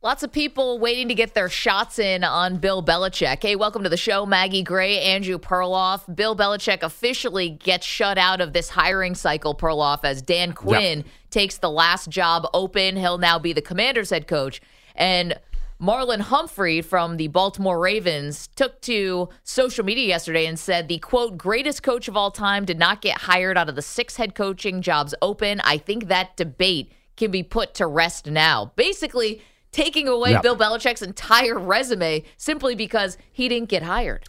Lots 0.00 0.22
of 0.22 0.30
people 0.30 0.78
waiting 0.78 1.08
to 1.08 1.14
get 1.14 1.34
their 1.34 1.48
shots 1.48 1.98
in 1.98 2.22
on 2.22 2.58
Bill 2.58 2.84
Belichick. 2.84 3.42
Hey, 3.42 3.56
welcome 3.56 3.82
to 3.82 3.88
the 3.88 3.96
show, 3.96 4.24
Maggie 4.24 4.62
Gray, 4.62 5.00
Andrew 5.00 5.38
Perloff. 5.38 6.14
Bill 6.14 6.36
Belichick 6.36 6.84
officially 6.84 7.50
gets 7.50 7.84
shut 7.84 8.16
out 8.16 8.40
of 8.40 8.52
this 8.52 8.68
hiring 8.68 9.16
cycle, 9.16 9.56
Perloff, 9.56 10.04
as 10.04 10.22
Dan 10.22 10.52
Quinn 10.52 10.98
yep. 10.98 11.06
takes 11.30 11.58
the 11.58 11.68
last 11.68 12.10
job 12.10 12.46
open. 12.54 12.94
He'll 12.94 13.18
now 13.18 13.40
be 13.40 13.52
the 13.52 13.60
commander's 13.60 14.10
head 14.10 14.28
coach. 14.28 14.60
And 14.94 15.36
Marlon 15.82 16.20
Humphrey 16.20 16.80
from 16.80 17.16
the 17.16 17.26
Baltimore 17.26 17.80
Ravens 17.80 18.46
took 18.54 18.80
to 18.82 19.28
social 19.42 19.84
media 19.84 20.06
yesterday 20.06 20.46
and 20.46 20.60
said 20.60 20.86
the 20.86 21.00
quote, 21.00 21.36
greatest 21.36 21.82
coach 21.82 22.06
of 22.06 22.16
all 22.16 22.30
time 22.30 22.64
did 22.64 22.78
not 22.78 23.02
get 23.02 23.18
hired 23.18 23.58
out 23.58 23.68
of 23.68 23.74
the 23.74 23.82
six 23.82 24.14
head 24.14 24.36
coaching 24.36 24.80
jobs 24.80 25.12
open. 25.20 25.60
I 25.64 25.76
think 25.76 26.06
that 26.06 26.36
debate 26.36 26.92
can 27.16 27.32
be 27.32 27.42
put 27.42 27.74
to 27.74 27.88
rest 27.88 28.28
now. 28.28 28.70
Basically, 28.76 29.42
taking 29.72 30.08
away 30.08 30.30
yep. 30.30 30.42
Bill 30.42 30.56
Belichick's 30.56 31.02
entire 31.02 31.58
resume 31.58 32.24
simply 32.36 32.74
because 32.74 33.18
he 33.32 33.48
didn't 33.48 33.68
get 33.68 33.82
hired. 33.82 34.24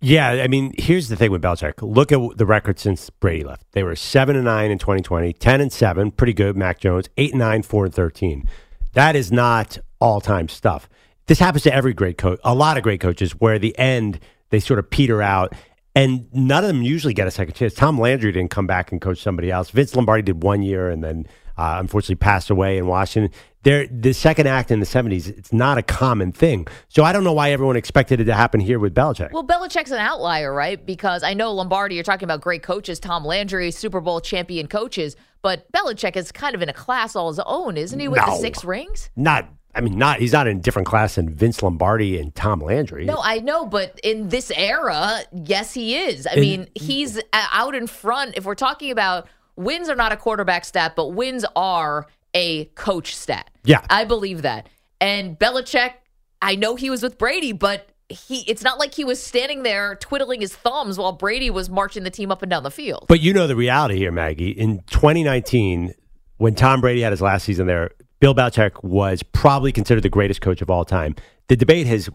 Yeah, 0.00 0.30
I 0.30 0.46
mean, 0.46 0.74
here's 0.78 1.08
the 1.08 1.16
thing 1.16 1.32
with 1.32 1.42
Belichick. 1.42 1.74
Look 1.82 2.12
at 2.12 2.20
the 2.36 2.46
record 2.46 2.78
since 2.78 3.10
Brady 3.10 3.42
left. 3.42 3.64
They 3.72 3.82
were 3.82 3.96
seven 3.96 4.36
and 4.36 4.44
nine 4.44 4.70
in 4.70 4.78
2020, 4.78 5.32
10 5.32 5.60
and 5.60 5.72
seven, 5.72 6.12
pretty 6.12 6.32
good. 6.32 6.56
Mac 6.56 6.78
Jones, 6.78 7.08
eight 7.16 7.32
and 7.32 7.40
nine, 7.40 7.62
four 7.62 7.84
and 7.86 7.94
13. 7.94 8.48
That 8.92 9.16
is 9.16 9.32
not 9.32 9.78
all 10.00 10.20
time 10.20 10.48
stuff. 10.48 10.88
This 11.26 11.40
happens 11.40 11.64
to 11.64 11.74
every 11.74 11.94
great 11.94 12.16
coach, 12.16 12.38
a 12.44 12.54
lot 12.54 12.76
of 12.76 12.84
great 12.84 13.00
coaches, 13.00 13.32
where 13.32 13.58
the 13.58 13.76
end 13.78 14.20
they 14.50 14.60
sort 14.60 14.78
of 14.78 14.88
peter 14.88 15.20
out, 15.20 15.52
and 15.94 16.32
none 16.32 16.64
of 16.64 16.68
them 16.68 16.82
usually 16.82 17.12
get 17.12 17.26
a 17.26 17.30
second 17.30 17.54
chance. 17.54 17.74
Tom 17.74 17.98
Landry 18.00 18.32
didn't 18.32 18.50
come 18.50 18.66
back 18.66 18.92
and 18.92 19.00
coach 19.00 19.20
somebody 19.20 19.50
else. 19.50 19.70
Vince 19.70 19.94
Lombardi 19.94 20.22
did 20.22 20.42
one 20.42 20.62
year, 20.62 20.88
and 20.88 21.02
then 21.02 21.26
uh, 21.58 21.76
unfortunately 21.80 22.14
passed 22.14 22.50
away 22.50 22.78
in 22.78 22.86
Washington. 22.86 23.36
There, 23.64 23.88
the 23.88 24.14
second 24.14 24.46
act 24.46 24.70
in 24.70 24.78
the 24.78 24.86
70s, 24.86 25.26
it's 25.26 25.52
not 25.52 25.76
a 25.76 25.82
common 25.82 26.30
thing. 26.30 26.68
So 26.88 27.02
I 27.02 27.12
don't 27.12 27.24
know 27.24 27.32
why 27.32 27.50
everyone 27.50 27.76
expected 27.76 28.20
it 28.20 28.24
to 28.26 28.34
happen 28.34 28.60
here 28.60 28.78
with 28.78 28.94
Belichick. 28.94 29.32
Well, 29.32 29.44
Belichick's 29.44 29.90
an 29.90 29.98
outlier, 29.98 30.54
right? 30.54 30.84
Because 30.84 31.24
I 31.24 31.34
know 31.34 31.52
Lombardi, 31.52 31.96
you're 31.96 32.04
talking 32.04 32.24
about 32.24 32.40
great 32.40 32.62
coaches, 32.62 33.00
Tom 33.00 33.24
Landry, 33.24 33.72
Super 33.72 34.00
Bowl 34.00 34.20
champion 34.20 34.68
coaches, 34.68 35.16
but 35.42 35.70
Belichick 35.72 36.16
is 36.16 36.30
kind 36.30 36.54
of 36.54 36.62
in 36.62 36.68
a 36.68 36.72
class 36.72 37.16
all 37.16 37.28
his 37.28 37.40
own, 37.44 37.76
isn't 37.76 37.98
he, 37.98 38.06
with 38.06 38.20
no, 38.20 38.26
the 38.26 38.36
six 38.36 38.64
rings? 38.64 39.10
Not 39.16 39.48
I 39.74 39.80
mean, 39.80 39.98
not 39.98 40.18
he's 40.18 40.32
not 40.32 40.48
in 40.48 40.56
a 40.56 40.60
different 40.60 40.88
class 40.88 41.16
than 41.16 41.28
Vince 41.28 41.62
Lombardi 41.62 42.18
and 42.18 42.34
Tom 42.34 42.60
Landry. 42.60 43.04
No, 43.04 43.20
I 43.22 43.38
know, 43.38 43.66
but 43.66 44.00
in 44.02 44.28
this 44.28 44.50
era, 44.50 45.20
yes, 45.32 45.74
he 45.74 45.96
is. 45.96 46.26
I 46.30 46.36
mean, 46.36 46.68
he's 46.74 47.20
out 47.32 47.74
in 47.74 47.86
front. 47.86 48.36
If 48.36 48.44
we're 48.44 48.56
talking 48.56 48.90
about 48.90 49.28
wins 49.58 49.88
are 49.88 49.96
not 49.96 50.12
a 50.12 50.16
quarterback 50.16 50.64
stat, 50.64 50.94
but 50.96 51.08
wins 51.08 51.44
are 51.56 52.06
a 52.34 52.66
coach 52.76 53.14
stat. 53.14 53.50
Yeah. 53.64 53.84
I 53.90 54.04
believe 54.04 54.42
that. 54.42 54.68
And 55.00 55.38
Belichick, 55.38 55.92
I 56.40 56.54
know 56.54 56.76
he 56.76 56.88
was 56.88 57.02
with 57.02 57.18
Brady, 57.18 57.52
but 57.52 57.88
he 58.08 58.38
it's 58.48 58.62
not 58.62 58.78
like 58.78 58.94
he 58.94 59.04
was 59.04 59.22
standing 59.22 59.64
there 59.64 59.96
twiddling 59.96 60.40
his 60.40 60.56
thumbs 60.56 60.96
while 60.96 61.12
Brady 61.12 61.50
was 61.50 61.68
marching 61.68 62.04
the 62.04 62.10
team 62.10 62.30
up 62.32 62.42
and 62.42 62.48
down 62.48 62.62
the 62.62 62.70
field. 62.70 63.04
But 63.08 63.20
you 63.20 63.34
know 63.34 63.46
the 63.46 63.56
reality 63.56 63.96
here, 63.96 64.12
Maggie. 64.12 64.50
In 64.50 64.78
2019, 64.90 65.92
when 66.38 66.54
Tom 66.54 66.80
Brady 66.80 67.02
had 67.02 67.12
his 67.12 67.20
last 67.20 67.44
season 67.44 67.66
there, 67.66 67.90
Bill 68.20 68.34
Belichick 68.34 68.82
was 68.82 69.22
probably 69.22 69.72
considered 69.72 70.02
the 70.02 70.08
greatest 70.08 70.40
coach 70.40 70.62
of 70.62 70.70
all 70.70 70.84
time. 70.84 71.16
The 71.48 71.56
debate 71.56 71.86
has 71.86 72.08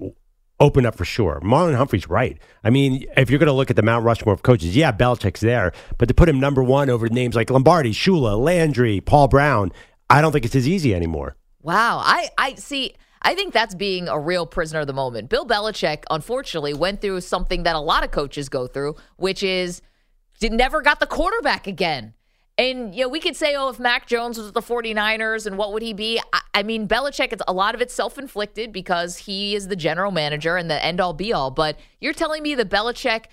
open 0.59 0.85
up 0.85 0.95
for 0.95 1.05
sure. 1.05 1.39
Marlon 1.43 1.75
Humphrey's 1.75 2.09
right. 2.09 2.37
I 2.63 2.69
mean, 2.69 3.05
if 3.17 3.29
you're 3.29 3.39
going 3.39 3.47
to 3.47 3.53
look 3.53 3.69
at 3.69 3.75
the 3.75 3.81
Mount 3.81 4.05
Rushmore 4.05 4.33
of 4.33 4.43
coaches, 4.43 4.75
yeah, 4.75 4.91
Belichick's 4.91 5.41
there, 5.41 5.73
but 5.97 6.07
to 6.07 6.13
put 6.13 6.29
him 6.29 6.39
number 6.39 6.63
one 6.63 6.89
over 6.89 7.09
names 7.09 7.35
like 7.35 7.49
Lombardi, 7.49 7.91
Shula, 7.91 8.39
Landry, 8.39 9.01
Paul 9.01 9.27
Brown, 9.27 9.71
I 10.09 10.21
don't 10.21 10.31
think 10.31 10.45
it's 10.45 10.55
as 10.55 10.67
easy 10.67 10.93
anymore. 10.93 11.35
Wow, 11.61 12.01
I 12.03 12.29
I 12.37 12.55
see. 12.55 12.95
I 13.21 13.35
think 13.35 13.53
that's 13.53 13.73
being 13.73 14.09
a 14.09 14.19
real 14.19 14.45
prisoner 14.45 14.81
of 14.81 14.87
the 14.87 14.93
moment. 14.93 15.29
Bill 15.29 15.45
Belichick, 15.45 16.03
unfortunately, 16.11 16.73
went 16.73 16.99
through 16.99 17.21
something 17.21 17.63
that 17.63 17.75
a 17.75 17.79
lot 17.79 18.03
of 18.03 18.11
coaches 18.11 18.49
go 18.49 18.67
through, 18.67 18.95
which 19.15 19.41
is 19.43 19.81
did 20.39 20.51
never 20.51 20.81
got 20.81 20.99
the 20.99 21.07
quarterback 21.07 21.67
again. 21.67 22.13
And, 22.57 22.93
you 22.93 23.01
know, 23.01 23.09
we 23.09 23.19
could 23.19 23.35
say, 23.35 23.55
oh, 23.55 23.69
if 23.69 23.79
Mac 23.79 24.05
Jones 24.05 24.37
was 24.37 24.45
with 24.45 24.53
the 24.53 24.61
49ers 24.61 25.47
and 25.47 25.57
what 25.57 25.73
would 25.73 25.81
he 25.81 25.93
be? 25.93 26.21
I, 26.33 26.41
I 26.55 26.63
mean, 26.63 26.87
Belichick, 26.87 27.33
it's 27.33 27.41
a 27.47 27.53
lot 27.53 27.73
of 27.73 27.81
it's 27.81 27.93
self 27.93 28.19
inflicted 28.19 28.71
because 28.71 29.17
he 29.17 29.55
is 29.55 29.67
the 29.67 29.75
general 29.75 30.11
manager 30.11 30.55
and 30.55 30.69
the 30.69 30.83
end 30.83 31.01
all 31.01 31.13
be 31.13 31.33
all. 31.33 31.49
But 31.49 31.79
you're 31.99 32.13
telling 32.13 32.43
me 32.43 32.53
the 32.53 32.65
Belichick 32.65 33.25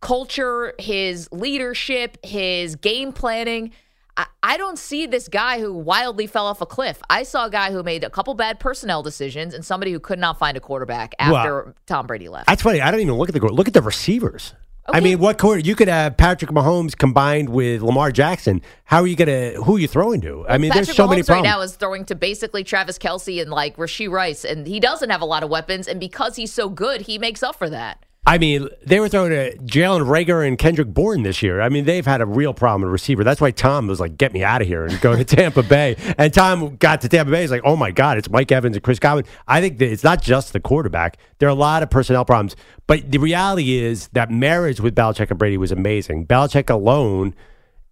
culture, 0.00 0.74
his 0.78 1.28
leadership, 1.32 2.18
his 2.24 2.76
game 2.76 3.12
planning, 3.12 3.72
I, 4.16 4.26
I 4.42 4.56
don't 4.56 4.78
see 4.78 5.06
this 5.06 5.28
guy 5.28 5.60
who 5.60 5.72
wildly 5.72 6.28
fell 6.28 6.46
off 6.46 6.60
a 6.60 6.66
cliff. 6.66 7.00
I 7.10 7.24
saw 7.24 7.46
a 7.46 7.50
guy 7.50 7.72
who 7.72 7.82
made 7.82 8.04
a 8.04 8.10
couple 8.10 8.34
bad 8.34 8.60
personnel 8.60 9.02
decisions 9.02 9.54
and 9.54 9.64
somebody 9.64 9.92
who 9.92 9.98
could 9.98 10.18
not 10.20 10.38
find 10.38 10.56
a 10.56 10.60
quarterback 10.60 11.16
after 11.18 11.64
well, 11.64 11.74
Tom 11.86 12.06
Brady 12.06 12.28
left. 12.28 12.46
That's 12.46 12.62
funny. 12.62 12.80
I 12.80 12.92
don't 12.92 13.00
even 13.00 13.14
look 13.14 13.28
at 13.28 13.34
the 13.34 13.40
look 13.40 13.66
at 13.66 13.74
the 13.74 13.82
receivers. 13.82 14.54
Okay. 14.88 14.96
I 14.96 15.00
mean, 15.02 15.18
what 15.18 15.36
quarter 15.36 15.60
you 15.60 15.76
could 15.76 15.88
have 15.88 16.16
Patrick 16.16 16.50
Mahomes 16.50 16.96
combined 16.96 17.50
with 17.50 17.82
Lamar 17.82 18.10
Jackson? 18.10 18.62
How 18.84 19.02
are 19.02 19.06
you 19.06 19.16
gonna? 19.16 19.50
Who 19.50 19.76
are 19.76 19.78
you 19.78 19.86
throwing 19.86 20.22
to? 20.22 20.46
I 20.48 20.56
mean, 20.56 20.70
Patrick 20.70 20.86
there's 20.86 20.96
so 20.96 21.06
Mahomes 21.06 21.10
many 21.10 21.22
problems. 21.24 21.44
right 21.46 21.56
now 21.56 21.60
is 21.60 21.76
throwing 21.76 22.06
to 22.06 22.14
basically 22.14 22.64
Travis 22.64 22.98
Kelce 22.98 23.42
and 23.42 23.50
like 23.50 23.76
Rashee 23.76 24.10
Rice, 24.10 24.46
and 24.46 24.66
he 24.66 24.80
doesn't 24.80 25.10
have 25.10 25.20
a 25.20 25.26
lot 25.26 25.42
of 25.42 25.50
weapons, 25.50 25.88
and 25.88 26.00
because 26.00 26.36
he's 26.36 26.52
so 26.52 26.70
good, 26.70 27.02
he 27.02 27.18
makes 27.18 27.42
up 27.42 27.56
for 27.56 27.68
that. 27.68 28.02
I 28.28 28.36
mean, 28.36 28.68
they 28.84 29.00
were 29.00 29.08
throwing 29.08 29.30
to 29.30 29.56
Jalen 29.56 30.06
Reagor 30.06 30.46
and 30.46 30.58
Kendrick 30.58 30.88
Bourne 30.88 31.22
this 31.22 31.42
year. 31.42 31.62
I 31.62 31.70
mean, 31.70 31.86
they've 31.86 32.04
had 32.04 32.20
a 32.20 32.26
real 32.26 32.52
problem 32.52 32.86
at 32.86 32.92
receiver. 32.92 33.24
That's 33.24 33.40
why 33.40 33.52
Tom 33.52 33.86
was 33.86 34.00
like, 34.00 34.18
"Get 34.18 34.34
me 34.34 34.44
out 34.44 34.60
of 34.60 34.68
here 34.68 34.84
and 34.84 35.00
go 35.00 35.16
to 35.16 35.24
Tampa 35.36 35.62
Bay." 35.62 35.96
And 36.18 36.32
Tom 36.34 36.76
got 36.76 37.00
to 37.00 37.08
Tampa 37.08 37.32
Bay. 37.32 37.40
He's 37.40 37.50
like, 37.50 37.62
"Oh 37.64 37.74
my 37.74 37.90
God, 37.90 38.18
it's 38.18 38.28
Mike 38.28 38.52
Evans 38.52 38.76
and 38.76 38.84
Chris 38.84 38.98
Godwin." 38.98 39.24
I 39.46 39.62
think 39.62 39.78
that 39.78 39.90
it's 39.90 40.04
not 40.04 40.20
just 40.20 40.52
the 40.52 40.60
quarterback. 40.60 41.16
There 41.38 41.48
are 41.48 41.52
a 41.52 41.54
lot 41.54 41.82
of 41.82 41.88
personnel 41.88 42.26
problems, 42.26 42.54
but 42.86 43.10
the 43.10 43.16
reality 43.16 43.78
is 43.78 44.08
that 44.08 44.30
marriage 44.30 44.78
with 44.78 44.94
Belichick 44.94 45.30
and 45.30 45.38
Brady 45.38 45.56
was 45.56 45.72
amazing. 45.72 46.26
Belichick 46.26 46.68
alone. 46.68 47.34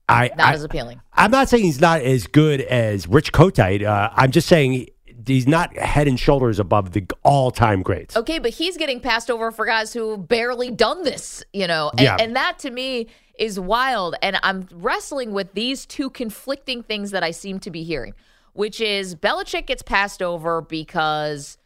I, 0.06 0.28
not 0.36 0.48
I, 0.48 0.52
as 0.52 0.64
appealing. 0.64 1.00
I'm 1.14 1.30
not 1.30 1.48
saying 1.48 1.64
he's 1.64 1.80
not 1.80 2.02
as 2.02 2.26
good 2.26 2.60
as 2.60 3.08
Rich 3.08 3.32
Kotite. 3.32 3.84
Uh, 3.84 4.10
I'm 4.12 4.32
just 4.32 4.48
saying 4.48 4.88
he's 5.26 5.46
not 5.46 5.76
head 5.76 6.08
and 6.08 6.18
shoulders 6.18 6.58
above 6.58 6.92
the 6.92 7.06
all 7.22 7.50
time 7.50 7.82
greats. 7.82 8.16
Okay, 8.16 8.38
but 8.38 8.50
he's 8.50 8.76
getting 8.76 9.00
passed 9.00 9.30
over 9.30 9.50
for 9.50 9.64
guys 9.64 9.92
who 9.92 10.16
barely 10.16 10.70
done 10.70 11.04
this, 11.04 11.44
you 11.52 11.66
know, 11.66 11.90
and, 11.90 12.00
yeah. 12.00 12.16
and 12.18 12.36
that 12.36 12.58
to 12.60 12.70
me 12.70 13.06
is 13.38 13.60
wild. 13.60 14.16
And 14.22 14.38
I'm 14.42 14.66
wrestling 14.72 15.32
with 15.32 15.52
these 15.54 15.86
two 15.86 16.10
conflicting 16.10 16.82
things 16.82 17.10
that 17.12 17.22
I 17.22 17.30
seem 17.30 17.60
to 17.60 17.70
be 17.70 17.82
hearing, 17.82 18.14
which 18.52 18.80
is 18.80 19.14
Belichick 19.14 19.66
gets 19.66 19.82
passed 19.82 20.22
over 20.22 20.60
because 20.62 21.58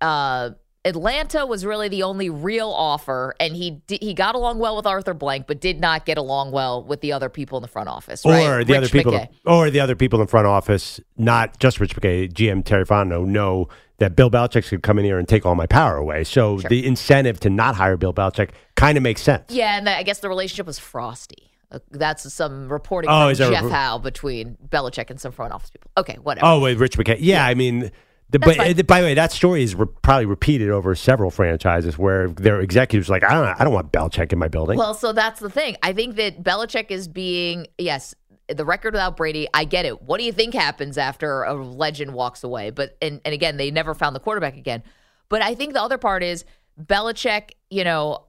uh, 0.00 0.50
Atlanta 0.84 1.44
was 1.44 1.66
really 1.66 1.88
the 1.88 2.02
only 2.02 2.30
real 2.30 2.70
offer, 2.70 3.34
and 3.38 3.54
he 3.54 3.82
he 3.88 4.14
got 4.14 4.34
along 4.34 4.58
well 4.58 4.76
with 4.76 4.86
Arthur 4.86 5.12
Blank, 5.12 5.46
but 5.46 5.60
did 5.60 5.78
not 5.78 6.06
get 6.06 6.16
along 6.16 6.52
well 6.52 6.82
with 6.82 7.02
the 7.02 7.12
other 7.12 7.28
people 7.28 7.58
in 7.58 7.62
the 7.62 7.68
front 7.68 7.88
office, 7.88 8.24
right? 8.24 8.46
Or 8.46 8.64
the 8.64 8.72
Rich 8.72 8.76
other 8.78 8.88
people, 8.88 9.12
McKay. 9.12 9.28
or 9.44 9.68
the 9.70 9.80
other 9.80 9.94
people 9.94 10.18
in 10.20 10.24
the 10.26 10.30
front 10.30 10.46
office, 10.46 10.98
not 11.18 11.58
just 11.58 11.80
Rich 11.80 11.96
McKay, 11.96 12.32
GM 12.32 12.64
Terry 12.64 12.86
Fontenot, 12.86 13.26
know 13.26 13.68
that 13.98 14.16
Bill 14.16 14.30
Belichick 14.30 14.66
could 14.70 14.82
come 14.82 14.98
in 14.98 15.04
here 15.04 15.18
and 15.18 15.28
take 15.28 15.44
all 15.44 15.54
my 15.54 15.66
power 15.66 15.96
away. 15.96 16.24
So 16.24 16.58
sure. 16.58 16.70
the 16.70 16.86
incentive 16.86 17.38
to 17.40 17.50
not 17.50 17.74
hire 17.74 17.98
Bill 17.98 18.14
Belichick 18.14 18.50
kind 18.74 18.96
of 18.96 19.02
makes 19.02 19.20
sense. 19.20 19.44
Yeah, 19.50 19.76
and 19.76 19.86
I 19.86 20.02
guess 20.02 20.20
the 20.20 20.30
relationship 20.30 20.66
was 20.66 20.78
frosty. 20.78 21.50
Uh, 21.70 21.80
That's 21.90 22.32
some 22.32 22.72
reporting 22.72 23.10
Oh, 23.10 23.28
from 23.28 23.36
Jeff 23.36 23.50
report- 23.64 23.72
Howe 23.72 23.98
between 23.98 24.56
Belichick 24.66 25.10
and 25.10 25.20
some 25.20 25.32
front 25.32 25.52
office 25.52 25.68
people. 25.68 25.90
Okay, 25.98 26.16
whatever. 26.22 26.46
Oh, 26.46 26.60
with 26.60 26.78
Rich 26.80 26.96
McKay. 26.96 27.18
Yeah, 27.20 27.44
I 27.44 27.52
mean, 27.52 27.90
the, 28.30 28.38
but 28.38 28.56
fine. 28.56 28.78
uh, 28.78 28.82
by 28.84 29.00
the 29.00 29.06
way, 29.08 29.14
that 29.14 29.32
story 29.32 29.62
is 29.62 29.74
re- 29.74 29.86
probably 30.02 30.26
repeated 30.26 30.70
over 30.70 30.94
several 30.94 31.30
franchises 31.30 31.98
where 31.98 32.28
their 32.28 32.60
executives 32.60 33.08
are 33.10 33.12
like, 33.14 33.24
I 33.24 33.34
don't, 33.34 33.60
I 33.60 33.64
don't 33.64 33.72
want 33.72 33.92
Belichick 33.92 34.32
in 34.32 34.38
my 34.38 34.48
building. 34.48 34.78
Well, 34.78 34.94
so 34.94 35.12
that's 35.12 35.40
the 35.40 35.50
thing. 35.50 35.76
I 35.82 35.92
think 35.92 36.16
that 36.16 36.42
Belichick 36.42 36.90
is 36.90 37.08
being 37.08 37.66
yes, 37.78 38.14
the 38.48 38.64
record 38.64 38.94
without 38.94 39.16
Brady. 39.16 39.48
I 39.54 39.64
get 39.64 39.84
it. 39.84 40.02
What 40.02 40.18
do 40.18 40.24
you 40.24 40.32
think 40.32 40.54
happens 40.54 40.98
after 40.98 41.42
a 41.42 41.54
legend 41.54 42.14
walks 42.14 42.42
away? 42.44 42.70
But 42.70 42.96
and 43.02 43.20
and 43.24 43.34
again, 43.34 43.56
they 43.56 43.70
never 43.70 43.94
found 43.94 44.14
the 44.16 44.20
quarterback 44.20 44.56
again. 44.56 44.82
But 45.28 45.42
I 45.42 45.54
think 45.54 45.72
the 45.72 45.82
other 45.82 45.98
part 45.98 46.22
is 46.22 46.44
Belichick. 46.80 47.50
You 47.70 47.84
know. 47.84 48.26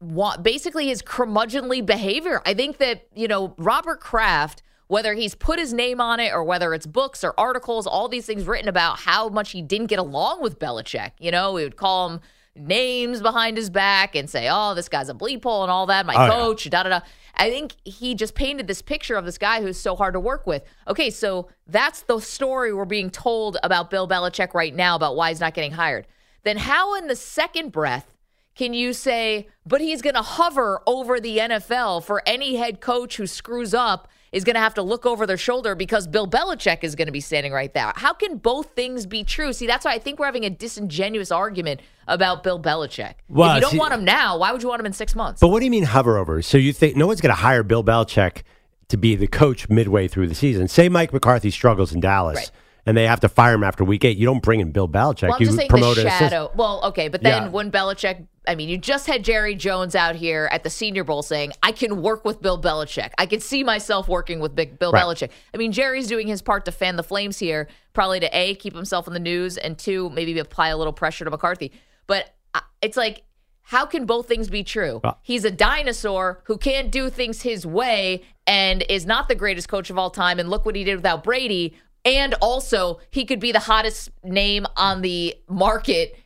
wa- 0.00 0.36
Basically, 0.36 0.88
his 0.88 1.02
curmudgeonly 1.02 1.84
behavior. 1.84 2.42
I 2.46 2.54
think 2.54 2.78
that, 2.78 3.06
you 3.14 3.28
know, 3.28 3.54
Robert 3.58 4.00
Kraft, 4.00 4.62
whether 4.86 5.14
he's 5.14 5.34
put 5.34 5.58
his 5.58 5.72
name 5.72 6.00
on 6.00 6.20
it 6.20 6.32
or 6.32 6.44
whether 6.44 6.74
it's 6.74 6.86
books 6.86 7.24
or 7.24 7.34
articles, 7.38 7.86
all 7.86 8.08
these 8.08 8.26
things 8.26 8.46
written 8.46 8.68
about 8.68 8.98
how 9.00 9.28
much 9.28 9.50
he 9.52 9.62
didn't 9.62 9.86
get 9.86 9.98
along 9.98 10.42
with 10.42 10.58
Belichick. 10.58 11.12
You 11.18 11.30
know, 11.30 11.52
we 11.52 11.64
would 11.64 11.76
call 11.76 12.10
him 12.10 12.20
names 12.56 13.20
behind 13.20 13.56
his 13.56 13.70
back 13.70 14.14
and 14.14 14.28
say, 14.30 14.48
oh, 14.50 14.74
this 14.74 14.88
guy's 14.88 15.08
a 15.08 15.14
bleep 15.14 15.42
hole 15.42 15.62
and 15.62 15.70
all 15.72 15.86
that, 15.86 16.06
my 16.06 16.14
Oh, 16.14 16.22
yeah. 16.22 16.28
coach, 16.30 16.70
da 16.70 16.82
da 16.84 16.88
da. 16.90 17.00
I 17.36 17.50
think 17.50 17.72
he 17.84 18.14
just 18.14 18.34
painted 18.36 18.68
this 18.68 18.80
picture 18.80 19.16
of 19.16 19.24
this 19.24 19.38
guy 19.38 19.60
who's 19.60 19.78
so 19.78 19.96
hard 19.96 20.14
to 20.14 20.20
work 20.20 20.46
with. 20.46 20.62
Okay, 20.86 21.10
so 21.10 21.48
that's 21.66 22.02
the 22.02 22.20
story 22.20 22.72
we're 22.72 22.84
being 22.84 23.10
told 23.10 23.56
about 23.64 23.90
Bill 23.90 24.06
Belichick 24.06 24.54
right 24.54 24.72
now 24.74 24.94
about 24.94 25.16
why 25.16 25.30
he's 25.30 25.40
not 25.40 25.54
getting 25.54 25.72
hired. 25.72 26.06
Then 26.44 26.58
how 26.58 26.94
in 26.94 27.08
the 27.08 27.16
second 27.16 27.72
breath 27.72 28.14
can 28.54 28.72
you 28.72 28.92
say, 28.92 29.48
but 29.66 29.80
he's 29.80 30.00
going 30.00 30.14
to 30.14 30.22
hover 30.22 30.80
over 30.86 31.18
the 31.18 31.38
NFL 31.38 32.04
for 32.04 32.22
any 32.24 32.54
head 32.54 32.80
coach 32.80 33.16
who 33.16 33.26
screws 33.26 33.74
up 33.74 34.06
is 34.34 34.42
going 34.42 34.54
to 34.54 34.60
have 34.60 34.74
to 34.74 34.82
look 34.82 35.06
over 35.06 35.26
their 35.26 35.36
shoulder 35.36 35.76
because 35.76 36.08
Bill 36.08 36.26
Belichick 36.26 36.82
is 36.82 36.96
going 36.96 37.06
to 37.06 37.12
be 37.12 37.20
standing 37.20 37.52
right 37.52 37.72
there? 37.72 37.92
How 37.94 38.12
can 38.12 38.36
both 38.36 38.70
things 38.74 39.06
be 39.06 39.22
true? 39.22 39.52
See, 39.52 39.68
that's 39.68 39.84
why 39.84 39.92
I 39.92 40.00
think 40.00 40.18
we're 40.18 40.26
having 40.26 40.44
a 40.44 40.50
disingenuous 40.50 41.30
argument 41.30 41.80
about 42.08 42.42
Bill 42.42 42.60
Belichick. 42.60 43.14
Well, 43.28 43.50
if 43.50 43.54
you 43.54 43.60
don't 43.60 43.70
see- 43.70 43.78
want 43.78 43.94
him 43.94 44.04
now, 44.04 44.36
why 44.36 44.50
would 44.50 44.60
you 44.60 44.68
want 44.68 44.80
him 44.80 44.86
in 44.86 44.92
six 44.92 45.14
months? 45.14 45.40
But 45.40 45.48
what 45.48 45.60
do 45.60 45.64
you 45.66 45.70
mean 45.70 45.84
hover 45.84 46.18
over? 46.18 46.42
So 46.42 46.58
you 46.58 46.72
think 46.72 46.96
no 46.96 47.06
one's 47.06 47.20
going 47.20 47.34
to 47.34 47.40
hire 47.40 47.62
Bill 47.62 47.84
Belichick 47.84 48.42
to 48.88 48.96
be 48.96 49.14
the 49.14 49.28
coach 49.28 49.68
midway 49.68 50.08
through 50.08 50.26
the 50.26 50.34
season? 50.34 50.66
Say 50.66 50.88
Mike 50.88 51.12
McCarthy 51.12 51.52
struggles 51.52 51.92
in 51.92 52.00
Dallas. 52.00 52.36
Right. 52.36 52.50
And 52.86 52.96
they 52.96 53.06
have 53.06 53.20
to 53.20 53.28
fire 53.30 53.54
him 53.54 53.64
after 53.64 53.82
week 53.82 54.04
eight. 54.04 54.18
You 54.18 54.26
don't 54.26 54.42
bring 54.42 54.60
in 54.60 54.70
Bill 54.70 54.88
Belichick. 54.88 55.22
Well, 55.22 55.34
I'm 55.34 55.40
you 55.40 55.46
just 55.46 55.56
saying 55.56 55.70
promote 55.70 55.96
the 55.96 56.02
shadow. 56.02 56.50
Well, 56.54 56.80
okay, 56.84 57.08
but 57.08 57.22
then 57.22 57.44
Yeah. 57.44 57.48
when 57.48 57.70
Belichick, 57.70 58.26
I 58.46 58.54
mean, 58.54 58.68
you 58.68 58.76
just 58.76 59.06
had 59.06 59.24
Jerry 59.24 59.54
Jones 59.54 59.94
out 59.94 60.16
here 60.16 60.50
at 60.52 60.64
the 60.64 60.70
Senior 60.70 61.02
Bowl 61.02 61.22
saying, 61.22 61.52
"I 61.62 61.72
can 61.72 62.02
work 62.02 62.26
with 62.26 62.42
Bill 62.42 62.60
Belichick. 62.60 63.12
I 63.16 63.24
can 63.24 63.40
see 63.40 63.64
myself 63.64 64.06
working 64.06 64.38
with 64.38 64.54
Big 64.54 64.78
Bill 64.78 64.92
Right. 64.92 65.02
Belichick." 65.02 65.30
I 65.54 65.56
mean, 65.56 65.72
Jerry's 65.72 66.08
doing 66.08 66.26
his 66.28 66.42
part 66.42 66.66
to 66.66 66.72
fan 66.72 66.96
the 66.96 67.02
flames 67.02 67.38
here, 67.38 67.68
probably 67.94 68.20
to 68.20 68.28
a 68.36 68.54
keep 68.56 68.74
himself 68.74 69.06
in 69.06 69.14
the 69.14 69.20
news, 69.20 69.56
and 69.56 69.78
two 69.78 70.10
maybe 70.10 70.38
apply 70.38 70.68
a 70.68 70.76
little 70.76 70.92
pressure 70.92 71.24
to 71.24 71.30
McCarthy. 71.30 71.72
But 72.06 72.34
uh, 72.54 72.60
it's 72.82 72.96
like. 72.96 73.22
How 73.68 73.86
can 73.86 74.04
both 74.04 74.28
things 74.28 74.50
be 74.50 74.62
true? 74.62 75.00
He's 75.22 75.42
a 75.46 75.50
dinosaur 75.50 76.42
who 76.44 76.58
can't 76.58 76.90
do 76.90 77.08
things 77.08 77.40
his 77.40 77.64
way 77.64 78.20
and 78.46 78.84
is 78.90 79.06
not 79.06 79.26
the 79.26 79.34
greatest 79.34 79.70
coach 79.70 79.88
of 79.88 79.96
all 79.96 80.10
time. 80.10 80.38
And 80.38 80.50
look 80.50 80.66
what 80.66 80.76
he 80.76 80.84
did 80.84 80.96
without 80.96 81.24
Brady. 81.24 81.74
And 82.04 82.34
also, 82.34 83.00
he 83.10 83.24
could 83.24 83.40
be 83.40 83.52
the 83.52 83.60
hottest 83.60 84.10
name 84.22 84.66
on 84.76 85.00
the 85.02 85.34
market 85.48 86.18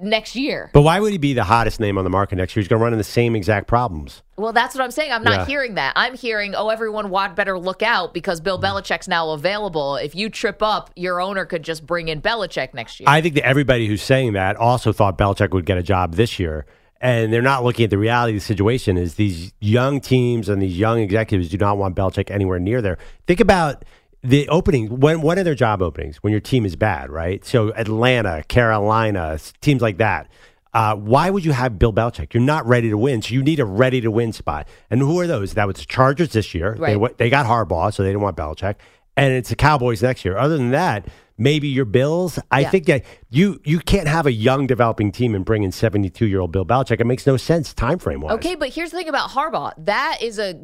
next 0.00 0.34
year. 0.36 0.70
But 0.72 0.82
why 0.82 1.00
would 1.00 1.12
he 1.12 1.18
be 1.18 1.32
the 1.34 1.44
hottest 1.44 1.78
name 1.78 1.98
on 1.98 2.04
the 2.04 2.10
market 2.10 2.36
next 2.36 2.56
year? 2.56 2.62
He's 2.62 2.68
going 2.68 2.78
to 2.80 2.82
run 2.82 2.92
into 2.92 2.98
the 3.04 3.04
same 3.10 3.36
exact 3.36 3.66
problems. 3.66 4.22
Well, 4.36 4.52
that's 4.52 4.74
what 4.74 4.82
I'm 4.82 4.90
saying. 4.90 5.12
I'm 5.12 5.22
not 5.22 5.40
Yeah. 5.40 5.46
hearing 5.46 5.74
that. 5.74 5.92
I'm 5.96 6.14
hearing, 6.14 6.54
oh, 6.54 6.70
everyone 6.70 7.10
want 7.10 7.36
better 7.36 7.58
look 7.58 7.82
out 7.82 8.14
because 8.14 8.40
Bill 8.40 8.58
Mm-hmm. 8.58 8.78
Belichick's 8.78 9.06
now 9.08 9.30
available. 9.30 9.96
If 9.96 10.14
you 10.14 10.30
trip 10.30 10.62
up, 10.62 10.90
your 10.96 11.20
owner 11.20 11.44
could 11.44 11.62
just 11.62 11.86
bring 11.86 12.08
in 12.08 12.22
Belichick 12.22 12.74
next 12.74 13.00
year. 13.00 13.08
I 13.08 13.20
think 13.20 13.34
that 13.34 13.44
everybody 13.46 13.86
who's 13.86 14.02
saying 14.02 14.32
that 14.32 14.56
also 14.56 14.92
thought 14.92 15.18
Belichick 15.18 15.50
would 15.50 15.66
get 15.66 15.78
a 15.78 15.82
job 15.82 16.14
this 16.14 16.38
year. 16.38 16.64
And 17.00 17.32
they're 17.32 17.42
not 17.42 17.64
looking 17.64 17.84
at 17.84 17.90
the 17.90 17.98
reality 17.98 18.36
of 18.36 18.40
the 18.40 18.44
situation 18.46 18.96
is 18.96 19.16
these 19.16 19.52
young 19.60 20.00
teams 20.00 20.48
and 20.48 20.62
these 20.62 20.78
young 20.78 21.00
executives 21.00 21.48
do 21.48 21.58
not 21.58 21.76
want 21.76 21.96
Belichick 21.96 22.30
anywhere 22.30 22.60
near 22.60 22.80
there. 22.80 22.96
Think 23.26 23.40
about 23.40 23.84
the 24.22 24.48
opening 24.48 25.00
when 25.00 25.20
what 25.20 25.38
are 25.38 25.42
their 25.44 25.54
job 25.54 25.82
openings 25.82 26.18
when 26.18 26.30
your 26.30 26.40
team 26.40 26.64
is 26.64 26.76
bad, 26.76 27.10
right? 27.10 27.44
So 27.44 27.72
Atlanta, 27.74 28.44
Carolina, 28.48 29.38
teams 29.60 29.82
like 29.82 29.98
that. 29.98 30.28
Uh, 30.74 30.96
why 30.96 31.28
would 31.28 31.44
you 31.44 31.52
have 31.52 31.78
Bill 31.78 31.92
Belichick? 31.92 32.32
You're 32.32 32.42
not 32.42 32.66
ready 32.66 32.88
to 32.88 32.96
win, 32.96 33.20
so 33.20 33.34
you 33.34 33.42
need 33.42 33.60
a 33.60 33.64
ready 33.66 34.00
to 34.00 34.10
win 34.10 34.32
spot. 34.32 34.66
And 34.90 35.00
who 35.00 35.20
are 35.20 35.26
those? 35.26 35.52
That 35.54 35.66
was 35.66 35.76
the 35.76 35.84
Chargers 35.84 36.30
this 36.30 36.54
year. 36.54 36.74
They 36.76 36.80
Right. 36.80 37.00
wa- 37.00 37.08
they 37.18 37.28
got 37.28 37.44
Harbaugh, 37.46 37.92
so 37.92 38.02
they 38.02 38.08
didn't 38.08 38.22
want 38.22 38.36
Belichick. 38.38 38.76
And 39.14 39.34
it's 39.34 39.50
the 39.50 39.56
Cowboys 39.56 40.02
next 40.02 40.24
year. 40.24 40.38
Other 40.38 40.56
than 40.56 40.70
that, 40.70 41.06
maybe 41.38 41.68
your 41.68 41.84
Bills. 41.84 42.38
I 42.50 42.60
Yeah. 42.60 42.70
think 42.70 42.86
that 42.86 43.04
you 43.30 43.60
you 43.64 43.78
can't 43.80 44.08
have 44.08 44.26
a 44.26 44.32
young 44.32 44.66
developing 44.66 45.12
team 45.12 45.34
and 45.34 45.44
bring 45.44 45.62
in 45.62 45.72
72 45.72 46.26
year 46.26 46.40
old 46.40 46.52
Bill 46.52 46.64
Belichick. 46.64 47.00
It 47.00 47.06
makes 47.06 47.26
no 47.26 47.36
sense 47.36 47.72
time 47.74 47.98
frame 47.98 48.20
wise. 48.20 48.34
Okay, 48.34 48.54
but 48.54 48.70
here's 48.70 48.90
the 48.90 48.98
thing 48.98 49.08
about 49.08 49.30
Harbaugh. 49.30 49.72
That 49.78 50.18
is 50.20 50.38
a 50.38 50.58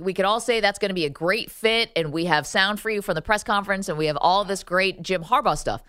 we 0.00 0.12
could 0.14 0.24
all 0.24 0.40
say 0.40 0.60
that's 0.60 0.78
going 0.78 0.90
to 0.90 0.94
be 0.94 1.04
a 1.04 1.10
great 1.10 1.50
fit, 1.50 1.90
and 1.96 2.12
we 2.12 2.26
have 2.26 2.46
sound 2.46 2.80
for 2.80 2.90
you 2.90 3.02
from 3.02 3.14
the 3.14 3.22
press 3.22 3.42
conference, 3.44 3.88
and 3.88 3.96
we 3.98 4.06
have 4.06 4.16
all 4.20 4.44
this 4.44 4.62
great 4.62 5.02
Jim 5.02 5.24
Harbaugh 5.24 5.56
stuff. 5.56 5.82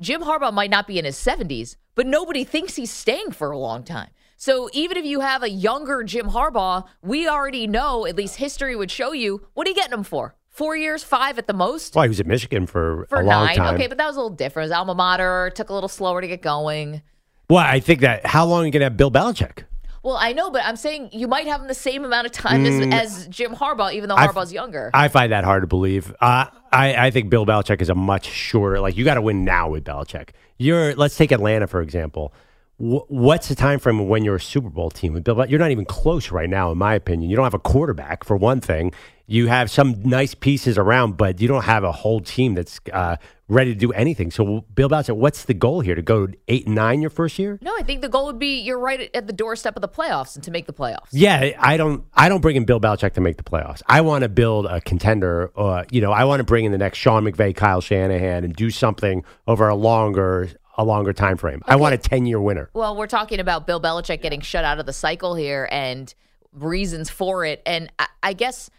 Jim 0.00 0.22
Harbaugh 0.22 0.52
might 0.52 0.70
not 0.70 0.86
be 0.86 0.98
in 0.98 1.04
his 1.04 1.16
70s, 1.16 1.76
but 1.96 2.06
nobody 2.06 2.44
thinks 2.44 2.76
he's 2.76 2.90
staying 2.92 3.32
for 3.32 3.50
a 3.50 3.58
long 3.58 3.82
time. 3.82 4.10
So 4.36 4.70
even 4.72 4.96
if 4.96 5.04
you 5.04 5.18
have 5.18 5.42
a 5.42 5.50
younger 5.50 6.04
Jim 6.04 6.26
Harbaugh, 6.30 6.84
we 7.02 7.26
already 7.26 7.66
know, 7.66 8.06
at 8.06 8.14
least 8.14 8.36
history 8.36 8.76
would 8.76 8.92
show 8.92 9.10
you, 9.12 9.44
what 9.54 9.66
are 9.66 9.70
you 9.70 9.74
getting 9.74 9.92
him 9.98 10.04
for? 10.04 10.36
Four 10.58 10.76
years, 10.76 11.04
five 11.04 11.38
at 11.38 11.46
the 11.46 11.52
most? 11.52 11.94
Well, 11.94 12.02
he 12.02 12.08
was 12.08 12.18
at 12.18 12.26
Michigan 12.26 12.66
for, 12.66 13.06
For 13.08 13.20
a 13.20 13.24
long 13.24 13.46
nine. 13.46 13.56
time. 13.56 13.74
Okay, 13.76 13.86
but 13.86 13.96
that 13.98 14.06
was 14.08 14.16
a 14.16 14.18
little 14.18 14.34
different. 14.36 14.64
His 14.64 14.72
alma 14.72 14.92
mater 14.94 15.52
took 15.54 15.70
a 15.70 15.72
little 15.72 15.88
slower 15.88 16.20
to 16.20 16.26
get 16.26 16.42
going. 16.42 17.00
well, 17.48 17.64
I 17.64 17.78
think 17.78 18.00
that 18.00 18.26
how 18.26 18.44
long 18.44 18.62
are 18.62 18.66
you 18.66 18.72
going 18.72 18.80
to 18.80 18.86
have 18.86 18.96
Bill 18.96 19.10
Belichick? 19.10 19.64
Well, 20.02 20.16
I 20.16 20.32
know, 20.32 20.50
but 20.50 20.62
I'm 20.64 20.74
saying 20.74 21.10
you 21.12 21.28
might 21.28 21.46
have 21.46 21.60
him 21.60 21.68
the 21.68 21.74
same 21.74 22.04
amount 22.04 22.26
of 22.26 22.32
time 22.32 22.66
as, 22.66 22.92
as 22.92 23.26
Jim 23.28 23.52
Harbaugh, 23.54 23.92
even 23.92 24.08
though 24.08 24.16
I- 24.16 24.26
Harbaugh's 24.26 24.52
younger. 24.52 24.90
I 24.94 25.06
find 25.08 25.30
that 25.30 25.44
hard 25.44 25.62
to 25.62 25.66
believe. 25.68 26.12
Uh, 26.20 26.46
I, 26.72 27.06
I 27.06 27.10
think 27.12 27.30
Bill 27.30 27.46
Belichick 27.46 27.80
is 27.80 27.88
a 27.88 27.94
much 27.94 28.26
shorter. 28.26 28.80
Like 28.80 28.96
you 28.96 29.04
got 29.04 29.14
to 29.14 29.22
win 29.22 29.44
now 29.44 29.70
with 29.70 29.84
Belichick. 29.84 30.30
You're 30.56 30.94
let's 30.96 31.16
take 31.16 31.30
Atlanta 31.30 31.68
for 31.68 31.82
example. 31.82 32.32
Wh- 32.78 33.08
what's 33.10 33.48
the 33.48 33.54
time 33.54 33.78
frame 33.78 34.08
when 34.08 34.24
you're 34.24 34.36
a 34.36 34.40
Super 34.40 34.70
Bowl 34.70 34.90
team 34.90 35.12
with 35.12 35.22
Bill? 35.24 35.44
You're 35.46 35.58
not 35.60 35.70
even 35.70 35.84
close 35.84 36.30
right 36.32 36.48
now, 36.50 36.72
in 36.72 36.78
my 36.78 36.94
opinion. 36.94 37.30
You 37.30 37.36
don't 37.36 37.44
have 37.44 37.54
a 37.54 37.58
quarterback 37.60 38.24
for 38.24 38.36
one 38.36 38.60
thing. 38.60 38.92
You 39.30 39.46
have 39.48 39.70
some 39.70 40.02
nice 40.04 40.34
pieces 40.34 40.78
around, 40.78 41.18
but 41.18 41.38
you 41.38 41.48
don't 41.48 41.64
have 41.64 41.84
a 41.84 41.92
whole 41.92 42.20
team 42.20 42.54
that's 42.54 42.80
uh, 42.90 43.16
ready 43.46 43.74
to 43.74 43.78
do 43.78 43.92
anything. 43.92 44.30
So, 44.30 44.64
Bill 44.74 44.88
Belichick, 44.88 45.14
what's 45.16 45.44
the 45.44 45.52
goal 45.52 45.80
here? 45.80 45.94
To 45.94 46.00
go 46.00 46.28
eight 46.48 46.64
and 46.64 46.74
nine 46.74 47.02
your 47.02 47.10
first 47.10 47.38
year? 47.38 47.58
no, 47.60 47.76
I 47.76 47.82
think 47.82 48.00
the 48.00 48.08
goal 48.08 48.24
would 48.24 48.38
be 48.38 48.60
you're 48.60 48.78
right 48.78 49.10
at 49.14 49.26
the 49.26 49.34
doorstep 49.34 49.76
of 49.76 49.82
the 49.82 49.88
playoffs 49.88 50.34
and 50.34 50.42
to 50.44 50.50
make 50.50 50.64
the 50.64 50.72
playoffs. 50.72 51.08
Yeah, 51.12 51.50
I 51.58 51.76
don't. 51.76 52.04
I 52.14 52.30
don't 52.30 52.40
bring 52.40 52.56
in 52.56 52.64
Bill 52.64 52.80
Belichick 52.80 53.12
to 53.14 53.20
make 53.20 53.36
the 53.36 53.42
playoffs. 53.42 53.82
I 53.86 54.00
want 54.00 54.22
to 54.22 54.30
build 54.30 54.64
a 54.64 54.80
contender. 54.80 55.50
Uh, 55.54 55.84
you 55.90 56.00
know, 56.00 56.10
I 56.10 56.24
want 56.24 56.40
to 56.40 56.44
bring 56.44 56.64
in 56.64 56.72
the 56.72 56.78
next 56.78 56.96
Sean 56.96 57.24
McVay, 57.24 57.54
Kyle 57.54 57.82
Shanahan, 57.82 58.44
and 58.44 58.56
do 58.56 58.70
something 58.70 59.24
over 59.46 59.68
a 59.68 59.74
longer, 59.74 60.48
a 60.78 60.84
longer 60.84 61.12
time 61.12 61.36
frame. 61.36 61.60
I 61.66 61.76
want 61.76 61.94
a 61.94 61.98
ten 61.98 62.24
year 62.24 62.40
winner. 62.40 62.70
Well, 62.72 62.96
we're 62.96 63.06
talking 63.06 63.40
about 63.40 63.66
Bill 63.66 63.78
Belichick 63.80 64.22
getting 64.22 64.40
shut 64.40 64.64
out 64.64 64.78
of 64.78 64.86
the 64.86 64.94
cycle 64.94 65.34
here 65.34 65.68
and 65.70 66.14
reasons 66.54 67.10
for 67.10 67.44
it. 67.44 67.62
And 67.66 67.92
I, 67.98 68.06
I 68.22 68.32
guess, 68.32 68.70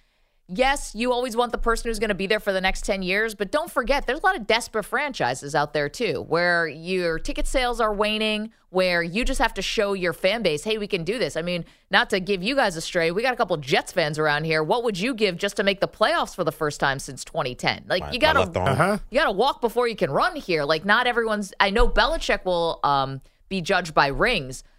yes, 0.50 0.94
you 0.96 1.14
always 1.14 1.36
want 1.36 1.52
the 1.52 1.58
person 1.58 1.90
who's 1.90 2.00
going 2.00 2.10
to 2.10 2.16
be 2.16 2.28
there 2.28 2.40
for 2.40 2.52
the 2.52 2.62
next 2.62 2.84
10 2.86 3.02
years, 3.02 3.36
but 3.36 3.52
don't 3.52 3.70
forget, 3.70 4.08
there's 4.08 4.20
a 4.20 4.26
lot 4.26 4.36
of 4.36 4.48
desperate 4.48 4.84
franchises 4.84 5.54
out 5.54 5.74
there 5.74 5.90
too, 5.90 6.26
where 6.28 6.68
your 6.68 7.20
ticket 7.20 7.48
sales 7.48 7.80
are 7.80 7.94
waning, 7.94 8.52
where 8.70 9.02
you 9.02 9.24
just 9.24 9.40
have 9.40 9.54
to 9.54 9.62
show 9.62 9.94
your 9.94 10.14
fan 10.14 10.42
base, 10.42 10.64
hey, 10.64 10.78
we 10.78 10.88
can 10.88 11.04
do 11.04 11.20
this. 11.20 11.36
I 11.36 11.42
mean, 11.42 11.66
not 11.92 12.10
to 12.12 12.20
give 12.20 12.44
you 12.44 12.56
guys 12.56 12.76
a 12.76 12.82
stray, 12.82 13.12
we 13.12 13.22
got 13.22 13.34
a 13.34 13.38
couple 13.38 13.56
Jets 13.58 13.92
fans 13.92 14.18
around 14.18 14.46
here. 14.46 14.64
What 14.64 14.84
would 14.84 15.00
you 15.00 15.14
give 15.14 15.38
just 15.38 15.56
to 15.58 15.64
make 15.64 15.80
the 15.80 15.88
playoffs 15.88 16.36
for 16.36 16.44
the 16.44 16.52
first 16.52 16.80
time 16.80 17.00
since 17.00 17.24
2010? 17.24 17.86
Like, 17.88 18.12
you 18.12 18.20
got 18.20 18.36
left 18.36 18.58
arm. 18.58 18.78
to. 18.78 19.02
You 19.10 19.20
got 19.20 19.26
to 19.26 19.32
walk 19.32 19.62
before 19.62 19.88
you 19.88 19.96
can 19.96 20.12
run 20.12 20.36
here. 20.36 20.64
Like, 20.64 20.86
not 20.86 21.08
everyone's. 21.08 21.54
I 21.60 21.70
know 21.70 21.88
Belichick 21.88 22.46
will 22.46 22.80
um, 22.84 23.22
be 23.50 23.62
judged 23.62 23.94
by 23.94 24.08
rings, 24.08 24.64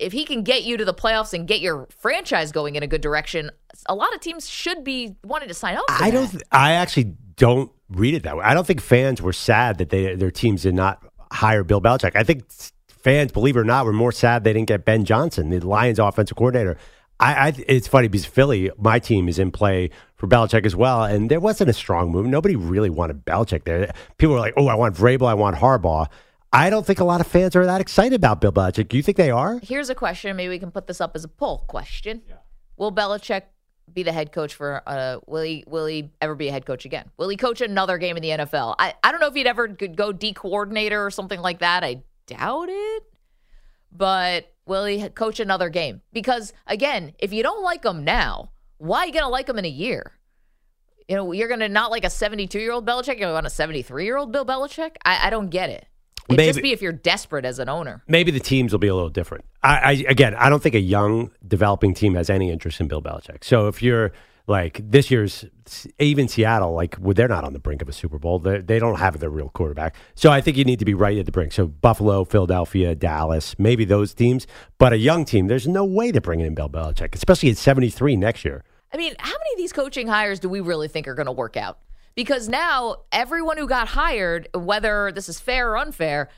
if 0.00 0.12
he 0.12 0.24
can 0.24 0.42
get 0.42 0.64
you 0.64 0.76
to 0.76 0.84
the 0.84 0.94
playoffs 0.94 1.32
and 1.32 1.46
get 1.46 1.60
your 1.60 1.86
franchise 1.98 2.52
going 2.52 2.76
in 2.76 2.82
a 2.82 2.86
good 2.86 3.00
direction, 3.00 3.50
a 3.86 3.94
lot 3.94 4.14
of 4.14 4.20
teams 4.20 4.48
should 4.48 4.82
be 4.82 5.16
wanting 5.22 5.48
to 5.48 5.54
sign 5.54 5.76
up. 5.76 5.84
For 5.88 6.02
I 6.04 6.10
that. 6.10 6.32
don't. 6.32 6.42
I 6.50 6.72
actually 6.72 7.14
don't 7.36 7.70
read 7.90 8.14
it 8.14 8.22
that 8.22 8.36
way. 8.36 8.44
I 8.44 8.54
don't 8.54 8.66
think 8.66 8.80
fans 8.80 9.20
were 9.20 9.32
sad 9.32 9.78
that 9.78 9.90
they 9.90 10.14
their 10.14 10.30
teams 10.30 10.62
did 10.62 10.74
not 10.74 11.04
hire 11.32 11.64
Bill 11.64 11.80
Belichick. 11.80 12.16
I 12.16 12.24
think 12.24 12.44
fans, 12.88 13.32
believe 13.32 13.56
it 13.56 13.60
or 13.60 13.64
not, 13.64 13.86
were 13.86 13.92
more 13.92 14.12
sad 14.12 14.44
they 14.44 14.52
didn't 14.52 14.68
get 14.68 14.84
Ben 14.84 15.04
Johnson, 15.04 15.50
the 15.50 15.60
Lions 15.60 15.98
offensive 15.98 16.36
coordinator. 16.36 16.76
I, 17.18 17.48
I 17.48 17.54
it's 17.68 17.86
funny 17.86 18.08
because 18.08 18.24
Philly, 18.24 18.70
my 18.78 18.98
team 18.98 19.28
is 19.28 19.38
in 19.38 19.52
play 19.52 19.90
for 20.16 20.26
Belichick 20.26 20.64
as 20.64 20.74
well, 20.74 21.04
and 21.04 21.30
there 21.30 21.40
wasn't 21.40 21.68
a 21.70 21.74
strong 21.74 22.10
move. 22.10 22.26
Nobody 22.26 22.56
really 22.56 22.90
wanted 22.90 23.24
Belichick 23.26 23.64
there. 23.64 23.92
People 24.16 24.34
were 24.34 24.40
like, 24.40 24.54
"Oh, 24.56 24.68
I 24.68 24.74
want 24.74 24.96
Vrabel, 24.96 25.26
I 25.26 25.34
want 25.34 25.56
Harbaugh." 25.56 26.06
I 26.52 26.68
don't 26.68 26.84
think 26.84 26.98
a 26.98 27.04
lot 27.04 27.20
of 27.20 27.26
fans 27.28 27.54
are 27.54 27.64
that 27.64 27.80
excited 27.80 28.14
about 28.14 28.40
Bill 28.40 28.52
Belichick. 28.52 28.88
Do 28.88 28.96
you 28.96 29.02
think 29.02 29.16
they 29.16 29.30
are? 29.30 29.60
Here's 29.62 29.88
a 29.88 29.94
question. 29.94 30.36
Maybe 30.36 30.48
we 30.48 30.58
can 30.58 30.72
put 30.72 30.86
this 30.86 31.00
up 31.00 31.14
as 31.14 31.22
a 31.24 31.28
poll 31.28 31.64
question. 31.68 32.22
will 32.76 32.92
Belichick 32.92 33.42
be 33.92 34.02
the 34.02 34.12
head 34.12 34.32
coach 34.32 34.54
for? 34.54 34.82
Uh, 34.86 35.18
will 35.26 35.42
he? 35.42 35.64
Will 35.66 35.86
he 35.86 36.10
ever 36.20 36.34
be 36.34 36.48
a 36.48 36.52
head 36.52 36.66
coach 36.66 36.84
again? 36.84 37.10
Will 37.18 37.28
he 37.28 37.36
coach 37.36 37.60
another 37.60 37.98
game 37.98 38.16
in 38.16 38.22
the 38.22 38.30
NFL? 38.30 38.74
I 38.78 38.94
I 39.02 39.12
don't 39.12 39.20
know 39.20 39.28
if 39.28 39.34
he'd 39.34 39.46
ever 39.46 39.68
go 39.68 40.12
D 40.12 40.32
coordinator 40.32 41.04
or 41.04 41.10
something 41.10 41.40
like 41.40 41.60
that. 41.60 41.84
I 41.84 42.02
doubt 42.26 42.68
it. 42.68 43.02
But 43.92 44.52
will 44.66 44.84
he 44.84 45.08
coach 45.10 45.40
another 45.40 45.68
game? 45.68 46.02
Because 46.12 46.52
again, 46.66 47.14
if 47.18 47.32
you 47.32 47.42
don't 47.42 47.62
like 47.62 47.84
him 47.84 48.04
now, 48.04 48.52
why 48.78 49.00
are 49.00 49.06
you 49.06 49.12
gonna 49.12 49.28
like 49.28 49.48
him 49.48 49.58
in 49.58 49.64
a 49.64 49.68
year? 49.68 50.12
You 51.08 51.16
know, 51.16 51.32
you're 51.32 51.48
gonna 51.48 51.68
not 51.68 51.90
like 51.90 52.04
a 52.04 52.10
72 52.10 52.58
year 52.58 52.72
old 52.72 52.86
Belichick. 52.86 53.18
You're 53.18 53.26
gonna 53.26 53.34
want 53.34 53.46
a 53.46 53.50
73 53.50 54.04
year 54.04 54.16
old 54.16 54.32
Bill 54.32 54.46
Belichick. 54.46 54.96
I, 55.04 55.26
I 55.26 55.30
don't 55.30 55.50
get 55.50 55.70
it. 55.70 55.86
It'd 56.30 56.36
Maybe- 56.38 56.52
just 56.52 56.62
be 56.62 56.72
if 56.72 56.82
you're 56.82 56.92
desperate 56.92 57.44
as 57.44 57.58
an 57.58 57.68
owner. 57.68 58.02
Maybe 58.08 58.30
the 58.30 58.40
teams 58.40 58.72
will 58.72 58.78
be 58.78 58.88
a 58.88 58.94
little 58.94 59.10
different. 59.10 59.44
I, 59.62 59.76
I 59.78 59.90
again, 60.08 60.34
I 60.34 60.48
don't 60.48 60.62
think 60.62 60.74
a 60.74 60.80
young 60.80 61.30
developing 61.46 61.94
team 61.94 62.14
has 62.14 62.30
any 62.30 62.50
interest 62.50 62.80
in 62.80 62.88
Bill 62.88 63.02
Belichick. 63.02 63.44
So 63.44 63.68
if 63.68 63.82
you're 63.82 64.12
like 64.46 64.80
this 64.82 65.10
year's, 65.10 65.44
even 65.98 66.26
Seattle, 66.28 66.72
like 66.74 66.96
well, 67.00 67.14
they're 67.14 67.28
not 67.28 67.44
on 67.44 67.52
the 67.52 67.58
brink 67.58 67.82
of 67.82 67.88
a 67.88 67.92
Super 67.92 68.18
Bowl. 68.18 68.38
They 68.38 68.58
they 68.58 68.78
don't 68.78 68.98
have 68.98 69.18
their 69.20 69.30
real 69.30 69.48
quarterback. 69.50 69.94
So 70.14 70.30
I 70.30 70.40
think 70.40 70.56
you 70.56 70.64
need 70.64 70.78
to 70.78 70.84
be 70.84 70.94
right 70.94 71.16
at 71.18 71.26
the 71.26 71.32
brink. 71.32 71.52
So 71.52 71.66
Buffalo, 71.66 72.24
Philadelphia, 72.24 72.94
Dallas, 72.94 73.54
maybe 73.58 73.84
those 73.84 74.14
teams. 74.14 74.46
But 74.78 74.92
a 74.92 74.98
young 74.98 75.24
team, 75.24 75.46
there's 75.46 75.68
no 75.68 75.84
way 75.84 76.10
to 76.12 76.20
bring 76.20 76.40
in 76.40 76.54
Bill 76.54 76.68
Belichick, 76.68 77.14
especially 77.14 77.50
at 77.50 77.58
73 77.58 78.16
next 78.16 78.44
year. 78.44 78.64
I 78.92 78.96
mean, 78.96 79.14
how 79.18 79.30
many 79.30 79.52
of 79.54 79.58
these 79.58 79.72
coaching 79.72 80.08
hires 80.08 80.40
do 80.40 80.48
we 80.48 80.60
really 80.60 80.88
think 80.88 81.06
are 81.06 81.14
going 81.14 81.26
to 81.26 81.32
work 81.32 81.56
out? 81.56 81.78
Because 82.14 82.48
now 82.48 82.96
everyone 83.12 83.56
who 83.56 83.66
got 83.66 83.88
hired, 83.88 84.48
whether 84.54 85.12
this 85.12 85.28
is 85.28 85.40
fair 85.40 85.70
or 85.70 85.78
unfair, 85.78 86.28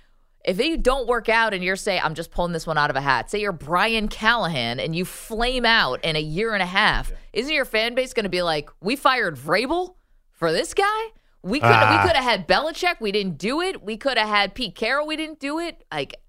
if 0.44 0.56
they 0.56 0.76
don't 0.76 1.06
work 1.06 1.28
out 1.28 1.54
and 1.54 1.62
you're 1.62 1.76
say, 1.76 1.98
I'm 1.98 2.14
just 2.14 2.30
pulling 2.30 2.52
this 2.52 2.66
one 2.66 2.76
out 2.76 2.90
of 2.90 2.96
a 2.96 3.00
hat, 3.00 3.30
say 3.30 3.40
you're 3.40 3.52
Brian 3.52 4.08
Callahan 4.08 4.80
and 4.80 4.94
you 4.94 5.04
flame 5.04 5.64
out 5.64 6.04
in 6.04 6.16
a 6.16 6.20
year 6.20 6.52
and 6.52 6.62
a 6.62 6.66
half, 6.66 7.12
isn't 7.32 7.52
your 7.52 7.64
fan 7.64 7.94
base 7.94 8.12
going 8.12 8.24
to 8.24 8.30
be 8.30 8.42
like, 8.42 8.68
we 8.80 8.96
fired 8.96 9.36
Vrabel 9.36 9.94
for 10.30 10.52
this 10.52 10.74
guy? 10.74 11.02
We 11.42 11.58
could 11.60 11.70
Ah. 11.70 12.00
we 12.00 12.06
could 12.08 12.16
have 12.16 12.24
had 12.24 12.46
Belichick, 12.46 13.00
we 13.00 13.10
didn't 13.12 13.38
do 13.38 13.60
it. 13.60 13.82
We 13.82 13.96
could 13.96 14.16
have 14.18 14.28
had 14.28 14.54
Pete 14.54 14.74
Carroll, 14.76 15.06
we 15.06 15.16
didn't 15.16 15.40
do 15.40 15.58
it. 15.58 15.84
Like, 15.92 16.20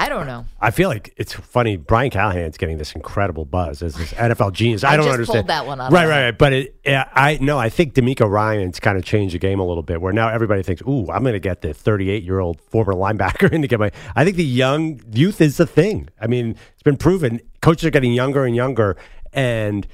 I 0.00 0.08
don't 0.08 0.26
know. 0.26 0.46
I 0.62 0.70
feel 0.70 0.88
like 0.88 1.12
it's 1.18 1.34
funny. 1.34 1.76
Brian 1.76 2.10
Callahan's 2.10 2.56
getting 2.56 2.78
this 2.78 2.94
incredible 2.94 3.44
buzz 3.44 3.82
as 3.82 3.96
this 3.96 4.14
NFL 4.14 4.54
genius. 4.54 4.82
I, 4.82 4.94
I 4.94 4.96
don't 4.96 5.10
understand 5.10 5.48
that 5.48 5.66
one 5.66 5.78
Right, 5.78 5.90
right, 5.92 6.08
right. 6.08 6.38
But 6.38 6.54
it, 6.54 6.80
yeah, 6.86 7.06
I 7.12 7.36
no, 7.42 7.58
I 7.58 7.68
think 7.68 7.92
DeMeco 7.92 8.26
Ryans 8.26 8.80
kind 8.80 8.96
of 8.96 9.04
changed 9.04 9.34
the 9.34 9.38
game 9.38 9.60
a 9.60 9.66
little 9.66 9.82
bit. 9.82 10.00
Where 10.00 10.14
now 10.14 10.30
everybody 10.30 10.62
thinks, 10.62 10.80
"Ooh, 10.88 11.10
I'm 11.10 11.20
going 11.22 11.34
to 11.34 11.38
get 11.38 11.60
the 11.60 11.74
38 11.74 12.22
year 12.22 12.40
old 12.40 12.62
former 12.62 12.94
linebacker 12.94 13.52
in 13.52 13.60
to 13.60 13.68
get 13.68 13.78
my." 13.78 13.90
I 14.16 14.24
think 14.24 14.38
the 14.38 14.44
young 14.44 15.02
youth 15.12 15.42
is 15.42 15.58
the 15.58 15.66
thing. 15.66 16.08
I 16.18 16.26
mean, 16.26 16.56
it's 16.72 16.82
been 16.82 16.96
proven. 16.96 17.38
Coaches 17.60 17.84
are 17.84 17.90
getting 17.90 18.14
younger 18.14 18.46
and 18.46 18.56
younger, 18.56 18.96
and 19.34 19.86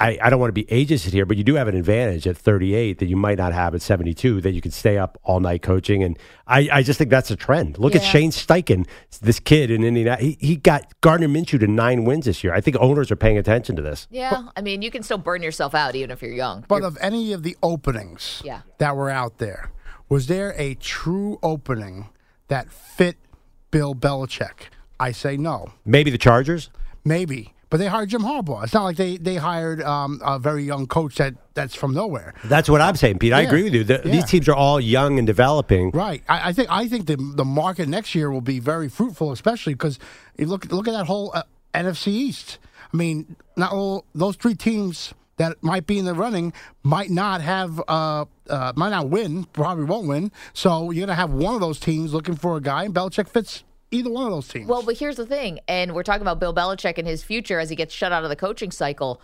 I, 0.00 0.16
I 0.22 0.30
don't 0.30 0.38
want 0.38 0.48
to 0.50 0.52
be 0.52 0.64
ageist 0.66 1.10
here, 1.10 1.26
but 1.26 1.36
you 1.36 1.42
do 1.42 1.56
have 1.56 1.66
an 1.66 1.76
advantage 1.76 2.26
at 2.28 2.36
38 2.36 2.98
that 3.00 3.06
you 3.06 3.16
might 3.16 3.36
not 3.36 3.52
have 3.52 3.74
at 3.74 3.82
72. 3.82 4.40
That 4.40 4.52
you 4.52 4.60
can 4.60 4.70
stay 4.70 4.96
up 4.96 5.18
all 5.24 5.40
night 5.40 5.60
coaching, 5.62 6.04
and 6.04 6.16
I, 6.46 6.68
I 6.72 6.82
just 6.84 6.98
think 6.98 7.10
that's 7.10 7.30
a 7.32 7.36
trend. 7.36 7.78
Look 7.78 7.96
at 7.96 8.02
Shane 8.02 8.30
Steichen, 8.30 8.86
this 9.20 9.40
kid 9.40 9.70
in 9.72 9.82
Indiana. 9.82 10.16
He, 10.20 10.36
he 10.40 10.54
got 10.56 10.98
Gardner 11.00 11.26
Minshew 11.28 11.58
to 11.58 11.66
nine 11.66 12.04
wins 12.04 12.26
this 12.26 12.44
year. 12.44 12.54
I 12.54 12.60
think 12.60 12.76
owners 12.78 13.10
are 13.10 13.16
paying 13.16 13.38
attention 13.38 13.74
to 13.76 13.82
this. 13.82 14.06
Yeah, 14.10 14.44
I 14.56 14.60
mean, 14.62 14.82
you 14.82 14.90
can 14.92 15.02
still 15.02 15.18
burn 15.18 15.42
yourself 15.42 15.74
out 15.74 15.96
even 15.96 16.12
if 16.12 16.22
you're 16.22 16.30
young. 16.32 16.64
But 16.68 16.76
You're- 16.76 16.86
of 16.86 16.98
any 17.00 17.32
of 17.32 17.42
the 17.42 17.56
openings 17.62 18.40
Yeah. 18.44 18.60
that 18.78 18.94
were 18.96 19.10
out 19.10 19.38
there, 19.38 19.72
was 20.08 20.28
there 20.28 20.54
a 20.56 20.74
true 20.74 21.38
opening 21.42 22.08
that 22.46 22.72
fit 22.72 23.16
Bill 23.72 23.94
Belichick? 23.96 24.68
I 25.00 25.10
say 25.12 25.36
no. 25.36 25.72
Maybe 25.84 26.10
the 26.10 26.18
Chargers. 26.18 26.70
Maybe. 27.04 27.52
But 27.70 27.78
they 27.80 27.86
hired 27.86 28.08
Jim 28.08 28.22
Harbaugh. 28.22 28.64
It's 28.64 28.72
not 28.72 28.84
like 28.84 28.96
they, 28.96 29.18
they 29.18 29.36
hired 29.36 29.82
um, 29.82 30.20
a 30.24 30.38
very 30.38 30.64
young 30.64 30.86
coach 30.86 31.16
that, 31.16 31.34
that's 31.52 31.74
from 31.74 31.92
nowhere. 31.92 32.32
That's 32.44 32.68
what 32.68 32.80
I'm 32.80 32.96
saying, 32.96 33.18
Pete. 33.18 33.32
I 33.34 33.42
Yeah. 33.42 33.48
agree 33.48 33.64
with 33.64 33.74
you. 33.74 33.84
The, 33.84 34.00
Yeah. 34.04 34.12
These 34.12 34.24
teams 34.24 34.48
are 34.48 34.54
all 34.54 34.80
young 34.80 35.18
and 35.18 35.26
developing. 35.26 35.90
Right. 35.90 36.22
I, 36.28 36.48
I 36.48 36.52
think 36.52 36.68
I 36.70 36.88
think 36.88 37.06
the 37.06 37.16
the 37.16 37.44
market 37.44 37.88
next 37.88 38.14
year 38.14 38.30
will 38.30 38.40
be 38.40 38.58
very 38.58 38.88
fruitful, 38.88 39.32
especially 39.32 39.74
because 39.74 39.98
you 40.38 40.46
look 40.46 40.70
look 40.72 40.88
at 40.88 40.92
that 40.92 41.06
whole 41.06 41.30
uh, 41.34 41.42
NFC 41.74 42.08
East. 42.08 42.58
I 42.92 42.96
mean, 42.96 43.36
not 43.56 43.72
all 43.72 44.04
those 44.14 44.36
three 44.36 44.54
teams 44.54 45.12
that 45.36 45.62
might 45.62 45.86
be 45.86 45.98
in 45.98 46.04
the 46.06 46.14
running 46.14 46.52
might 46.82 47.10
not 47.10 47.42
have 47.42 47.80
uh, 47.86 48.24
uh, 48.48 48.72
might 48.76 48.90
not 48.90 49.10
win, 49.10 49.44
probably 49.52 49.84
won't 49.84 50.08
win. 50.08 50.32
So 50.54 50.90
you're 50.90 51.06
gonna 51.06 51.14
have 51.16 51.30
one 51.32 51.54
of 51.54 51.60
those 51.60 51.78
teams 51.78 52.14
looking 52.14 52.34
for 52.34 52.56
a 52.56 52.60
guy, 52.62 52.84
and 52.84 52.94
Belichick 52.94 53.28
fits 53.28 53.62
either 53.90 54.10
one 54.10 54.26
of 54.26 54.32
those 54.32 54.48
teams. 54.48 54.66
Well, 54.66 54.82
but 54.82 54.98
here's 54.98 55.16
the 55.16 55.26
thing, 55.26 55.60
and 55.68 55.94
we're 55.94 56.02
talking 56.02 56.22
about 56.22 56.40
Bill 56.40 56.54
Belichick 56.54 56.98
and 56.98 57.06
his 57.06 57.22
future 57.22 57.58
as 57.58 57.70
he 57.70 57.76
gets 57.76 57.94
shut 57.94 58.12
out 58.12 58.24
of 58.24 58.30
the 58.30 58.36
coaching 58.36 58.70
cycle. 58.70 59.20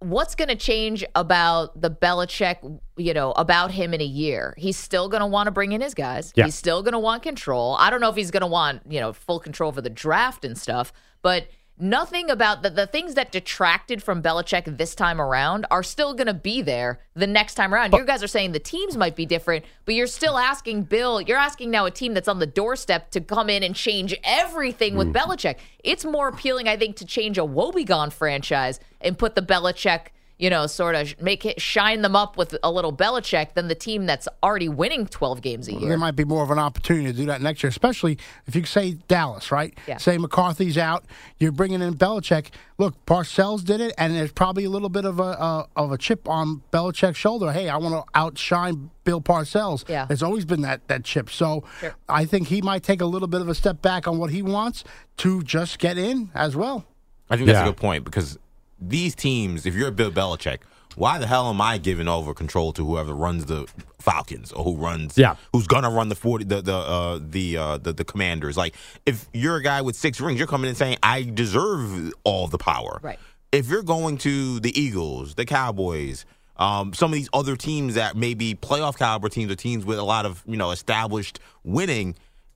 What's 0.00 0.34
going 0.34 0.48
to 0.48 0.56
change 0.56 1.04
about 1.14 1.80
the 1.80 1.90
Belichick, 1.90 2.80
you 2.96 3.14
know, 3.14 3.32
about 3.32 3.70
him 3.70 3.94
in 3.94 4.00
a 4.00 4.06
year? 4.06 4.54
He's 4.58 4.76
still 4.76 5.08
going 5.08 5.22
to 5.22 5.26
want 5.26 5.46
to 5.46 5.50
bring 5.50 5.72
in 5.72 5.80
his 5.80 5.94
guys. 5.94 6.32
Yeah. 6.34 6.44
He's 6.44 6.54
still 6.54 6.82
going 6.82 6.92
to 6.92 6.98
want 6.98 7.22
control. 7.22 7.76
I 7.78 7.88
don't 7.88 8.00
know 8.00 8.10
if 8.10 8.16
he's 8.16 8.30
going 8.30 8.42
to 8.42 8.46
want, 8.46 8.82
you 8.88 9.00
know, 9.00 9.12
full 9.12 9.40
control 9.40 9.72
for 9.72 9.80
the 9.80 9.88
draft 9.88 10.44
and 10.44 10.58
stuff, 10.58 10.92
but 11.22 11.46
nothing 11.78 12.30
about 12.30 12.62
the, 12.62 12.70
the 12.70 12.86
things 12.86 13.14
that 13.14 13.32
detracted 13.32 14.02
from 14.02 14.22
Belichick 14.22 14.78
this 14.78 14.94
time 14.94 15.20
around 15.20 15.66
are 15.70 15.82
still 15.82 16.14
going 16.14 16.26
to 16.26 16.34
be 16.34 16.62
there 16.62 17.00
the 17.14 17.26
next 17.26 17.54
time 17.54 17.74
around. 17.74 17.92
you 17.92 18.04
guys 18.04 18.22
are 18.22 18.28
saying 18.28 18.52
the 18.52 18.58
teams 18.58 18.96
might 18.96 19.16
be 19.16 19.26
different, 19.26 19.64
but 19.84 19.94
you're 19.94 20.06
still 20.06 20.38
asking 20.38 20.84
Bill, 20.84 21.20
you're 21.20 21.38
asking 21.38 21.70
now 21.70 21.86
a 21.86 21.90
team 21.90 22.14
that's 22.14 22.28
on 22.28 22.38
the 22.38 22.46
doorstep 22.46 23.10
to 23.10 23.20
come 23.20 23.50
in 23.50 23.62
and 23.62 23.74
change 23.74 24.14
everything 24.24 24.96
with 24.96 25.08
mm. 25.08 25.14
Belichick. 25.14 25.56
It's 25.82 26.04
more 26.04 26.28
appealing, 26.28 26.68
I 26.68 26.76
think, 26.76 26.96
to 26.96 27.04
change 27.04 27.38
a 27.38 27.42
Wobegone 27.42 28.12
franchise 28.12 28.78
and 29.00 29.18
put 29.18 29.34
the 29.34 29.42
Belichick 29.42 30.08
you 30.38 30.50
know, 30.50 30.66
sort 30.66 30.94
of 30.96 31.20
make 31.22 31.44
it 31.46 31.60
shine 31.60 32.02
them 32.02 32.16
up 32.16 32.36
with 32.36 32.56
a 32.62 32.70
little 32.70 32.92
Belichick 32.92 33.54
than 33.54 33.68
the 33.68 33.74
team 33.74 34.04
that's 34.06 34.26
already 34.42 34.68
winning 34.68 35.06
12 35.06 35.40
games 35.42 35.68
a 35.68 35.72
year. 35.72 35.88
there 35.88 35.98
might 35.98 36.16
be 36.16 36.24
more 36.24 36.42
of 36.42 36.50
an 36.50 36.58
opportunity 36.58 37.06
to 37.06 37.12
do 37.12 37.26
that 37.26 37.40
next 37.40 37.62
year, 37.62 37.68
especially 37.70 38.18
if 38.46 38.56
you 38.56 38.64
say 38.64 38.92
Dallas, 39.06 39.52
right? 39.52 39.72
Yeah. 39.86 39.98
Say 39.98 40.18
McCarthy's 40.18 40.76
out, 40.76 41.04
you're 41.38 41.52
bringing 41.52 41.80
in 41.82 41.94
Belichick. 41.94 42.48
Look, 42.78 42.94
Parcells 43.06 43.64
did 43.64 43.80
it, 43.80 43.94
and 43.96 44.14
there's 44.16 44.32
probably 44.32 44.64
a 44.64 44.70
little 44.70 44.88
bit 44.88 45.04
of 45.04 45.20
a 45.20 45.22
uh, 45.22 45.66
of 45.76 45.92
a 45.92 45.98
chip 45.98 46.28
on 46.28 46.62
Belichick's 46.72 47.16
shoulder. 47.16 47.52
Hey, 47.52 47.68
I 47.68 47.76
want 47.76 47.94
to 47.94 48.02
outshine 48.18 48.90
Bill 49.04 49.20
Parcells. 49.20 49.88
Yeah. 49.88 50.06
there's 50.06 50.22
always 50.24 50.44
been 50.44 50.62
that 50.62 50.86
that 50.88 51.04
chip. 51.04 51.30
So 51.30 51.62
I 52.08 52.24
think 52.24 52.48
he 52.48 52.60
might 52.60 52.82
take 52.82 53.00
a 53.00 53.06
little 53.06 53.28
bit 53.28 53.40
of 53.40 53.48
a 53.48 53.54
step 53.54 53.80
back 53.82 54.08
on 54.08 54.18
what 54.18 54.30
he 54.30 54.42
wants 54.42 54.82
to 55.18 55.42
just 55.44 55.78
get 55.78 55.96
in 55.96 56.30
as 56.34 56.56
well. 56.56 56.84
I 57.30 57.36
think 57.36 57.46
that's 57.46 57.58
Yeah. 57.58 57.62
a 57.62 57.68
good 57.68 57.76
point 57.76 58.04
because 58.04 58.38
these 58.80 59.14
teams, 59.14 59.66
if 59.66 59.74
you're 59.74 59.88
a 59.88 59.92
Bill 59.92 60.10
Belichick, 60.10 60.58
why 60.96 61.18
the 61.18 61.26
hell 61.26 61.48
am 61.50 61.60
I 61.60 61.78
giving 61.78 62.06
over 62.06 62.34
control 62.34 62.72
to 62.74 62.86
whoever 62.86 63.12
runs 63.14 63.46
the 63.46 63.66
Falcons 63.98 64.52
or 64.52 64.62
who 64.64 64.76
runs, 64.76 65.18
Yeah. 65.18 65.34
who's 65.52 65.66
gonna 65.66 65.90
run 65.90 66.08
the 66.08 66.14
forty, 66.14 66.44
the 66.44 66.62
the 66.62 66.74
uh, 66.76 67.18
the, 67.20 67.56
uh, 67.56 67.78
the 67.78 67.92
the 67.92 68.04
Commanders? 68.04 68.56
Like, 68.56 68.74
if 69.04 69.26
you're 69.32 69.56
a 69.56 69.62
guy 69.62 69.82
with 69.82 69.96
six 69.96 70.20
rings, 70.20 70.38
you're 70.38 70.46
coming 70.48 70.68
in 70.68 70.76
saying 70.76 70.98
I 71.02 71.22
deserve 71.22 72.12
all 72.22 72.46
the 72.46 72.58
power. 72.58 73.00
Right. 73.02 73.18
If 73.50 73.68
you're 73.68 73.82
going 73.82 74.18
to 74.18 74.60
the 74.60 74.78
Eagles, 74.78 75.34
the 75.34 75.44
Cowboys. 75.44 76.24
Um, 76.56 76.94
some 76.94 77.10
of 77.10 77.14
these 77.16 77.28
other 77.32 77.56
teams 77.56 77.94
that 77.96 78.14
may 78.16 78.34
be 78.34 78.54
playoff 78.54 78.96
caliber 78.96 79.28
teams 79.28 79.50
or 79.50 79.56
teams 79.56 79.84
with 79.84 79.98
a 79.98 80.04
lot 80.04 80.24
of 80.24 80.44
you 80.46 80.56
know 80.56 80.70
established 80.70 81.40
winning, 81.64 82.14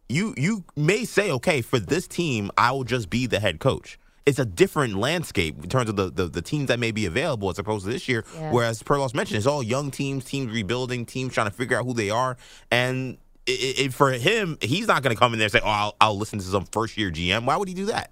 you 0.09 0.35
you 0.37 0.63
may 0.77 1.05
say, 1.05 1.33
okay, 1.33 1.63
for 1.63 1.81
this 1.81 2.07
team, 2.07 2.53
I 2.57 2.71
will 2.71 2.85
just 2.85 3.11
be 3.11 3.27
the 3.27 3.41
head 3.41 3.59
coach. 3.59 3.99
It's 4.29 4.39
a 4.39 4.45
different 4.45 4.95
landscape 4.97 5.63
in 5.63 5.71
terms 5.71 5.89
of 5.89 5.97
the, 5.97 6.11
the, 6.11 6.27
the 6.27 6.43
teams 6.43 6.69
that 6.69 6.79
may 6.79 6.91
be 6.91 7.07
available 7.07 7.49
as 7.49 7.59
opposed 7.59 7.87
to 7.87 7.91
this 7.91 8.09
year. 8.09 8.25
Yeah. 8.35 8.53
Whereas 8.53 8.83
Perloff's 8.83 9.15
mentioned, 9.15 9.39
it's 9.39 9.47
all 9.47 9.63
young 9.63 9.91
teams, 9.91 10.25
teams 10.25 10.53
rebuilding, 10.53 11.07
teams 11.07 11.33
trying 11.33 11.47
to 11.47 11.53
figure 11.53 11.79
out 11.79 11.87
who 11.87 11.95
they 11.95 12.11
are. 12.11 12.37
And 12.71 13.17
it, 13.47 13.79
it, 13.81 13.95
for 13.95 14.13
him, 14.13 14.59
he's 14.61 14.87
not 14.87 15.03
going 15.03 15.17
to 15.17 15.19
come 15.19 15.33
in 15.33 15.39
there 15.39 15.47
and 15.47 15.53
say, 15.53 15.61
"Oh, 15.65 15.69
I'll, 15.69 15.97
I'll 16.01 16.19
listen 16.19 16.39
to 16.39 16.45
some 16.45 16.67
first 16.67 16.99
year 16.99 17.11
GM." 17.11 17.47
Why 17.47 17.57
would 17.57 17.69
he 17.69 17.75
do 17.75 17.87
that? 17.87 18.11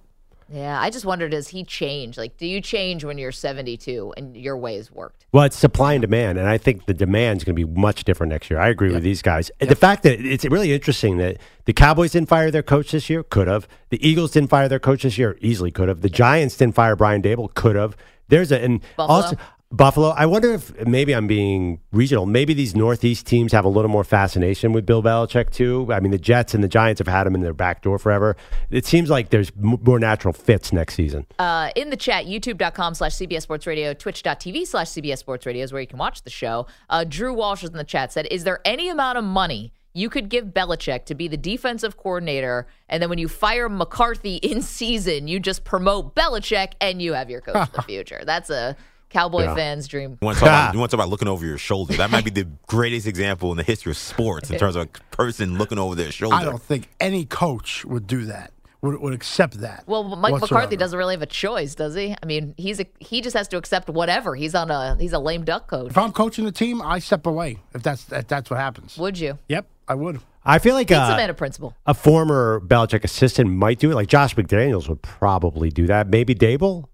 Yeah, 0.48 0.80
I 0.80 0.90
just 0.90 1.04
wonder 1.04 1.28
does 1.28 1.48
he 1.48 1.64
change? 1.64 2.16
Like, 2.16 2.36
do 2.36 2.46
you 2.46 2.60
change 2.60 3.04
when 3.04 3.18
you're 3.18 3.32
72 3.32 4.14
and 4.16 4.36
your 4.36 4.56
ways 4.56 4.92
worked? 4.92 5.26
Well, 5.32 5.44
it's 5.44 5.56
supply 5.56 5.94
and 5.94 6.02
demand, 6.02 6.38
and 6.38 6.48
I 6.48 6.56
think 6.56 6.86
the 6.86 6.94
demand 6.94 7.38
is 7.38 7.44
going 7.44 7.56
to 7.56 7.66
be 7.66 7.80
much 7.80 8.04
different 8.04 8.30
next 8.30 8.48
year. 8.48 8.60
I 8.60 8.68
agree 8.68 8.92
with 8.92 9.02
these 9.02 9.22
guys. 9.22 9.50
The 9.58 9.74
fact 9.74 10.04
that 10.04 10.20
it's 10.20 10.44
really 10.44 10.72
interesting 10.72 11.16
that 11.16 11.38
the 11.64 11.72
Cowboys 11.72 12.12
didn't 12.12 12.28
fire 12.28 12.50
their 12.50 12.62
coach 12.62 12.92
this 12.92 13.10
year, 13.10 13.24
could 13.24 13.48
have. 13.48 13.66
The 13.90 14.06
Eagles 14.06 14.30
didn't 14.30 14.50
fire 14.50 14.68
their 14.68 14.78
coach 14.78 15.02
this 15.02 15.18
year, 15.18 15.36
easily 15.40 15.72
could 15.72 15.88
have. 15.88 16.02
The 16.02 16.10
Giants 16.10 16.56
didn't 16.56 16.76
fire 16.76 16.94
Brian 16.94 17.22
Daboll, 17.22 17.52
could 17.54 17.74
have. 17.76 17.96
There's 18.28 18.50
a 18.52 18.62
and 18.62 18.80
Buffalo? 18.96 19.16
also 19.16 19.36
Buffalo. 19.72 20.10
I 20.10 20.26
wonder 20.26 20.54
if 20.54 20.86
maybe 20.86 21.12
I'm 21.14 21.26
being 21.26 21.80
regional. 21.90 22.24
Maybe 22.24 22.54
these 22.54 22.76
Northeast 22.76 23.26
teams 23.26 23.52
have 23.52 23.64
a 23.64 23.68
little 23.68 23.90
more 23.90 24.04
fascination 24.04 24.72
with 24.72 24.86
Bill 24.86 25.02
Belichick 25.02 25.50
too. 25.50 25.88
I 25.92 25.98
mean, 26.00 26.12
the 26.12 26.18
Jets 26.18 26.54
and 26.54 26.62
the 26.62 26.68
Giants 26.68 27.00
have 27.00 27.08
had 27.08 27.26
him 27.26 27.34
in 27.34 27.40
their 27.40 27.52
back 27.52 27.82
door 27.82 27.98
forever. 27.98 28.36
It 28.70 28.86
seems 28.86 29.10
like 29.10 29.30
there's 29.30 29.50
m- 29.62 29.78
more 29.82 29.98
natural 29.98 30.32
fits 30.32 30.72
next 30.72 30.94
season. 30.94 31.26
Uh, 31.38 31.70
in 31.74 31.90
the 31.90 31.96
chat, 31.96 32.26
youtube.com 32.26 32.94
slash 32.94 33.16
CBS 33.16 33.42
Sports 33.42 33.66
Radio, 33.66 33.92
twitch.tv 33.92 34.66
slash 34.66 34.88
CBS 34.88 35.18
Sports 35.18 35.46
Radio 35.46 35.64
is 35.64 35.72
where 35.72 35.80
you 35.82 35.88
can 35.88 35.98
watch 35.98 36.22
the 36.22 36.30
show. 36.30 36.66
Uh, 36.88 37.04
Drew 37.04 37.34
Walsh 37.34 37.64
is 37.64 37.70
in 37.70 37.76
the 37.76 37.84
chat 37.84 38.12
said, 38.12 38.26
Is 38.30 38.44
there 38.44 38.60
any 38.64 38.88
amount 38.88 39.18
of 39.18 39.24
money 39.24 39.72
you 39.92 40.10
could 40.10 40.28
give 40.28 40.46
Belichick 40.48 41.06
to 41.06 41.14
be 41.14 41.26
the 41.26 41.38
defensive 41.38 41.96
coordinator, 41.96 42.66
and 42.86 43.02
then 43.02 43.08
when 43.08 43.18
you 43.18 43.28
fire 43.28 43.66
McCarthy 43.68 44.36
in 44.36 44.60
season, 44.60 45.26
you 45.26 45.40
just 45.40 45.64
promote 45.64 46.14
Belichick 46.14 46.74
and 46.82 47.00
you 47.00 47.14
have 47.14 47.30
your 47.30 47.40
coach 47.40 47.56
of 47.56 47.72
the 47.72 47.82
future. 47.88 48.22
That's 48.26 48.50
a 48.50 48.76
Cowboy 49.16 49.44
Yeah. 49.44 49.54
fan's 49.54 49.88
dream. 49.88 50.18
You 50.20 50.26
want, 50.26 50.36
to 50.36 50.40
talk 50.44 50.48
about, 50.48 50.72
you 50.74 50.78
want 50.78 50.90
to 50.90 50.96
talk 50.96 51.02
about 51.04 51.10
looking 51.10 51.28
over 51.28 51.46
your 51.46 51.56
shoulder? 51.56 51.94
That 51.96 52.10
might 52.10 52.24
be 52.24 52.30
the 52.30 52.44
greatest 52.66 53.06
example 53.06 53.50
in 53.50 53.56
the 53.56 53.62
history 53.62 53.90
of 53.90 53.96
sports 53.96 54.50
in 54.50 54.58
terms 54.58 54.76
of 54.76 54.82
a 54.82 54.86
person 55.16 55.56
looking 55.56 55.78
over 55.78 55.94
their 55.94 56.12
shoulder. 56.12 56.36
I 56.36 56.44
don't 56.44 56.62
think 56.62 56.88
any 57.00 57.24
coach 57.24 57.84
would 57.86 58.06
do 58.06 58.26
that. 58.26 58.52
Would, 58.82 59.00
would 59.00 59.14
accept 59.14 59.60
that. 59.62 59.84
Well, 59.86 60.04
Mike 60.04 60.32
whatsoever. 60.32 60.54
McCarthy 60.54 60.76
doesn't 60.76 60.96
really 60.98 61.14
have 61.14 61.22
a 61.22 61.26
choice, 61.26 61.74
does 61.74 61.94
he? 61.94 62.14
I 62.22 62.26
mean, 62.26 62.54
he's 62.58 62.78
a 62.78 62.86
he 63.00 63.22
just 63.22 63.34
has 63.34 63.48
to 63.48 63.56
accept 63.56 63.88
whatever. 63.88 64.36
He's 64.36 64.54
on 64.54 64.70
a 64.70 64.96
he's 65.00 65.14
a 65.14 65.18
lame 65.18 65.44
duck 65.44 65.66
coach. 65.66 65.90
If 65.90 65.98
I'm 65.98 66.12
coaching 66.12 66.44
the 66.44 66.52
team, 66.52 66.82
I 66.82 66.98
step 66.98 67.26
away. 67.26 67.56
If 67.74 67.82
that's 67.82 68.12
if 68.12 68.28
that's 68.28 68.50
what 68.50 68.60
happens. 68.60 68.98
Would 68.98 69.18
you? 69.18 69.38
Yep, 69.48 69.66
I 69.88 69.94
would. 69.94 70.20
I 70.44 70.58
feel 70.58 70.74
like 70.74 70.90
It's 70.90 70.98
a 70.98 71.14
uh, 71.14 71.16
man 71.16 71.30
of 71.30 71.36
principle. 71.38 71.74
a 71.86 71.94
former 71.94 72.60
Belichick 72.60 73.02
assistant 73.02 73.50
might 73.50 73.78
do 73.80 73.90
it. 73.90 73.94
Like 73.94 74.08
Josh 74.08 74.36
McDaniels 74.36 74.88
would 74.90 75.00
probably 75.02 75.70
do 75.70 75.86
that. 75.86 76.08
Maybe 76.08 76.34
Daboll. 76.34 76.84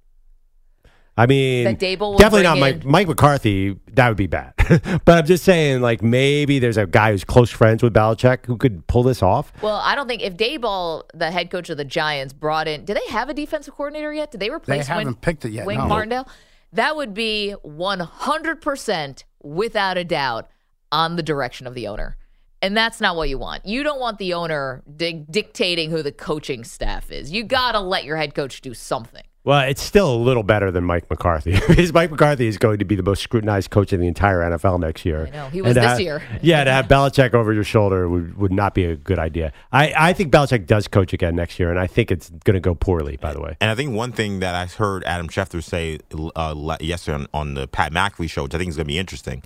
I 1.16 1.26
mean, 1.26 1.64
That 1.64 1.78
Daboll 1.78 2.16
definitely 2.16 2.44
not 2.44 2.58
Mike, 2.58 2.84
in- 2.84 2.90
Mike 2.90 3.06
McCarthy. 3.06 3.78
That 3.92 4.08
would 4.08 4.16
be 4.16 4.26
bad. 4.26 4.54
but 5.04 5.18
I'm 5.18 5.26
just 5.26 5.44
saying, 5.44 5.82
like 5.82 6.02
maybe 6.02 6.58
there's 6.58 6.78
a 6.78 6.86
guy 6.86 7.10
who's 7.10 7.22
close 7.24 7.50
friends 7.50 7.82
with 7.82 7.92
Belichick 7.92 8.46
who 8.46 8.56
could 8.56 8.86
pull 8.86 9.02
this 9.02 9.22
off. 9.22 9.52
Well, 9.60 9.76
I 9.76 9.94
don't 9.94 10.08
think 10.08 10.22
if 10.22 10.36
Daboll, 10.38 11.02
the 11.12 11.30
head 11.30 11.50
coach 11.50 11.68
of 11.68 11.76
the 11.76 11.84
Giants, 11.84 12.32
brought 12.32 12.66
in, 12.66 12.86
do 12.86 12.94
they 12.94 13.06
have 13.10 13.28
a 13.28 13.34
defensive 13.34 13.74
coordinator 13.74 14.12
yet? 14.12 14.30
Did 14.30 14.40
they 14.40 14.48
replace 14.48 14.86
They 14.86 14.92
haven't 14.92 15.06
Win- 15.06 15.14
picked 15.16 15.44
it 15.44 15.52
yet, 15.52 15.66
Wink 15.66 15.80
no. 15.80 15.86
Martindale? 15.86 16.28
That 16.72 16.96
would 16.96 17.12
be 17.12 17.54
100% 17.62 19.24
without 19.42 19.98
a 19.98 20.04
doubt 20.04 20.48
on 20.90 21.16
the 21.16 21.22
direction 21.22 21.66
of 21.66 21.74
the 21.74 21.88
owner. 21.88 22.16
And 22.60 22.76
that's 22.76 23.00
not 23.00 23.16
what 23.16 23.28
you 23.28 23.38
want. 23.38 23.66
You 23.66 23.82
don't 23.82 23.98
want 24.00 24.18
the 24.18 24.34
owner 24.34 24.82
di- 24.96 25.24
dictating 25.30 25.90
who 25.90 26.02
the 26.02 26.12
coaching 26.12 26.62
staff 26.64 27.10
is. 27.10 27.32
You 27.32 27.42
got 27.44 27.72
to 27.72 27.80
let 27.80 28.04
your 28.04 28.16
head 28.16 28.34
coach 28.34 28.60
do 28.60 28.72
something. 28.72 29.24
Well, 29.44 29.68
it's 29.68 29.82
still 29.82 30.14
a 30.14 30.16
little 30.16 30.44
better 30.44 30.70
than 30.70 30.84
Mike 30.84 31.10
McCarthy 31.10 31.52
because 31.68 31.92
Mike 31.92 32.12
McCarthy 32.12 32.46
is 32.46 32.58
going 32.58 32.78
to 32.78 32.84
be 32.84 32.94
the 32.94 33.02
most 33.02 33.22
scrutinized 33.22 33.70
coach 33.70 33.92
in 33.92 33.98
the 34.00 34.06
entire 34.06 34.38
NFL 34.38 34.78
next 34.78 35.04
year. 35.04 35.26
I 35.26 35.30
know. 35.30 35.48
He 35.48 35.60
was 35.60 35.70
And 35.70 35.84
this 35.84 35.84
have- 35.84 36.00
year. 36.00 36.22
Yeah, 36.42 36.62
to 36.62 36.70
have 36.72 36.86
Belichick 36.86 37.34
over 37.34 37.52
your 37.52 37.64
shoulder 37.64 38.08
would, 38.08 38.36
would 38.36 38.52
not 38.52 38.72
be 38.74 38.84
a 38.84 38.94
good 38.94 39.18
idea. 39.18 39.52
I, 39.72 39.92
I 39.96 40.12
think 40.12 40.32
Belichick 40.32 40.66
does 40.66 40.86
coach 40.86 41.12
again 41.12 41.34
next 41.34 41.58
year, 41.58 41.70
and 41.70 41.78
I 41.80 41.86
think 41.88 42.10
it's 42.12 42.30
going 42.44 42.54
to 42.54 42.60
go 42.60 42.74
poorly, 42.76 43.16
by 43.16 43.32
the 43.32 43.40
way. 43.40 43.56
And 43.60 43.68
I 43.70 43.74
think 43.74 43.92
one 43.94 44.12
thing 44.12 44.40
that 44.40 44.54
I 44.54 44.66
heard 44.66 45.02
Adam 45.04 45.28
Schefter 45.28 45.62
say 45.62 45.98
uh, 46.36 46.76
yesterday 46.80 47.14
on, 47.16 47.26
on 47.34 47.54
the 47.54 47.66
Pat 47.66 47.92
McAfee 47.92 48.30
show, 48.30 48.44
which 48.44 48.54
I 48.54 48.58
think 48.58 48.70
is 48.70 48.76
going 48.76 48.86
to 48.86 48.92
be 48.92 48.98
interesting, 48.98 49.42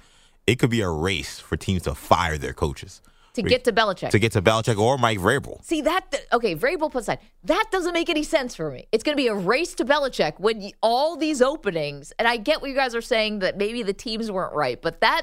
it 0.47 0.57
could 0.59 0.71
be 0.71 0.81
a 0.83 0.91
race 0.91 1.39
for 1.41 1.57
teams 1.57 1.83
to 1.83 1.95
fire 1.95 2.37
their 2.39 2.53
coaches 2.53 3.01
To 3.37 3.49
get 3.49 3.65
to 3.65 3.73
Belichick. 3.73 4.11
to 4.11 4.19
get 4.19 4.33
to 4.33 4.43
Belichick 4.43 4.79
or 4.79 4.99
Mike 4.99 5.19
Vrabel. 5.19 5.65
See 5.65 5.81
that? 5.83 6.15
Okay, 6.33 6.55
Vrabel 6.55 6.91
put 6.91 7.03
aside. 7.03 7.21
That 7.45 7.67
doesn't 7.71 7.95
make 7.95 8.09
any 8.09 8.23
sense 8.23 8.55
for 8.55 8.71
me. 8.71 8.87
It's 8.93 9.05
going 9.05 9.17
to 9.17 9.23
be 9.23 9.29
a 9.29 9.35
race 9.35 9.75
to 9.75 9.85
Belichick 9.85 10.39
when 10.39 10.71
all 10.83 11.17
these 11.17 11.41
openings, 11.41 12.13
and 12.19 12.27
I 12.27 12.37
get 12.37 12.61
what 12.61 12.71
you 12.71 12.77
guys 12.77 12.95
are 12.95 13.01
saying 13.01 13.41
that 13.41 13.57
maybe 13.57 13.83
the 13.83 13.93
teams 13.93 14.31
weren't 14.31 14.55
right, 14.55 14.81
but 14.81 15.01
that 15.01 15.23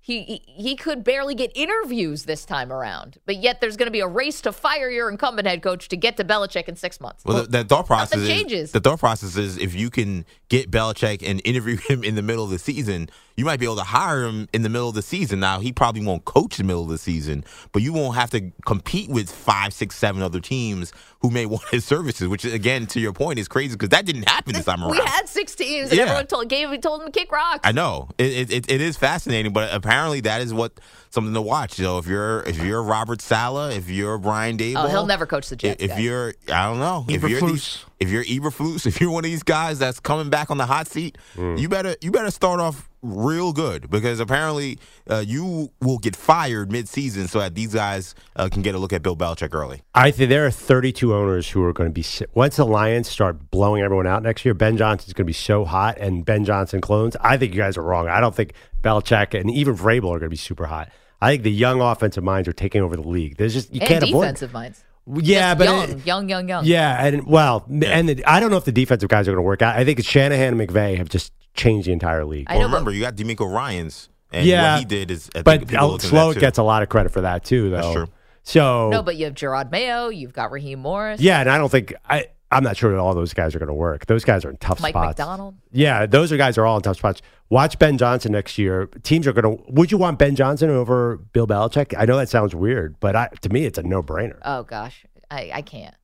he 0.00 0.22
he, 0.22 0.42
he 0.46 0.76
could 0.76 1.04
barely 1.04 1.34
get 1.34 1.52
interviews 1.54 2.24
this 2.24 2.44
time 2.44 2.72
around. 2.72 3.18
But 3.26 3.36
yet 3.36 3.60
there's 3.60 3.76
going 3.76 3.88
to 3.88 3.92
be 3.92 4.00
a 4.00 4.08
race 4.08 4.40
to 4.42 4.52
fire 4.52 4.88
your 4.88 5.10
incumbent 5.10 5.46
head 5.46 5.62
coach 5.62 5.88
to 5.88 5.96
get 5.96 6.16
to 6.16 6.24
Belichick 6.24 6.68
in 6.68 6.76
six 6.76 7.00
months. 7.00 7.24
Well, 7.24 7.42
the, 7.42 7.48
the 7.48 7.64
thought 7.64 7.86
process 7.86 8.18
Nothing 8.18 8.22
is 8.22 8.36
changes. 8.36 8.72
the 8.72 8.80
thought 8.80 9.00
process 9.00 9.36
is 9.36 9.58
if 9.58 9.74
you 9.74 9.90
can 9.90 10.24
get 10.48 10.70
Belichick 10.70 11.22
and 11.28 11.42
interview 11.44 11.76
him 11.88 12.02
in 12.02 12.14
the 12.14 12.22
middle 12.22 12.44
of 12.44 12.50
the 12.50 12.58
season, 12.58 13.10
you 13.38 13.44
might 13.44 13.60
be 13.60 13.66
able 13.66 13.76
to 13.76 13.84
hire 13.84 14.24
him 14.24 14.48
in 14.52 14.62
the 14.62 14.68
middle 14.68 14.88
of 14.88 14.96
the 14.96 15.00
season. 15.02 15.38
Now 15.38 15.60
he 15.60 15.70
probably 15.72 16.04
won't 16.04 16.24
coach 16.24 16.56
the 16.56 16.64
middle 16.64 16.82
of 16.82 16.88
the 16.88 16.98
season, 16.98 17.44
but 17.72 17.82
you 17.82 17.92
won't 17.92 18.16
have 18.16 18.30
to 18.30 18.50
compete 18.66 19.08
with 19.08 19.30
five, 19.30 19.72
six, 19.72 19.94
seven 19.94 20.22
other 20.22 20.40
teams 20.40 20.92
who 21.20 21.30
may 21.30 21.46
want 21.52 21.62
his 21.70 21.84
services. 21.84 22.26
Which 22.26 22.44
again, 22.44 22.86
to 22.88 23.00
your 23.00 23.12
point, 23.12 23.38
is 23.38 23.46
crazy 23.46 23.74
because 23.76 23.90
that 23.90 24.04
didn't 24.06 24.28
happen 24.28 24.54
this 24.54 24.64
time 24.64 24.82
around. 24.82 24.90
we 24.90 24.98
had 24.98 25.28
six 25.28 25.54
teams, 25.54 25.90
and 25.90 25.98
Yeah. 25.98 26.02
everyone 26.04 26.26
told 26.26 26.48
gave 26.48 26.68
told 26.80 27.00
him 27.02 27.12
to 27.12 27.12
kick 27.12 27.30
rocks. 27.30 27.60
I 27.62 27.70
know 27.72 28.08
it, 28.18 28.24
it, 28.32 28.50
it, 28.52 28.70
it 28.72 28.80
is 28.80 28.96
fascinating, 28.96 29.52
but 29.52 29.72
apparently 29.72 30.20
that 30.22 30.42
is 30.42 30.52
what 30.52 30.72
something 31.10 31.32
to 31.32 31.40
watch. 31.40 31.74
So 31.74 31.98
if 31.98 32.08
you're 32.08 32.42
if 32.42 32.62
you're 32.62 32.82
Robert 32.82 33.22
Saleh, 33.22 33.76
if 33.76 33.88
you're 33.88 34.18
Brian 34.18 34.58
Daboll, 34.58 34.84
Oh, 34.84 34.88
he'll 34.88 35.06
never 35.06 35.26
coach 35.26 35.48
the 35.48 35.54
Jets, 35.56 35.80
If 35.82 35.90
guys. 35.90 36.00
you're, 36.00 36.34
I 36.52 36.64
don't 36.66 36.80
know, 36.80 37.04
if 37.08 37.22
you're 37.22 37.40
Eberflus. 37.40 37.50
these, 37.52 37.84
if 38.00 38.10
you're 38.10 38.24
Eberflus, 38.24 38.84
if 38.86 39.00
you're 39.00 39.10
one 39.12 39.24
of 39.24 39.30
these 39.30 39.42
guys 39.44 39.78
that's 39.78 40.00
coming 40.00 40.28
back 40.28 40.50
on 40.50 40.58
the 40.58 40.66
hot 40.66 40.88
seat, 40.88 41.16
Mm. 41.36 41.58
you 41.60 41.68
better 41.68 41.94
you 42.00 42.10
better 42.10 42.30
start 42.32 42.58
off 42.58 42.87
real 43.02 43.52
good 43.52 43.90
because 43.90 44.20
apparently 44.20 44.78
uh, 45.08 45.22
you 45.26 45.70
will 45.80 45.98
get 45.98 46.16
fired 46.16 46.70
mid-season 46.72 47.28
so 47.28 47.38
that 47.38 47.54
these 47.54 47.74
guys 47.74 48.14
uh, 48.36 48.48
can 48.50 48.62
get 48.62 48.74
a 48.74 48.78
look 48.78 48.92
at 48.92 49.02
Bill 49.02 49.16
Belichick 49.16 49.54
early. 49.54 49.82
I 49.94 50.10
think 50.10 50.28
there 50.30 50.46
are 50.46 50.50
32 50.50 51.14
owners 51.14 51.50
who 51.50 51.62
are 51.64 51.72
going 51.72 51.92
to 51.92 51.94
be 51.94 52.04
once 52.34 52.56
the 52.56 52.64
Lions 52.64 53.08
start 53.08 53.50
blowing 53.50 53.82
everyone 53.82 54.06
out 54.06 54.22
next 54.22 54.44
year. 54.44 54.54
Ben 54.54 54.76
Johnson's 54.76 55.12
going 55.12 55.24
to 55.24 55.28
be 55.28 55.32
so 55.32 55.64
hot, 55.64 55.98
and 55.98 56.24
Ben 56.24 56.44
Johnson 56.44 56.80
clones. 56.80 57.16
I 57.20 57.36
think 57.36 57.54
you 57.54 57.60
guys 57.60 57.76
are 57.76 57.82
wrong. 57.82 58.08
I 58.08 58.20
don't 58.20 58.34
think 58.34 58.52
Belichick 58.82 59.38
and 59.38 59.50
even 59.50 59.76
Vrabel 59.76 60.14
are 60.14 60.18
going 60.18 60.20
to 60.22 60.28
be 60.30 60.36
super 60.36 60.66
hot. 60.66 60.90
I 61.20 61.32
think 61.32 61.42
the 61.42 61.52
young 61.52 61.80
offensive 61.80 62.22
minds 62.22 62.48
are 62.48 62.52
taking 62.52 62.82
over 62.82 62.94
the 62.94 63.02
league. 63.02 63.36
There's 63.36 63.54
just 63.54 63.74
you 63.74 63.80
and 63.80 63.88
can't 63.88 64.04
avoid. 64.04 64.20
defensive 64.22 64.52
minds. 64.52 64.84
Yeah, 65.14 65.54
Just 65.54 65.58
but 65.58 65.64
young, 65.64 65.90
it- 66.00 66.06
young, 66.06 66.28
young, 66.28 66.48
young. 66.48 66.64
yeah, 66.66 67.04
and 67.06 67.26
well, 67.26 67.64
and 67.68 68.08
the, 68.08 68.24
I 68.26 68.40
don't 68.40 68.50
know 68.50 68.56
if 68.58 68.64
the 68.64 68.72
defensive 68.72 69.08
guys 69.08 69.26
are 69.26 69.30
going 69.32 69.38
to 69.38 69.46
work 69.46 69.62
out. 69.62 69.76
I 69.76 69.84
think 69.84 70.04
Shanahan 70.04 70.60
and 70.60 70.68
McVay 70.68 70.96
have 70.98 71.08
just 71.08 71.32
changed 71.54 71.88
the 71.88 71.92
entire 71.92 72.24
league. 72.24 72.46
I 72.48 72.54
Well, 72.54 72.60
know, 72.62 72.66
remember, 72.68 72.90
you 72.92 73.00
got 73.00 73.14
DeMeco 73.16 73.50
Ryans, 73.50 74.08
and 74.32 74.44
yeah, 74.46 74.74
what 74.74 74.78
he 74.80 74.84
did 74.84 75.10
is, 75.10 75.30
I 75.34 75.42
but 75.42 75.66
people 75.66 75.88
look 75.92 76.04
at 76.04 76.08
Slow 76.08 76.28
that 76.28 76.34
too. 76.34 76.40
gets 76.40 76.58
a 76.58 76.62
lot 76.62 76.82
of 76.82 76.88
credit 76.88 77.10
for 77.12 77.22
that 77.22 77.44
too. 77.44 77.70
Though. 77.70 77.76
That's 77.76 77.92
true. 77.94 78.08
So 78.42 78.88
No, 78.90 79.02
but 79.02 79.16
you 79.16 79.24
have 79.26 79.34
Jerod 79.34 79.70
Mayo. 79.70 80.08
You've 80.08 80.32
got 80.32 80.50
Raheem 80.52 80.78
Morris. 80.80 81.20
yeah, 81.20 81.40
and 81.40 81.50
I 81.50 81.58
don't 81.58 81.70
think 81.70 81.94
I. 82.08 82.26
I'm 82.50 82.64
not 82.64 82.76
sure 82.76 82.90
that 82.92 82.98
all 82.98 83.14
those 83.14 83.34
guys 83.34 83.54
are 83.54 83.58
going 83.58 83.68
to 83.68 83.74
work. 83.74 84.06
Those 84.06 84.24
guys 84.24 84.44
are 84.44 84.50
in 84.50 84.56
tough 84.56 84.80
Mike 84.80 84.92
spots. 84.92 85.18
Macdonald. 85.18 85.56
Yeah, 85.70 86.06
those 86.06 86.32
are 86.32 86.36
guys 86.36 86.56
are 86.56 86.64
all 86.64 86.76
in 86.76 86.82
tough 86.82 86.96
spots. 86.96 87.20
Watch 87.50 87.78
Ben 87.78 87.98
Johnson 87.98 88.32
next 88.32 88.56
year. 88.56 88.86
Teams 89.02 89.26
are 89.26 89.32
going 89.32 89.58
to. 89.58 89.62
Would 89.72 89.92
you 89.92 89.98
want 89.98 90.18
Ben 90.18 90.34
Johnson 90.34 90.70
over 90.70 91.16
Bill 91.16 91.46
Belichick? 91.46 91.94
I 91.96 92.06
know 92.06 92.16
that 92.16 92.28
sounds 92.28 92.54
weird, 92.54 92.98
but 93.00 93.14
I, 93.16 93.28
to 93.42 93.48
me, 93.50 93.64
it's 93.66 93.78
a 93.78 93.82
no 93.82 94.02
brainer. 94.02 94.38
Oh 94.44 94.62
gosh, 94.62 95.04
I, 95.30 95.50
I 95.54 95.62
can't. 95.62 95.94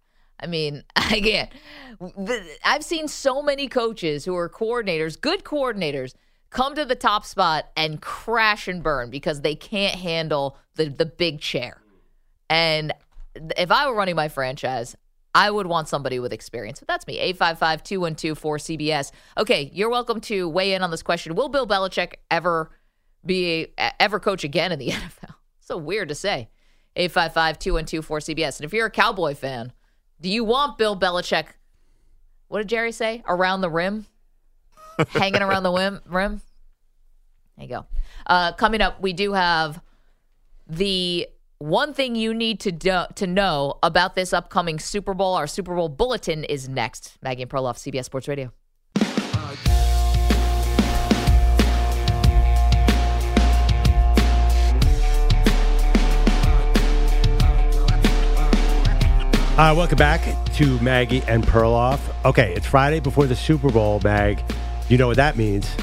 I 0.40 0.46
mean, 0.46 0.84
I 0.96 1.20
can't. 1.20 1.50
I've 2.64 2.84
seen 2.84 3.08
so 3.08 3.42
many 3.42 3.68
coaches 3.68 4.24
who 4.24 4.36
are 4.36 4.48
coordinators, 4.48 5.18
good 5.18 5.44
coordinators, 5.44 6.14
come 6.50 6.74
to 6.74 6.84
the 6.84 6.94
top 6.94 7.24
spot 7.24 7.66
and 7.76 8.02
crash 8.02 8.68
and 8.68 8.82
burn 8.82 9.10
because 9.10 9.40
they 9.40 9.54
can't 9.54 9.94
handle 9.94 10.58
the 10.74 10.88
the 10.88 11.06
big 11.06 11.40
chair. 11.40 11.80
And 12.50 12.92
if 13.56 13.70
I 13.70 13.88
were 13.88 13.94
running 13.94 14.16
my 14.16 14.28
franchise, 14.28 14.94
I 15.34 15.50
would 15.50 15.66
want 15.66 15.88
somebody 15.88 16.20
with 16.20 16.32
experience. 16.32 16.78
But 16.78 16.88
that's 16.88 17.06
me. 17.06 17.18
855 17.18 17.82
212 17.82 18.40
4CBS. 18.40 19.10
Okay, 19.36 19.70
you're 19.72 19.90
welcome 19.90 20.20
to 20.22 20.48
weigh 20.48 20.74
in 20.74 20.82
on 20.82 20.90
this 20.90 21.02
question. 21.02 21.34
Will 21.34 21.48
Bill 21.48 21.66
Belichick 21.66 22.14
ever 22.30 22.70
be 23.26 23.68
ever 23.98 24.20
coach 24.20 24.44
again 24.44 24.70
in 24.70 24.78
the 24.78 24.88
NFL? 24.90 25.34
So 25.60 25.76
weird 25.76 26.08
to 26.08 26.14
say. 26.14 26.48
855 26.96 27.58
212 27.58 28.06
4CBS. 28.06 28.58
And 28.58 28.64
if 28.64 28.72
you're 28.72 28.86
a 28.86 28.90
Cowboy 28.90 29.34
fan, 29.34 29.72
do 30.20 30.28
you 30.28 30.44
want 30.44 30.78
Bill 30.78 30.98
Belichick? 30.98 31.46
What 32.48 32.58
did 32.58 32.68
Jerry 32.68 32.92
say? 32.92 33.22
Around 33.26 33.62
the 33.62 33.70
rim? 33.70 34.06
Hanging 35.08 35.42
around 35.42 35.64
the 35.64 35.72
rim? 35.72 36.00
rim? 36.06 36.40
There 37.56 37.66
you 37.66 37.68
go. 37.68 37.86
Uh, 38.26 38.52
coming 38.52 38.80
up, 38.80 39.00
we 39.00 39.12
do 39.12 39.32
have 39.32 39.80
the 40.68 41.28
one 41.64 41.94
thing 41.94 42.14
you 42.14 42.34
need 42.34 42.60
to 42.60 42.70
do, 42.70 43.04
to 43.14 43.26
know 43.26 43.78
about 43.82 44.14
this 44.14 44.34
upcoming 44.34 44.78
Super 44.78 45.14
Bowl. 45.14 45.34
Our 45.34 45.46
Super 45.46 45.74
Bowl 45.74 45.88
bulletin 45.88 46.44
is 46.44 46.68
next. 46.68 47.16
Maggie 47.22 47.40
and 47.40 47.50
Perloff, 47.50 47.78
CBS 47.78 48.04
Sports 48.04 48.28
Radio. 48.28 48.52
Uh, 59.56 59.72
welcome 59.74 59.96
back 59.96 60.20
to 60.52 60.78
Maggie 60.80 61.22
and 61.28 61.46
Perloff. 61.46 62.00
Okay, 62.26 62.52
it's 62.54 62.66
Friday 62.66 63.00
before 63.00 63.26
the 63.26 63.36
Super 63.36 63.70
Bowl, 63.70 64.00
Mag. 64.04 64.42
You 64.88 64.98
know 64.98 65.06
what 65.06 65.16
that 65.16 65.38
means? 65.38 65.74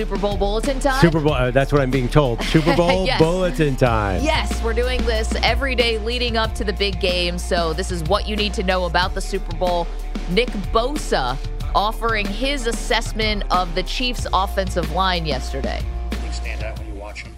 Super 0.00 0.16
Bowl 0.16 0.38
bulletin 0.38 0.80
time. 0.80 0.98
Super 0.98 1.20
Bowl. 1.20 1.34
Uh, 1.34 1.50
that's 1.50 1.72
what 1.72 1.82
I'm 1.82 1.90
being 1.90 2.08
told. 2.08 2.42
Super 2.44 2.74
Bowl 2.82 3.04
Yes. 3.04 3.20
bulletin 3.20 3.76
time. 3.76 4.22
Yes, 4.24 4.62
we're 4.62 4.72
doing 4.72 4.98
this 5.04 5.30
every 5.42 5.74
day 5.74 5.98
leading 5.98 6.38
up 6.38 6.54
to 6.54 6.64
the 6.64 6.72
big 6.72 6.98
game. 7.02 7.36
So, 7.36 7.74
this 7.74 7.90
is 7.90 8.02
what 8.04 8.26
you 8.26 8.34
need 8.34 8.54
to 8.54 8.62
know 8.62 8.86
about 8.86 9.12
the 9.12 9.20
Super 9.20 9.54
Bowl. 9.58 9.86
Nick 10.30 10.48
Bosa 10.72 11.36
offering 11.74 12.24
his 12.24 12.66
assessment 12.66 13.42
of 13.50 13.74
the 13.74 13.82
Chiefs' 13.82 14.26
offensive 14.32 14.90
line 14.92 15.26
yesterday. 15.26 15.82
Things 16.12 16.36
stand 16.36 16.62
out 16.64 16.78
when 16.78 16.88
you 16.88 16.94
watch 16.94 17.24
them. 17.24 17.36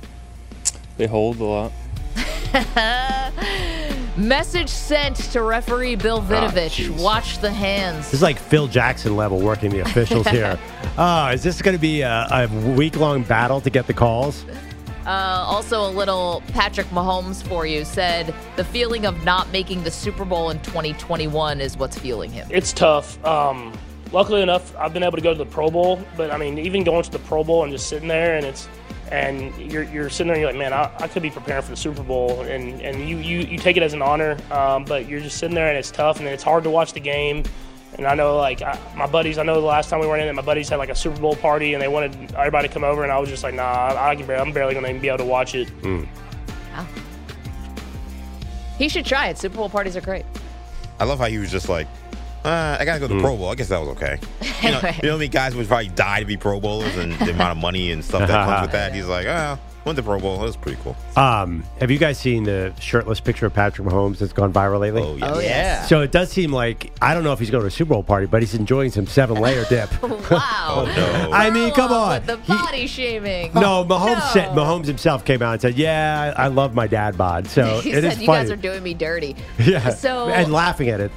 They 0.98 1.09
hold 1.09 1.40
a 1.40 1.44
lot. 1.44 1.72
Message 4.16 4.68
sent 4.68 5.16
to 5.16 5.42
referee 5.42 5.96
Bill 5.96 6.20
Vinovich. 6.20 6.87
jeez. 6.87 7.03
Watch 7.03 7.38
the 7.38 7.51
hands. 7.51 8.07
This 8.07 8.14
is 8.14 8.22
like 8.22 8.38
Phil 8.38 8.66
Jackson 8.68 9.16
level 9.16 9.40
working 9.40 9.70
the 9.70 9.81
officials 9.81 10.27
here. 10.29 10.59
Oh, 10.98 11.29
is 11.33 11.42
this 11.42 11.62
going 11.62 11.77
to 11.77 11.81
be 11.81 12.03
a, 12.03 12.27
a 12.31 12.46
week 12.75 12.96
long 12.96 13.22
battle 13.22 13.61
to 13.62 13.70
get 13.70 13.87
the 13.87 13.94
calls? 13.94 14.44
Uh, 15.07 15.44
also, 15.46 15.88
a 15.88 15.90
little 15.90 16.42
Patrick 16.48 16.87
Mahomes 16.88 17.42
for 17.42 17.66
you 17.66 17.85
said 17.85 18.35
the 18.57 18.64
feeling 18.64 19.07
of 19.07 19.25
not 19.25 19.51
making 19.51 19.83
the 19.83 19.90
Super 19.90 20.25
Bowl 20.27 20.51
in 20.51 20.61
2021 20.61 21.61
is 21.61 21.77
what's 21.79 21.98
fueling 21.98 22.31
him. 22.31 22.46
It's 22.51 22.72
tough. 22.72 23.22
Um, 23.25 23.72
luckily 24.12 24.42
enough, 24.42 24.77
I've 24.77 24.92
been 24.92 25.03
able 25.03 25.16
to 25.16 25.22
go 25.22 25.33
to 25.33 25.38
the 25.38 25.46
Pro 25.46 25.70
Bowl, 25.70 26.01
but 26.16 26.31
I 26.31 26.37
mean, 26.37 26.59
even 26.59 26.85
going 26.85 27.03
to 27.03 27.11
the 27.11 27.18
Pro 27.18 27.42
Bowl 27.42 27.64
and 27.64 27.72
just 27.72 27.88
sitting 27.88 28.09
there 28.09 28.37
and 28.37 28.44
it's 28.46 28.68
and 29.12 29.55
you're, 29.70 29.83
you're 29.85 30.09
sitting 30.09 30.29
there 30.29 30.37
and 30.37 30.40
you're 30.40 30.51
like, 30.51 30.59
man, 30.59 30.72
I, 30.72 30.90
I 31.05 31.07
could 31.07 31.22
be 31.22 31.31
preparing 31.31 31.62
for 31.62 31.70
the 31.70 31.77
Super 31.77 32.03
Bowl, 32.03 32.40
and, 32.40 32.81
and 32.81 33.09
you, 33.09 33.18
you, 33.18 33.40
you 33.40 33.59
take 33.59 33.77
it 33.77 33.83
as 33.83 33.92
an 33.92 34.01
honor, 34.01 34.38
um, 34.51 34.87
but 34.87 35.07
you're 35.07 35.20
just 35.20 35.37
sitting 35.37 35.55
there 35.55 35.68
and 35.68 35.77
it's 35.77 35.90
tough, 35.90 36.18
and 36.18 36.27
it's 36.27 36.42
hard 36.42 36.64
to 36.64 36.70
watch 36.70 36.94
the 36.94 37.01
game. 37.01 37.44
And 37.98 38.07
I 38.07 38.14
know, 38.14 38.38
like, 38.38 38.62
I, 38.62 38.79
my 38.96 39.07
buddies, 39.07 39.37
I 39.37 39.42
know 39.42 39.61
the 39.61 39.66
last 39.66 39.90
time 39.90 40.01
we 40.01 40.07
were 40.07 40.16
in 40.16 40.27
it, 40.27 40.33
my 40.33 40.40
buddies 40.40 40.70
had 40.70 40.77
like 40.77 40.88
a 40.88 40.94
Super 40.94 41.20
Bowl 41.20 41.37
party, 41.37 41.75
and 41.75 41.83
they 41.83 41.88
wanted 41.88 42.35
everybody 42.35 42.68
to 42.68 42.72
come 42.72 42.85
over, 42.85 43.03
and 43.03 43.12
I 43.12 43.18
was 43.18 43.29
just 43.29 43.42
like, 43.42 43.53
nah, 43.53 43.94
I 43.94 44.16
can 44.16 44.27
barely, 44.27 44.42
I'm 44.42 44.53
barely 44.53 44.72
going 44.72 44.94
to 44.94 44.98
be 44.98 45.09
able 45.09 45.18
to 45.18 45.27
watch 45.27 45.55
it. 45.55 45.70
Wow. 45.85 46.87
He 48.79 48.88
should 48.88 49.05
try 49.05 49.29
it. 49.29 49.37
Super 49.37 49.57
Bowl 49.57 49.68
parties 49.68 49.94
are 49.94 50.01
great. 50.01 50.25
I 50.98 51.05
love 51.05 51.18
how 51.18 51.27
he 51.27 51.37
was 51.37 51.51
just 51.51 51.68
like, 51.68 51.87
uh, 52.44 52.76
I 52.81 52.85
gotta 52.85 53.00
go 53.00 53.09
to 53.09 53.14
the 53.14 53.20
Pro 53.20 53.37
Bowl. 53.37 53.48
I 53.50 53.55
guess 53.55 53.68
that 53.68 53.78
was 53.81 53.88
okay. 53.90 54.18
You 54.62 54.70
know, 54.72 54.78
Anyway. 54.78 54.96
you 55.02 55.07
know 55.09 55.12
how 55.12 55.18
many 55.18 55.28
guys 55.28 55.55
would 55.55 55.68
probably 55.68 55.88
die 55.88 56.20
to 56.20 56.26
be 56.26 56.37
Pro 56.37 56.61
Bowlers 56.61 56.96
and 56.96 57.12
the 57.14 57.31
amount 57.31 57.52
of 57.52 57.59
money 57.59 57.90
and 57.92 58.05
stuff 58.05 58.26
that 58.28 58.46
comes 58.46 58.62
with 58.62 58.72
that. 58.72 58.94
He's 58.96 59.07
like, 59.07 59.26
oh, 59.26 59.59
went 59.85 59.96
to 59.96 60.02
Pro 60.02 60.18
Bowl. 60.20 60.38
That 60.38 60.44
was 60.44 60.57
pretty 60.57 60.78
cool. 60.83 60.96
Um, 61.16 61.64
have 61.81 61.90
you 61.90 61.98
guys 61.98 62.18
seen 62.18 62.44
the 62.44 62.72
shirtless 62.81 63.20
picture 63.20 63.46
of 63.46 63.55
Patrick 63.55 63.87
Mahomes 63.87 64.18
that's 64.18 64.33
gone 64.33 64.52
viral 64.52 64.81
lately? 64.81 65.02
Oh 65.02 65.16
yeah. 65.16 65.33
Oh, 65.35 65.38
yeah. 65.40 65.87
So 65.87 66.00
it 66.02 66.11
does 66.12 66.31
seem 66.31 66.52
like 66.52 66.92
I 67.00 67.14
don't 67.14 67.22
know 67.24 67.33
if 67.33 67.38
he's 67.38 67.50
going 67.50 67.62
to 67.62 67.66
a 67.68 67.70
Super 67.70 67.94
Bowl 67.94 68.02
party, 68.02 68.26
but 68.26 68.42
he's 68.42 68.55
enjoying 68.55 68.90
some 68.90 69.07
seven 69.07 69.37
layer 69.40 69.64
dip. 69.68 69.90
Wow. 70.33 70.85
no. 70.96 71.31
I 71.33 71.50
mean, 71.50 71.72
come 71.74 71.92
on. 71.92 72.20
With 72.20 72.26
the 72.26 72.37
He- 72.38 72.52
body 72.52 72.87
shaming. 72.87 73.52
no, 73.55 73.85
Mahomes 73.85 74.33
said 74.33 74.48
Mahomes 74.50 74.87
himself 74.87 75.24
came 75.24 75.42
out 75.42 75.52
and 75.52 75.61
said, 75.61 75.74
"Yeah, 75.74 76.33
I 76.37 76.44
I 76.44 76.46
love 76.46 76.74
my 76.74 76.87
dad 76.87 77.18
bod." 77.18 77.46
So 77.48 77.81
he 77.81 77.90
it 77.90 77.94
said 78.02 78.05
is 78.05 78.20
you 78.20 78.26
funny. 78.26 78.44
guys 78.44 78.50
are 78.50 78.57
doing 78.57 78.83
me 78.83 78.94
dirty. 78.94 79.37
yeah, 79.59 79.90
So 79.90 80.28
and 80.28 80.52
laughing 80.52 80.88
at 80.88 81.00
it. 81.00 81.11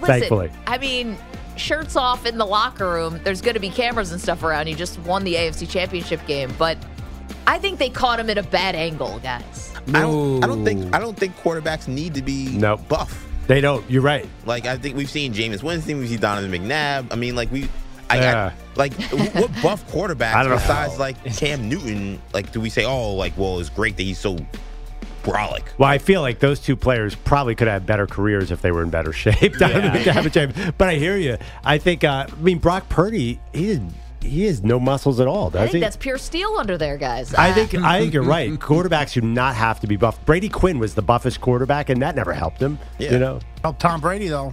Listen, 0.00 0.06
thankfully, 0.20 0.50
I 0.66 0.78
mean, 0.78 1.16
shirts 1.56 1.96
off 1.96 2.26
in 2.26 2.38
the 2.38 2.46
locker 2.46 2.90
room. 2.90 3.20
There's 3.24 3.40
going 3.40 3.54
to 3.54 3.60
be 3.60 3.70
cameras 3.70 4.12
and 4.12 4.20
stuff 4.20 4.42
around. 4.42 4.66
You 4.68 4.74
just 4.74 4.98
won 5.00 5.24
the 5.24 5.34
AFC 5.34 5.68
Championship 5.68 6.24
game, 6.26 6.52
but 6.58 6.76
I 7.46 7.58
think 7.58 7.78
they 7.78 7.90
caught 7.90 8.18
him 8.20 8.28
at 8.30 8.38
a 8.38 8.42
bad 8.42 8.74
angle, 8.74 9.18
guys. 9.20 9.72
I 9.88 10.00
don't. 10.00 10.42
I 10.44 10.46
don't 10.46 10.64
think. 10.64 10.94
I 10.94 10.98
don't 10.98 11.16
think 11.16 11.36
quarterbacks 11.38 11.86
need 11.88 12.14
to 12.14 12.22
be 12.22 12.56
Nope. 12.56 12.88
buff. 12.88 13.24
they 13.46 13.60
don't. 13.60 13.88
You're 13.90 14.02
right. 14.02 14.26
Like 14.44 14.66
I 14.66 14.76
think 14.76 14.96
we've 14.96 15.10
seen 15.10 15.32
Jameis 15.32 15.62
Winston, 15.62 15.98
we've 15.98 16.08
seen 16.08 16.18
Donovan 16.20 16.50
McNabb. 16.50 17.12
I 17.12 17.14
mean, 17.16 17.36
like 17.36 17.50
we, 17.52 17.68
I, 18.10 18.18
Yeah. 18.18 18.50
I 18.54 18.78
like 18.78 18.92
what 19.34 19.50
buff 19.62 19.86
quarterbacks 19.92 20.34
I 20.34 20.42
don't 20.42 20.50
know. 20.50 20.56
besides 20.56 20.98
like 20.98 21.22
Cam 21.36 21.68
Newton? 21.68 22.20
Like, 22.34 22.50
do 22.52 22.60
we 22.60 22.68
say, 22.68 22.84
oh, 22.84 23.14
like, 23.14 23.32
well, 23.38 23.58
it's 23.60 23.70
great 23.70 23.96
that 23.96 24.02
he's 24.02 24.18
so 24.18 24.36
brolic? 25.26 25.62
Well, 25.78 25.88
I 25.88 25.98
feel 25.98 26.20
like 26.22 26.38
those 26.38 26.60
two 26.60 26.76
players 26.76 27.14
probably 27.14 27.54
could 27.54 27.68
have 27.68 27.84
better 27.84 28.06
careers 28.06 28.50
if 28.50 28.62
they 28.62 28.70
were 28.70 28.82
in 28.82 28.90
better 28.90 29.12
shape. 29.12 29.54
Donovan 29.58 29.90
McNabb 29.90 30.24
and 30.24 30.32
James. 30.32 30.54
But 30.78 30.88
I 30.88 30.94
hear 30.96 31.16
you. 31.16 31.36
I 31.64 31.78
think. 31.78 32.04
Uh, 32.04 32.26
I 32.30 32.34
mean, 32.40 32.58
Brock 32.58 32.88
Purdy. 32.88 33.40
He 33.52 33.70
is. 33.70 33.80
He 34.22 34.44
has 34.46 34.64
no 34.64 34.80
muscles 34.80 35.20
at 35.20 35.28
all, 35.28 35.50
does 35.50 35.68
I 35.68 35.72
he? 35.72 35.78
that's 35.78 35.96
pure 35.96 36.18
steel 36.18 36.56
under 36.58 36.76
there, 36.76 36.96
guys. 36.96 37.32
I 37.34 37.52
think 37.52 37.74
I 37.74 38.00
think 38.00 38.12
you're 38.12 38.24
right. 38.24 38.50
Quarterbacks 38.58 39.12
do 39.12 39.20
not 39.20 39.54
have 39.54 39.78
to 39.80 39.86
be 39.86 39.94
buff. 39.96 40.24
Brady 40.24 40.48
Quinn 40.48 40.78
was 40.80 40.94
the 40.96 41.02
buffest 41.02 41.40
quarterback, 41.40 41.90
and 41.90 42.02
that 42.02 42.16
never 42.16 42.32
helped 42.32 42.60
him. 42.60 42.78
Yeah. 42.98 43.12
You 43.12 43.18
know. 43.20 43.40
Help 43.62 43.78
Tom 43.78 44.00
Brady 44.00 44.26
though. 44.28 44.52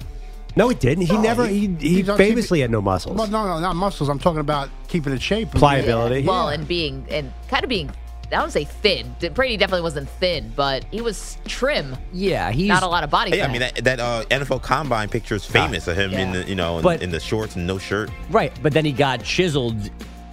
No, 0.56 0.70
he 0.70 0.76
didn't. 0.76 1.06
He 1.06 1.14
No, 1.14 1.22
never. 1.22 1.48
he- 1.48 1.76
He, 1.80 1.90
he 1.96 2.04
famously 2.04 2.60
TV 2.60 2.62
had 2.62 2.70
no 2.70 2.82
muscles. 2.82 3.18
Well, 3.18 3.28
no, 3.28 3.48
no, 3.48 3.60
not 3.60 3.76
muscles. 3.76 4.10
I'm 4.10 4.20
talking 4.20 4.42
about 4.42 4.70
keeping 4.88 5.12
in 5.12 5.18
shape. 5.18 5.50
Pliability. 5.50 6.28
Well, 6.28 6.50
and 6.50 6.68
being 6.68 7.08
and 7.10 7.34
kind 7.48 7.64
of 7.64 7.70
being, 7.70 7.90
I 8.34 8.40
don't 8.40 8.52
say 8.52 8.64
thin. 8.66 9.16
Brady 9.34 9.58
definitely 9.58 9.84
wasn't 9.84 10.10
thin, 10.10 10.52
but 10.56 10.84
he 10.92 11.02
was 11.02 11.38
trim. 11.46 11.96
Yeah, 12.12 12.52
he's 12.52 12.68
Not 12.70 12.84
a 12.84 12.88
lot 12.88 13.04
of 13.04 13.10
body 13.10 13.32
Hey, 13.32 13.40
fat. 13.40 13.50
I 13.50 13.52
mean 13.52 13.62
that, 13.62 13.76
that 13.84 14.00
uh, 14.00 14.24
NFL 14.30 14.62
Combine 14.62 15.10
picture 15.10 15.36
is 15.36 15.46
famous 15.46 15.88
of 15.88 15.96
him 15.98 16.14
in 16.14 16.32
the 16.34 16.44
you 16.44 16.56
know 16.56 16.78
in, 16.78 16.84
But- 16.84 17.02
in 17.02 17.12
the 17.12 17.20
shorts 17.20 17.56
and 17.56 17.68
no 17.68 17.78
shirt. 17.78 18.10
right, 18.30 18.52
but 18.62 18.74
then 18.74 18.86
he 18.86 18.92
got 18.92 19.24
chiseled 19.24 19.90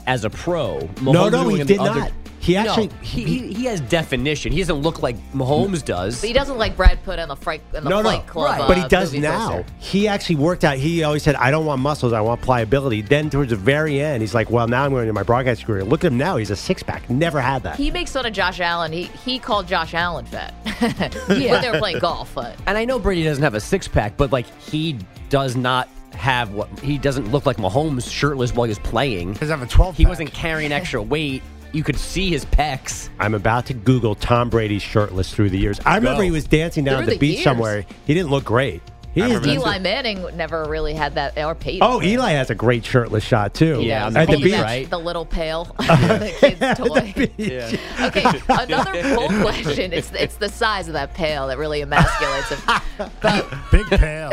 as 0.07 0.25
a 0.25 0.31
pro. 0.31 0.79
No, 0.79 1.13
Mahomes 1.13 1.13
no, 1.13 1.31
doing 1.45 1.57
he 1.59 1.65
did 1.65 1.79
the 1.79 1.83
other- 1.83 2.01
not. 2.01 2.13
He 2.43 2.55
No, 2.55 2.61
actually- 2.61 2.91
he, 3.03 3.25
he, 3.25 3.53
he 3.53 3.65
has 3.67 3.81
definition. 3.83 4.51
He 4.51 4.61
doesn't 4.61 4.81
look 4.81 5.03
like 5.03 5.15
Mahomes 5.33 5.85
does. 5.85 6.23
but 6.23 6.29
he 6.29 6.33
doesn't 6.33 6.57
like 6.57 6.75
Brad 6.75 6.99
Pitt 7.05 7.19
on 7.19 7.29
the 7.29 7.37
Fright 7.37 7.61
in 7.75 7.85
the 7.85 7.91
no, 7.91 8.01
no, 8.01 8.09
Fight 8.11 8.27
Club. 8.27 8.67
but 8.67 8.79
he 8.79 8.83
uh, 8.83 8.89
does 8.89 9.13
now. 9.13 9.49
poster. 9.59 9.67
He 9.79 10.09
actually 10.09 10.37
worked 10.37 10.65
out. 10.65 10.79
He 10.79 11.03
always 11.03 11.23
said, 11.23 11.35
"I 11.37 11.51
don't 11.51 11.67
want 11.67 11.83
muscles. 11.83 12.15
I 12.15 12.23
want 12.23 12.41
pliability." 12.41 13.03
Then 13.03 13.29
towards 13.29 13.51
the 13.51 13.57
very 13.57 14.01
end, 14.01 14.23
he's 14.23 14.33
like, 14.35 14.51
"Well, 14.51 14.67
now 14.69 14.85
I'm 14.87 14.91
going 14.91 15.07
to 15.07 15.13
my 15.13 15.23
broadcast 15.23 15.67
career. 15.67 15.85
Look 15.85 16.03
at 16.03 16.13
him 16.13 16.17
now. 16.19 16.39
He's 16.39 16.51
a 16.51 16.57
six 16.57 16.83
pack. 16.83 17.09
Never 17.11 17.41
had 17.43 17.63
that." 17.65 17.77
He 17.77 17.91
makes 17.91 18.13
fun 18.13 18.25
of 18.25 18.33
Josh 18.33 18.59
Allen. 18.59 18.91
He 18.91 19.03
he 19.05 19.39
called 19.39 19.69
Josh 19.69 19.93
Allen 19.93 20.25
fat 20.25 20.55
when 21.29 21.61
they 21.61 21.71
were 21.71 21.79
playing 21.79 21.99
golf. 21.99 22.33
But 22.35 22.57
and 22.67 22.79
I 22.79 22.87
know 22.87 22.99
Brady 22.99 23.23
doesn't 23.25 23.45
have 23.45 23.55
a 23.55 23.61
six 23.61 23.87
pack, 23.87 24.17
but 24.17 24.33
like 24.33 24.47
he 24.61 24.97
does 25.29 25.57
not 25.57 25.89
have 26.13 26.55
what 26.55 26.69
he 26.81 26.97
doesn't 26.97 27.31
look 27.31 27.45
like 27.45 27.59
Mahomes 27.59 28.11
shirtless 28.11 28.55
while 28.55 28.65
he 28.65 28.71
was 28.71 28.79
playing. 28.79 29.35
Does 29.35 29.51
have 29.51 29.63
a 29.63 29.67
12 29.67 29.97
He 29.97 30.05
pack. 30.05 30.09
wasn't 30.09 30.33
carrying 30.33 30.73
extra 30.73 31.03
weight. 31.03 31.43
You 31.73 31.85
could 31.85 31.99
see 31.99 32.31
his 32.31 32.45
pecs. 32.47 33.09
I'm 33.19 33.35
about 33.35 33.67
to 33.67 33.75
Google 33.75 34.15
Tom 34.15 34.51
Brady's 34.51 34.83
shirtless 34.83 35.33
through 35.33 35.51
the 35.51 35.59
years. 35.59 35.79
I 35.87 35.97
remember 35.97 36.19
Go. 36.19 36.25
he 36.25 36.31
was 36.31 36.45
dancing 36.45 36.85
down 36.85 37.03
at 37.03 37.07
the, 37.07 37.13
the 37.13 37.19
beach 37.19 37.35
years. 37.37 37.45
somewhere. 37.45 37.85
He 38.07 38.15
didn't 38.15 38.31
look 38.31 38.45
great. 38.45 38.83
He 39.13 39.23
is- 39.23 39.45
Eli 39.45 39.79
Manning 39.81 40.25
never 40.37 40.65
really 40.67 40.95
had 40.95 41.17
that, 41.17 41.37
or 41.37 41.57
Peyton. 41.57 41.81
Oh, 41.83 42.01
Eli 42.01 42.31
has 42.31 42.51
a 42.51 42.55
great 42.55 42.85
shirtless 42.85 43.25
shot 43.25 43.55
too. 43.55 43.81
Yeah, 43.83 44.07
on 44.07 44.13
the 44.13 44.21
the 44.21 44.21
at 44.23 44.29
the 44.29 44.37
beach, 44.37 44.45
beach. 44.53 44.61
Right? 44.63 44.89
The 44.91 44.99
little 44.99 45.25
pail, 45.27 45.65
the 45.79 46.33
kid's 46.39 46.79
toy. 46.79 47.13
the 47.17 47.27
beach. 47.27 47.81
Okay, 48.01 48.41
another 48.49 49.03
poll 49.17 49.29
question. 49.43 49.93
It's 49.93 50.13
it's 50.13 50.37
the 50.37 50.49
size 50.49 50.87
of 50.87 50.93
that 50.95 51.15
pail 51.15 51.49
that 51.49 51.59
really 51.59 51.83
emasculates 51.83 52.55
him. 52.57 53.11
But 53.21 53.53
big 53.73 53.87
pail. 53.87 54.33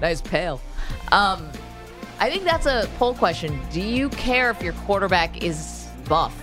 nice 0.00 0.20
pail. 0.20 0.60
Um, 1.12 1.48
I 2.20 2.28
think 2.30 2.44
that's 2.44 2.66
a 2.66 2.88
poll 2.98 3.14
question. 3.14 3.58
Do 3.72 3.80
you 3.80 4.10
care 4.10 4.50
if 4.50 4.62
your 4.62 4.74
quarterback 4.74 5.42
is 5.42 5.86
buff? 6.06 6.34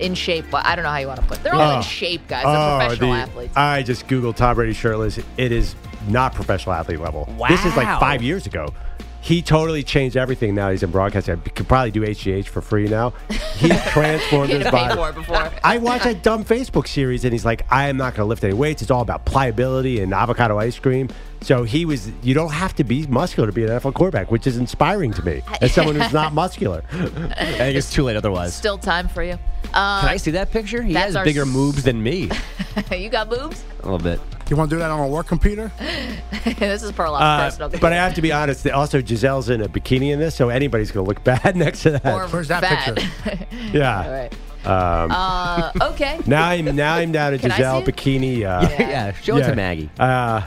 In 0.00 0.14
shape, 0.14 0.46
but 0.50 0.66
I 0.66 0.74
don't 0.74 0.82
know 0.82 0.90
how 0.90 0.96
you 0.96 1.06
want 1.06 1.20
to 1.20 1.26
put. 1.26 1.38
It. 1.38 1.44
They're 1.44 1.54
all 1.54 1.72
Oh. 1.74 1.76
in 1.76 1.82
shape, 1.82 2.26
guys. 2.26 2.44
They're 2.44 2.56
oh, 2.56 2.78
professional 2.80 3.12
the- 3.12 3.18
athletes. 3.18 3.56
I 3.56 3.82
just 3.84 4.08
Googled 4.08 4.34
Tom 4.36 4.56
Brady 4.56 4.72
shirtless. 4.72 5.18
It 5.36 5.52
is 5.52 5.76
not 6.08 6.34
professional 6.34 6.74
athlete 6.74 7.00
level. 7.00 7.32
Wow. 7.38 7.48
This 7.48 7.64
is 7.64 7.76
like 7.76 7.86
five 8.00 8.20
years 8.22 8.46
ago. 8.46 8.74
He 9.24 9.40
totally 9.40 9.82
changed 9.82 10.18
everything 10.18 10.54
now 10.54 10.70
he's 10.70 10.82
in 10.82 10.90
broadcasting. 10.90 11.40
He 11.44 11.50
could 11.50 11.66
probably 11.66 11.90
do 11.90 12.02
HGH 12.02 12.44
for 12.46 12.60
free 12.60 12.86
now. 12.88 13.14
He 13.56 13.68
transformed 13.88 14.50
He 14.50 14.56
his 14.56 14.64
had 14.66 14.74
pay 14.74 14.88
body. 14.88 14.94
for 14.96 15.08
it 15.08 15.14
before. 15.14 15.50
I 15.64 15.78
watched 15.78 16.04
that 16.04 16.22
dumb 16.22 16.44
Facebook 16.44 16.86
series 16.86 17.24
and 17.24 17.32
he's 17.32 17.44
like, 17.46 17.64
I 17.70 17.88
am 17.88 17.96
not 17.96 18.12
going 18.14 18.26
to 18.26 18.28
lift 18.28 18.44
any 18.44 18.52
weights. 18.52 18.82
It's 18.82 18.90
all 18.90 19.00
about 19.00 19.24
pliability 19.24 20.00
and 20.02 20.12
avocado 20.12 20.58
ice 20.58 20.78
cream. 20.78 21.08
So 21.40 21.62
he 21.64 21.86
was, 21.86 22.10
you 22.22 22.34
don't 22.34 22.52
have 22.52 22.74
to 22.76 22.84
be 22.84 23.06
muscular 23.06 23.46
to 23.46 23.52
be 23.54 23.64
an 23.64 23.70
NFL 23.70 23.94
quarterback, 23.94 24.30
which 24.30 24.46
is 24.46 24.58
inspiring 24.58 25.12
to 25.14 25.24
me 25.24 25.40
as 25.62 25.72
someone 25.72 25.94
who's 25.96 26.12
not 26.12 26.34
muscular. 26.42 26.84
I 26.92 26.96
think 27.46 27.76
it's 27.78 27.90
too 27.90 28.02
late 28.02 28.16
otherwise. 28.16 28.54
Still 28.54 28.76
time 28.76 29.08
for 29.08 29.22
you. 29.22 29.38
Uh, 29.72 30.00
Can 30.02 30.10
I 30.10 30.16
see 30.18 30.32
that 30.32 30.50
picture? 30.50 30.82
He 30.82 30.92
has 30.92 31.14
bigger 31.24 31.42
s- 31.42 31.48
moves 31.48 31.82
than 31.82 32.02
me. 32.02 32.28
you 32.94 33.08
got 33.08 33.30
boobs? 33.30 33.64
A 33.82 33.88
little 33.90 33.98
bit. 33.98 34.20
You 34.50 34.56
want 34.56 34.68
to 34.70 34.76
do 34.76 34.78
that 34.80 34.90
on 34.90 35.00
a 35.00 35.08
work 35.08 35.26
computer? 35.26 35.72
this 36.58 36.82
is 36.82 36.92
Perloff's 36.92 37.22
Uh, 37.22 37.44
personal. 37.44 37.80
but 37.80 37.92
I 37.92 37.96
have 37.96 38.14
to 38.14 38.22
be 38.22 38.30
honest. 38.32 38.66
Also, 38.68 39.00
Gisele's 39.00 39.48
in 39.48 39.62
a 39.62 39.68
bikini 39.68 40.12
in 40.12 40.18
this, 40.18 40.34
so 40.34 40.50
anybody's 40.50 40.90
going 40.90 41.04
to 41.04 41.08
look 41.08 41.24
bad 41.24 41.56
next 41.56 41.82
to 41.84 41.92
that. 41.92 42.04
Or 42.06 42.26
Where's 42.28 42.48
that 42.48 42.62
fat. 42.62 42.96
picture? 42.96 43.46
yeah. 43.72 44.02
All 44.04 44.10
right. 44.12 44.32
Um, 44.66 45.10
Uh, 45.10 45.70
okay. 45.92 46.20
now 46.26 46.44
I'm 46.48 46.76
now 46.76 46.94
I'm 46.94 47.12
down 47.12 47.32
to 47.32 47.38
Can 47.38 47.50
Gisele 47.50 47.82
bikini. 47.82 48.38
Uh, 48.44 48.68
Yeah, 48.70 48.88
yeah. 48.88 49.12
Show 49.12 49.36
it 49.38 49.44
to 49.44 49.54
Maggie. 49.56 49.90
Uh, 49.98 50.42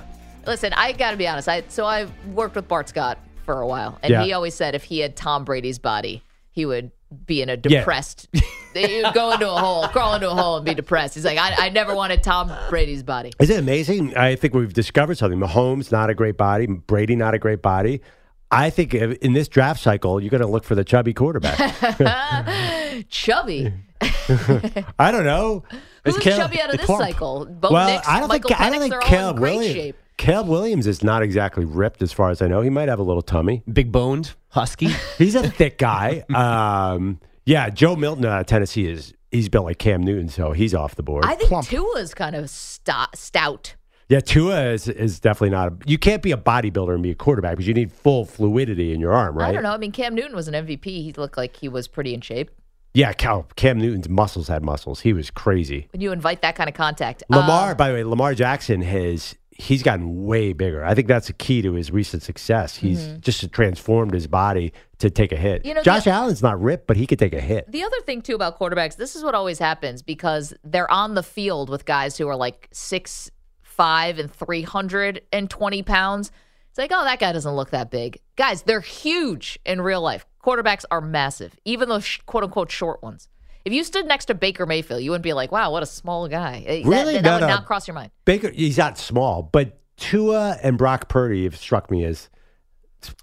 Listen, 0.45 0.73
I 0.73 0.91
got 0.93 1.12
to 1.12 1.17
be 1.17 1.27
honest. 1.27 1.47
I 1.49 1.63
so 1.67 1.86
I 1.86 2.07
worked 2.33 2.55
with 2.55 2.67
Bart 2.67 2.89
Scott 2.89 3.17
for 3.45 3.62
a 3.62 3.67
while, 3.67 3.99
and 4.03 4.12
Yeah. 4.12 4.23
he 4.23 4.33
always 4.33 4.53
said 4.55 4.73
if 4.75 4.83
he 4.86 4.99
had 4.99 5.15
Tom 5.15 5.43
Brady's 5.43 5.77
body, 5.79 6.23
he 6.51 6.65
would 6.65 6.91
be 7.26 7.41
in 7.41 7.50
a 7.50 7.58
depressed. 7.58 8.28
He'd 8.74 9.13
go 9.13 9.32
into 9.32 9.50
a 9.50 9.58
hole, 9.58 9.88
crawl 9.88 10.13
into 10.15 10.30
a 10.30 10.36
hole, 10.36 10.58
and 10.58 10.65
be 10.65 10.74
depressed. 10.74 11.15
He's 11.15 11.26
like, 11.26 11.38
I, 11.38 11.67
I 11.67 11.70
never 11.70 11.96
wanted 11.96 12.22
Tom 12.24 12.52
Brady's 12.70 13.04
body. 13.04 13.32
is 13.39 13.50
it 13.50 13.60
amazing? 13.60 14.15
I 14.17 14.36
think 14.36 14.54
we've 14.54 14.74
discovered 14.74 15.17
something. 15.17 15.39
Mahomes 15.39 15.91
not 15.91 16.10
a 16.10 16.13
great 16.13 16.38
body. 16.38 16.67
Brady 16.67 17.15
not 17.15 17.34
a 17.34 17.39
great 17.39 17.62
body. 17.62 18.02
I 18.50 18.70
think 18.70 18.93
in 18.93 19.34
this 19.34 19.48
draft 19.50 19.82
cycle, 19.82 20.22
you're 20.22 20.30
going 20.30 20.41
to 20.41 20.48
look 20.48 20.63
for 20.63 20.76
the 20.76 20.86
chubby 20.86 21.13
quarterback. 21.13 21.58
Chubby. 23.10 23.74
I 24.02 25.12
don't 25.12 25.26
know. 25.26 25.63
Who's 26.06 26.17
Caleb- 26.17 26.52
chubby 26.52 26.62
out 26.62 26.74
of 26.74 26.80
this 26.80 26.88
cycle? 26.88 27.46
Bo 27.46 27.72
well, 27.72 27.89
Nix, 27.89 28.08
I 28.08 28.20
don't 28.20 28.30
Michael 28.30 28.50
think 28.50 28.62
I 28.62 28.70
don't 28.70 28.80
think 28.80 29.02
Caleb 29.04 29.39
Williams. 29.39 29.74
shape. 29.76 29.96
Caleb 30.17 30.47
Williams 30.47 30.88
is 30.88 31.03
not 31.03 31.21
exactly 31.21 31.63
ripped, 31.63 32.01
as 32.01 32.12
far 32.12 32.30
as 32.32 32.41
I 32.41 32.47
know. 32.47 32.62
He 32.62 32.69
might 32.69 32.89
have 32.89 32.99
a 32.99 33.03
little 33.03 33.21
tummy. 33.21 33.62
Big 33.71 33.91
boned, 33.91 34.34
husky. 34.49 34.88
He's 35.17 35.36
a 35.36 35.47
thick 35.49 35.77
guy. 35.77 36.23
Um, 36.34 37.19
yeah, 37.45 37.69
Joe 37.69 37.95
Milton 37.95 38.25
out 38.25 38.41
of 38.41 38.45
Tennessee 38.47 38.88
is 38.88 39.13
he's 39.32 39.47
built 39.49 39.65
like 39.65 39.77
Cam 39.77 40.01
Newton, 40.01 40.27
so 40.30 40.51
he's 40.53 40.73
off 40.73 40.95
the 40.95 41.03
board. 41.03 41.23
I 41.25 41.36
think 41.36 41.49
Plump. 41.49 41.67
Tua's 41.67 42.13
kind 42.13 42.36
of 42.36 42.49
sto- 42.49 43.06
stout. 43.13 43.75
yeah, 44.10 44.19
Tua 44.19 44.71
is, 44.71 44.88
is 44.88 45.19
definitely 45.19 45.51
not. 45.51 45.67
A, 45.71 45.77
you 45.86 45.97
can't 45.97 46.23
be 46.23 46.32
a 46.32 46.38
bodybuilder 46.38 46.93
and 46.93 47.03
be 47.03 47.12
a 47.12 47.15
quarterback 47.15 47.51
because 47.51 47.67
you 47.67 47.73
need 47.73 47.91
full 47.91 48.25
fluidity 48.25 48.93
in 48.93 48.99
your 48.99 49.13
arm, 49.13 49.38
right? 49.38 49.49
I 49.49 49.51
don't 49.53 49.63
know. 49.63 49.71
I 49.71 49.77
mean, 49.77 49.91
Cam 49.91 50.15
Newton 50.15 50.36
was 50.36 50.47
an 50.47 50.53
MVP. 50.56 50.86
He 50.86 51.13
looked 51.15 51.38
like 51.38 51.56
he 51.56 51.69
was 51.69 51.88
pretty 51.88 52.13
in 52.13 52.21
shape. 52.21 52.49
Yeah, 52.93 53.13
Cal, 53.13 53.43
Cam 53.56 53.77
Newton's 53.77 54.10
muscles 54.10 54.47
had 54.47 54.63
muscles. 54.63 55.01
He 55.01 55.13
was 55.13 55.30
crazy. 55.30 55.88
When 55.91 56.01
you 56.01 56.12
invite 56.12 56.41
that 56.41 56.56
kind 56.56 56.67
of 56.67 56.73
contact. 56.75 57.21
Lamar, 57.30 57.71
Um, 57.71 57.77
by 57.77 57.89
the 57.89 57.93
way, 57.93 58.03
Lamar 58.03 58.34
Jackson 58.34 58.82
has 58.82 59.36
he's 59.58 59.84
gotten 59.84 60.26
way 60.26 60.54
bigger. 60.54 60.84
I 60.86 60.93
think 60.93 61.08
that's 61.08 61.28
the 61.28 61.34
key 61.34 61.62
to 61.63 61.74
his 61.74 61.91
recent 61.91 62.24
success. 62.24 62.76
He's 62.76 63.13
just 63.20 63.52
transformed 63.52 64.13
his 64.13 64.28
body 64.28 64.72
to 65.00 65.10
take 65.10 65.32
a 65.32 65.36
hit. 65.36 65.60
Mm-hmm. 65.62 65.67
You 65.67 65.74
know, 65.76 65.84
Josh 65.84 66.04
the- 66.04 66.12
Allen's 66.12 66.43
not 66.43 66.62
ripped, 66.62 66.88
but 66.88 66.98
he 66.98 67.08
could 67.08 67.20
take 67.20 67.34
a 67.34 67.41
hit. 67.41 67.72
The 67.72 67.84
other 67.84 68.00
thing 68.02 68.22
too 68.22 68.36
about 68.36 68.60
quarterbacks, 68.60 68.96
this 68.96 69.15
is 69.15 69.24
what 69.24 69.36
always 69.36 69.60
happens 69.60 70.02
because 70.02 70.54
they're 70.63 70.89
on 70.91 71.15
the 71.15 71.24
field 71.24 71.70
with 71.70 71.86
guys 71.86 72.17
who 72.17 72.28
are 72.28 72.36
like 72.36 72.67
six 72.72 73.32
five 73.62 74.20
and 74.20 74.32
three 74.32 74.63
hundred 74.63 75.22
and 75.32 75.50
twenty 75.50 75.84
pounds. 75.84 76.32
It's 76.70 76.78
like, 76.78 76.91
oh, 76.93 77.04
that 77.06 77.20
guy 77.20 77.32
doesn't 77.32 77.56
look 77.56 77.72
that 77.72 77.89
big. 77.89 78.20
Guys, 78.36 78.62
they're 78.62 78.82
huge 78.82 79.58
in 79.65 79.82
real 79.82 80.02
life. 80.02 80.28
Quarterbacks 80.43 80.86
are 80.91 81.02
massive, 81.02 81.58
even 81.65 81.89
those 81.89 82.06
sh- 82.06 82.20
quote 82.26 82.43
unquote 82.43 82.72
short 82.72 83.02
ones. 83.02 83.28
If 83.67 83.73
you 83.73 83.84
stood 83.84 84.06
next 84.08 84.25
to 84.25 84.34
Baker 84.34 84.65
Mayfield, 84.65 85.01
you 85.03 85.12
wouldn't 85.12 85.23
be 85.25 85.34
like, 85.34 85.51
wow, 85.51 85.71
what 85.71 85.84
a 85.84 85.86
small 85.86 86.30
guy. 86.30 86.63
That- 86.65 86.86
Really? 86.86 87.15
That, 87.15 87.23
No, 87.23 87.34
would 87.34 87.41
no. 87.41 87.47
not 87.47 87.60
um, 87.60 87.65
cross 87.65 87.86
your 87.86 87.95
mind. 87.95 88.12
Baker, 88.23 88.49
he's 88.49 88.77
not 88.77 88.97
small, 88.97 89.43
but 89.43 89.77
Tua 89.97 90.58
and 90.63 90.77
Brock 90.77 91.10
Purdy 91.10 91.43
have 91.43 91.58
struck 91.58 91.91
me 91.91 92.06
as 92.06 92.30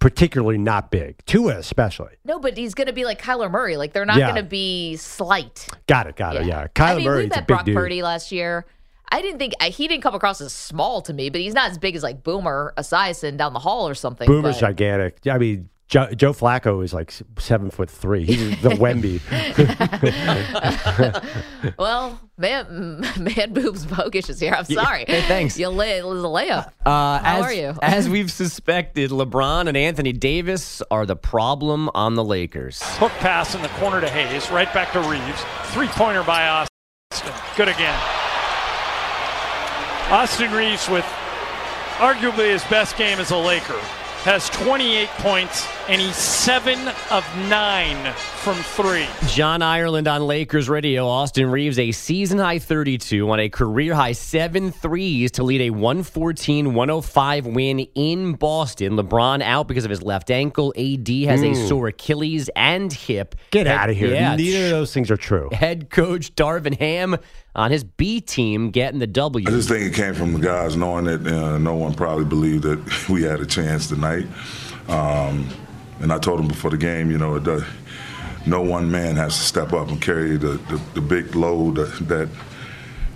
particularly 0.00 0.58
not 0.58 0.90
big. 0.90 1.16
Tua, 1.24 1.56
especially. 1.56 2.12
No, 2.26 2.38
but 2.38 2.56
he's 2.58 2.74
going 2.74 2.86
to 2.88 2.92
be 2.92 3.04
like 3.04 3.20
Kyler 3.20 3.50
Murray. 3.50 3.76
Like 3.78 3.92
they're 3.94 4.04
not 4.04 4.18
Yeah. 4.18 4.32
going 4.32 4.42
to 4.44 4.48
be 4.48 4.96
slight. 4.96 5.66
Got 5.86 6.08
it, 6.08 6.16
got 6.16 6.36
it. 6.36 6.44
Yeah, 6.46 6.66
Kyler 6.68 6.84
I 6.90 6.94
mean, 6.96 7.04
Murray's 7.06 7.30
we 7.30 7.36
a 7.36 7.38
big 7.38 7.46
Brock 7.46 7.64
dude. 7.64 7.74
Purdy 7.74 8.02
last 8.02 8.30
year. 8.30 8.66
I 9.10 9.22
didn't 9.22 9.38
think 9.38 9.54
he 9.62 9.86
didn't 9.88 10.02
come 10.02 10.14
across 10.14 10.40
as 10.40 10.52
small 10.52 11.00
to 11.02 11.12
me, 11.14 11.30
but 11.30 11.40
he's 11.40 11.54
not 11.54 11.70
as 11.70 11.78
big 11.78 11.96
as 11.96 12.02
like 12.02 12.22
Boomer 12.22 12.74
Esiason 12.76 13.36
down 13.36 13.52
the 13.52 13.60
hall 13.60 13.88
or 13.88 13.94
something. 13.94 14.26
Boomer's 14.26 14.56
but- 14.56 14.60
gigantic. 14.68 15.18
I 15.26 15.38
mean, 15.38 15.68
Joe, 15.88 16.08
Joe 16.14 16.32
Flacco 16.32 16.82
is 16.82 16.94
like 16.94 17.12
seven 17.38 17.70
foot 17.70 17.90
three. 17.90 18.24
He's 18.24 18.60
the 18.62 18.70
Wemby. 18.80 19.20
Well, 21.78 22.20
man, 22.36 23.00
man, 23.18 23.52
boobs 23.52 23.86
bogus 23.86 24.28
is 24.28 24.38
here. 24.40 24.54
I'm 24.54 24.64
sorry. 24.64 25.04
Hey, 25.06 25.22
thanks. 25.22 25.58
You 25.58 25.68
lay, 25.68 25.98
it 25.98 26.06
was 26.06 26.22
layup. 26.22 26.70
Uh, 26.84 27.18
How 27.18 27.38
as, 27.38 27.44
are 27.44 27.52
you? 27.52 27.74
as 27.82 28.08
we've 28.08 28.30
suspected, 28.30 29.10
LeBron 29.10 29.66
and 29.66 29.76
Anthony 29.76 30.12
Davis 30.12 30.82
are 30.90 31.06
the 31.06 31.16
problem 31.16 31.90
on 31.94 32.14
the 32.14 32.24
Lakers. 32.24 32.82
Hook 32.82 33.12
pass 33.12 33.54
in 33.54 33.62
the 33.62 33.68
corner 33.68 34.00
to 34.00 34.08
Hayes, 34.08 34.50
right 34.50 34.72
back 34.74 34.92
to 34.92 35.00
Reaves. 35.00 35.42
Three 35.72 35.88
pointer 35.88 36.22
by 36.22 36.46
Austin. 36.48 37.32
Good 37.56 37.68
again. 37.68 37.98
Austin 40.10 40.52
Reaves 40.52 40.88
with 40.88 41.04
arguably 41.96 42.50
his 42.52 42.62
best 42.64 42.96
game 42.96 43.18
as 43.18 43.30
a 43.30 43.36
Laker 43.36 43.80
has 44.24 44.48
28 44.50 45.06
points 45.18 45.68
and 45.88 46.00
he's 46.00 46.16
seven 46.16 46.78
of 47.10 47.24
nine 47.48 48.12
from 48.14 48.54
three. 48.56 49.06
John 49.28 49.62
Ireland 49.62 50.08
on 50.08 50.26
Lakers 50.26 50.68
radio. 50.68 51.06
Austin 51.06 51.50
Reaves, 51.50 51.78
a 51.78 51.92
season 51.92 52.38
high 52.38 52.58
32 52.58 53.28
on 53.30 53.40
a 53.40 53.48
career 53.48 53.94
high 53.94 54.12
seven 54.12 54.70
threes 54.72 55.30
to 55.32 55.42
lead 55.42 55.60
a 55.62 55.70
114 55.70 56.74
105 56.74 57.46
win 57.46 57.80
in 57.94 58.32
Boston. 58.34 58.96
LeBron 58.96 59.42
out 59.42 59.68
because 59.68 59.84
of 59.84 59.90
his 59.90 60.02
left 60.02 60.30
ankle. 60.30 60.72
AD 60.76 61.08
has 61.08 61.42
a 61.42 61.54
sore 61.68 61.88
Achilles 61.88 62.48
and 62.56 62.92
hip. 62.92 63.34
Get 63.50 63.66
Head- 63.66 63.76
out 63.76 63.90
of 63.90 63.96
here. 63.96 64.12
Yeah, 64.14 64.36
Neither 64.36 64.64
of 64.66 64.70
those 64.70 64.94
things 64.94 65.10
are 65.10 65.16
true. 65.16 65.48
Head 65.52 65.90
coach 65.90 66.34
Darvin 66.34 66.78
Ham 66.78 67.16
on 67.54 67.70
his 67.70 67.84
B 67.84 68.20
team 68.20 68.70
getting 68.70 68.98
the 68.98 69.06
W. 69.06 69.46
I 69.46 69.50
just 69.50 69.68
think 69.68 69.84
it 69.84 69.94
came 69.94 70.14
from 70.14 70.32
the 70.32 70.40
guys 70.40 70.76
knowing 70.76 71.04
that 71.04 71.26
uh, 71.26 71.58
no 71.58 71.74
one 71.74 71.94
probably 71.94 72.24
believed 72.24 72.64
that 72.64 73.08
we 73.08 73.22
had 73.22 73.40
a 73.40 73.46
chance 73.46 73.88
tonight. 73.88 74.26
Um, 74.88 75.48
and 76.00 76.12
I 76.12 76.18
told 76.18 76.38
them 76.38 76.48
before 76.48 76.70
the 76.70 76.76
game, 76.76 77.10
you 77.10 77.18
know, 77.18 77.36
it 77.36 77.44
does, 77.44 77.64
no 78.46 78.60
one 78.60 78.90
man 78.90 79.16
has 79.16 79.36
to 79.36 79.42
step 79.42 79.72
up 79.72 79.88
and 79.88 80.00
carry 80.00 80.36
the, 80.36 80.58
the, 80.68 80.80
the 80.94 81.00
big 81.00 81.34
load 81.34 81.76
that, 81.76 82.08
that 82.08 82.28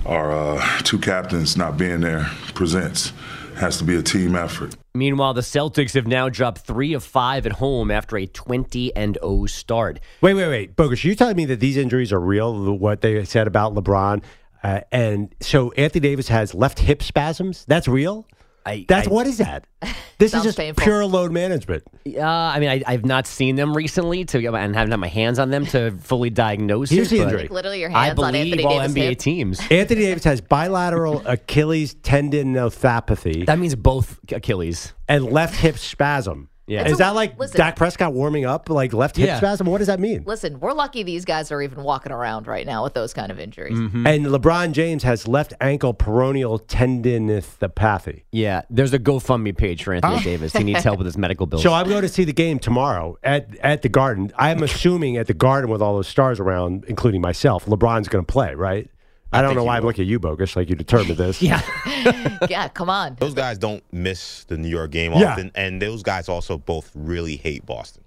our 0.07 0.33
uh, 0.33 0.79
two 0.85 0.99
captains 0.99 1.57
not 1.57 1.77
being 1.77 2.01
there 2.01 2.31
presents. 2.55 3.13
has 3.57 3.77
to 3.79 3.85
be 3.85 3.97
a 3.97 4.03
team 4.03 4.37
effort. 4.37 4.77
Meanwhile, 4.95 5.35
the 5.35 5.43
Celtics 5.43 5.95
have 5.95 6.07
now 6.07 6.29
dropped 6.29 6.61
three 6.61 6.93
of 6.95 7.05
five 7.05 7.45
at 7.47 7.53
home 7.53 7.91
after 7.91 8.17
a 8.17 8.27
20 8.27 8.95
and 8.97 9.19
0 9.21 9.47
start. 9.47 10.01
Wait, 10.21 10.35
wait, 10.35 10.49
wait. 10.49 10.77
Bogus, 10.77 11.05
you 11.05 11.15
telling 11.15 11.37
me 11.37 11.45
that 11.47 11.61
these 11.61 11.77
injuries 11.77 12.13
are 12.13 12.21
real, 12.21 12.77
what 12.77 13.01
they 13.01 13.25
said 13.25 13.47
about 13.47 13.75
LeBron? 13.75 14.23
Uh, 14.63 14.81
and 14.91 15.35
so 15.41 15.73
Anthony 15.73 16.01
Davis 16.01 16.29
has 16.29 16.55
left 16.55 16.81
hip 16.81 17.03
spasms? 17.03 17.65
That's 17.67 17.87
real? 17.87 18.27
I, 18.69 18.85
That's 18.89 19.09
I- 19.09 19.11
what 19.11 19.27
is 19.27 19.39
that? 19.39 19.67
This 20.19 20.35
is 20.35 20.43
just 20.43 20.59
painful. 20.59 20.83
pure 20.83 21.07
load 21.07 21.31
management. 21.31 21.85
Uh, 22.05 22.21
I 22.23 22.59
mean, 22.59 22.69
I, 22.71 22.83
I've 22.89 23.05
not 23.05 23.29
seen 23.29 23.55
them 23.55 23.73
recently 23.73 24.25
to 24.25 24.39
and 24.39 24.75
haven't 24.75 24.91
had 24.91 24.99
my 24.99 25.07
hands 25.07 25.39
on 25.39 25.51
them 25.51 25.65
to 25.67 25.93
fully 25.93 26.29
diagnose 26.29 26.91
Here's 26.91 27.13
it. 27.13 27.19
the 27.19 27.23
injury. 27.23 27.47
Literally 27.49 27.79
your 27.79 27.93
I 27.97 28.07
hands 28.07 28.19
on 28.19 28.33
believe 28.33 28.47
Anthony 28.53 28.65
all 28.65 28.81
Davis' 28.81 28.95
NBA 28.95 29.09
hip. 29.11 29.19
teams. 29.21 29.61
Anthony 29.71 30.01
Davis 30.01 30.25
has 30.25 30.41
bilateral 30.41 31.23
Achilles 31.25 31.95
tendinopathy 31.95 33.47
That 33.47 33.61
means 33.61 33.75
both 33.77 34.19
Achilles. 34.33 34.93
and 35.09 35.25
left 35.27 35.55
hip 35.57 35.79
spasm. 35.79 36.49
Yeah. 36.69 36.85
Is 36.85 36.93
So, 36.93 36.97
that 36.99 37.15
like 37.15 37.39
listen- 37.39 37.57
Dak 37.57 37.77
Prescott 37.77 38.13
warming 38.13 38.45
up, 38.45 38.69
like 38.71 38.93
left 38.93 39.17
hip 39.17 39.27
Yeah. 39.27 39.39
spasm? 39.39 39.67
What 39.67 39.79
does 39.79 39.87
that 39.87 39.99
mean? 40.01 40.23
Listen, 40.27 40.61
we're 40.61 40.73
lucky 40.75 41.03
these 41.03 41.25
guys 41.25 41.51
are 41.51 41.63
even 41.63 41.83
walking 41.83 42.13
around 42.13 42.47
right 42.47 42.67
now 42.67 42.85
with 42.85 42.95
those 42.95 43.13
kind 43.15 43.33
of 43.33 43.41
injuries. 43.41 43.77
Mm-hmm. 43.79 44.07
And 44.07 44.27
LeBron 44.27 44.73
James 44.73 45.03
has 45.03 45.27
left 45.27 45.55
ankle 45.61 45.95
peroneal 45.95 46.61
tendinopathy. 46.67 48.23
Yeah, 48.33 48.63
there's 48.71 48.93
a 48.93 48.99
GoFundMe 48.99 49.57
page 49.57 49.83
for 49.85 49.93
Anthony 49.95 50.21
Davis. 50.23 50.53
He 50.53 50.65
needs 50.65 50.85
help 50.85 50.99
with 50.99 51.07
his 51.07 51.17
medical 51.19 51.47
bills. 51.47 51.63
So 51.63 51.73
I'm 51.73 51.89
going 51.89 52.03
to 52.03 52.09
see 52.09 52.25
the 52.25 52.33
game 52.33 52.59
tomorrow 52.59 53.17
at 53.23 53.57
at 53.59 53.83
the 53.83 53.89
Garden. 53.89 54.33
I'm 54.37 54.63
assuming 54.69 55.17
at 55.17 55.27
the 55.27 55.35
Garden 55.35 55.71
with 55.71 55.83
all 55.83 55.95
those 55.95 56.09
stars 56.09 56.41
around, 56.41 56.85
including 56.89 57.21
myself, 57.21 57.65
LeBron's 57.67 58.09
going 58.09 58.25
to 58.25 58.31
play, 58.33 58.55
right? 58.55 58.89
I, 59.33 59.43
don't 59.43 59.55
know 59.55 59.65
why 59.65 59.77
I'm 59.77 59.85
looking 59.85 60.03
at 60.03 60.09
you, 60.09 60.19
bogus, 60.19 60.57
like 60.57 60.69
you 60.71 60.75
determined 60.77 61.19
this. 61.19 61.43
yeah, 61.43 61.61
yeah, 62.49 62.69
come 62.69 62.89
on. 62.89 63.17
Those 63.21 63.35
guys 63.35 63.59
don't 63.59 63.83
miss 63.93 64.45
the 64.45 64.57
New 64.57 64.69
York 64.69 64.91
game 64.91 65.13
Yeah. 65.13 65.33
often, 65.33 65.51
and 65.55 65.83
those 65.83 66.03
guys 66.03 66.29
also 66.29 66.57
both 66.59 66.91
really 66.95 67.37
hate 67.37 67.67
Boston. 67.67 68.05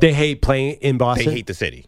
They 0.00 0.12
hate 0.12 0.42
playing 0.42 0.78
in 0.80 0.98
Boston. 0.98 1.26
They 1.26 1.32
hate 1.34 1.46
the 1.46 1.54
city. 1.54 1.86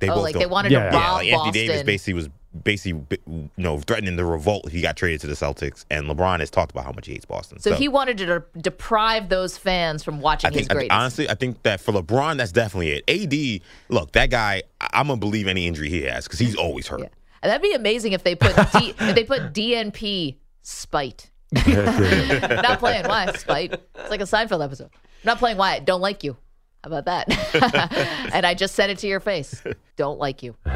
They 0.00 0.08
Oh, 0.08 0.16
both 0.16 0.24
like 0.24 0.34
they 0.34 0.40
don't. 0.40 0.50
wanted 0.50 0.72
Yeah. 0.72 0.78
to 0.80 0.84
Yeah, 0.86 0.92
Yeah, 0.92 0.98
rob 1.06 1.14
like 1.14 1.26
Anthony 1.28 1.36
Boston. 1.46 1.66
Davis 1.66 1.82
basically 1.84 2.14
was 2.14 2.28
basically 2.62 3.18
you 3.26 3.50
know 3.56 3.78
threatening 3.78 4.16
the 4.16 4.24
revolt. 4.24 4.70
He 4.70 4.80
got 4.82 4.96
traded 4.96 5.20
to 5.22 5.26
the 5.28 5.34
Celtics, 5.34 5.84
and 5.90 6.06
LeBron 6.06 6.40
has 6.40 6.50
talked 6.50 6.72
about 6.72 6.84
how 6.84 6.92
much 6.92 7.06
he 7.06 7.12
hates 7.12 7.24
Boston. 7.24 7.58
so, 7.60 7.74
he 7.74 7.88
wanted 7.88 8.18
to 8.18 8.26
de- 8.26 8.44
deprive 8.60 9.28
those 9.28 9.56
fans 9.56 10.02
from 10.02 10.20
watching 10.20 10.48
I 10.48 10.52
think 10.52 10.70
his 10.70 10.88
I 10.90 10.94
honestly, 10.94 11.28
I 11.30 11.34
think 11.34 11.62
that 11.62 11.80
for 11.80 11.92
LeBron, 11.92 12.36
that's 12.36 12.52
definitely 12.52 12.90
it. 12.90 13.04
AD, 13.08 13.62
look, 13.88 14.12
that 14.12 14.30
guy, 14.30 14.64
I- 14.80 14.90
I'm 14.94 15.06
gonna 15.06 15.18
believe 15.18 15.46
any 15.48 15.66
injury 15.66 15.88
he 15.88 16.02
has 16.02 16.24
because 16.24 16.38
he's 16.40 16.54
always 16.56 16.86
hurt. 16.88 17.00
Yeah. 17.00 17.08
And 17.44 17.50
that'd 17.50 17.62
be 17.62 17.74
amazing 17.74 18.12
if 18.12 18.24
they 18.24 18.34
put 18.34 18.56
D- 18.72 18.94
if 18.98 19.14
they 19.14 19.22
put 19.24 19.52
DNP 19.52 20.38
spite. 20.62 21.30
Not 21.54 22.78
playing 22.78 23.06
why 23.06 23.30
spite. 23.32 23.74
It's 23.96 24.08
like 24.10 24.22
a 24.22 24.24
Seinfeld 24.24 24.64
episode. 24.64 24.88
Not 25.24 25.38
playing 25.38 25.58
why 25.58 25.78
don't 25.78 26.00
like 26.00 26.24
you. 26.24 26.38
How 26.82 26.88
about 26.88 27.04
that? 27.04 28.30
and 28.34 28.46
I 28.46 28.54
just 28.54 28.74
said 28.74 28.88
it 28.88 28.96
to 29.00 29.06
your 29.06 29.20
face. 29.20 29.62
Don't 29.96 30.18
like 30.18 30.42
you. 30.42 30.56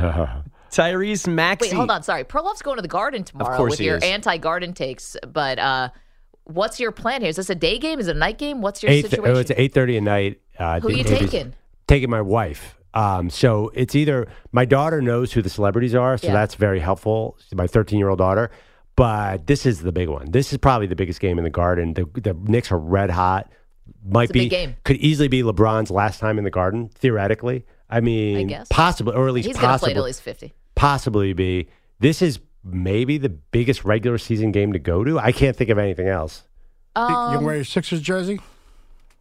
Tyrese 0.71 1.27
Maxey. 1.27 1.71
Wait, 1.71 1.75
hold 1.75 1.91
on. 1.91 2.03
Sorry, 2.03 2.23
Perloff's 2.25 2.61
going 2.61 2.77
to 2.77 2.83
the 2.83 2.89
Garden 2.89 3.25
tomorrow 3.25 3.57
course 3.57 3.71
with 3.73 3.81
your 3.81 3.97
is. 3.97 4.03
anti-Garden 4.05 4.75
takes. 4.75 5.17
But 5.27 5.59
uh, 5.59 5.89
what's 6.45 6.79
your 6.79 6.93
plan 6.93 7.23
here? 7.23 7.31
Is 7.31 7.37
this 7.37 7.49
a 7.49 7.55
day 7.55 7.79
game? 7.79 7.99
Is 7.99 8.09
it 8.09 8.17
a 8.17 8.19
night 8.19 8.37
game? 8.37 8.61
What's 8.61 8.83
your 8.83 8.93
Eight, 8.93 9.09
situation? 9.09 9.37
oh, 9.37 9.41
it's 9.41 9.53
eight 9.57 9.73
thirty 9.73 9.97
at 9.97 10.03
night. 10.03 10.41
Uh, 10.59 10.81
Who 10.81 10.93
you 10.93 11.05
taking? 11.05 11.55
Taking 11.87 12.11
my 12.11 12.21
wife. 12.21 12.78
Um, 12.95 13.31
so 13.31 13.71
it's 13.75 13.95
either 13.95 14.27
my 14.53 14.65
daughter 14.65 15.01
knows 15.03 15.33
who 15.33 15.43
the 15.43 15.51
celebrities 15.51 15.95
are, 15.95 16.17
so 16.19 16.29
Yeah. 16.29 16.33
that's 16.33 16.55
very 16.55 16.81
helpful. 16.81 17.37
My 17.55 17.67
13 17.67 17.99
year 17.99 18.09
old 18.09 18.19
daughter. 18.19 18.51
But 18.97 19.47
this 19.47 19.65
is 19.67 19.83
the 19.83 19.93
big 19.93 20.09
one. 20.09 20.31
This 20.33 20.51
is 20.53 20.59
probably 20.59 20.89
the 20.89 20.97
biggest 20.97 21.21
game 21.21 21.39
in 21.39 21.45
the 21.45 21.51
Garden. 21.51 21.95
The, 21.95 22.05
the 22.21 22.35
Knicks 22.35 22.73
are 22.73 22.79
red 22.79 23.11
hot. 23.11 23.53
Might 24.05 24.25
It's 24.25 24.31
a 24.31 24.33
be 24.33 24.39
big 24.41 24.51
game. 24.51 24.77
could 24.85 24.97
easily 24.97 25.29
be 25.29 25.43
LeBron's 25.43 25.91
last 25.91 26.19
time 26.19 26.37
in 26.37 26.45
the 26.45 26.51
Garden 26.51 26.89
theoretically. 26.95 27.65
I 27.89 28.01
mean, 28.01 28.49
guess. 28.49 28.67
possibly, 28.71 29.15
or 29.15 29.29
at 29.29 29.35
least 29.35 29.47
He's 29.47 29.57
going 29.57 29.63
to 29.63 29.69
play 29.69 29.73
possibly, 29.73 29.95
till 29.95 30.05
he's 30.07 30.21
fifty. 30.21 30.53
possibly 30.75 31.33
be. 31.33 31.69
This 32.01 32.21
is 32.23 32.41
maybe 32.65 33.19
the 33.19 33.29
biggest 33.31 33.85
regular 33.85 34.19
season 34.19 34.51
game 34.53 34.73
to 34.73 34.79
go 34.79 35.05
to. 35.05 35.19
I 35.19 35.33
can't 35.33 35.57
think 35.57 35.71
of 35.71 35.79
anything 35.79 36.09
else. 36.09 36.43
you 36.97 37.03
Um, 37.03 37.37
can 37.37 37.45
wear 37.47 37.55
your 37.55 37.65
Sixers 37.65 38.01
jersey. 38.03 38.41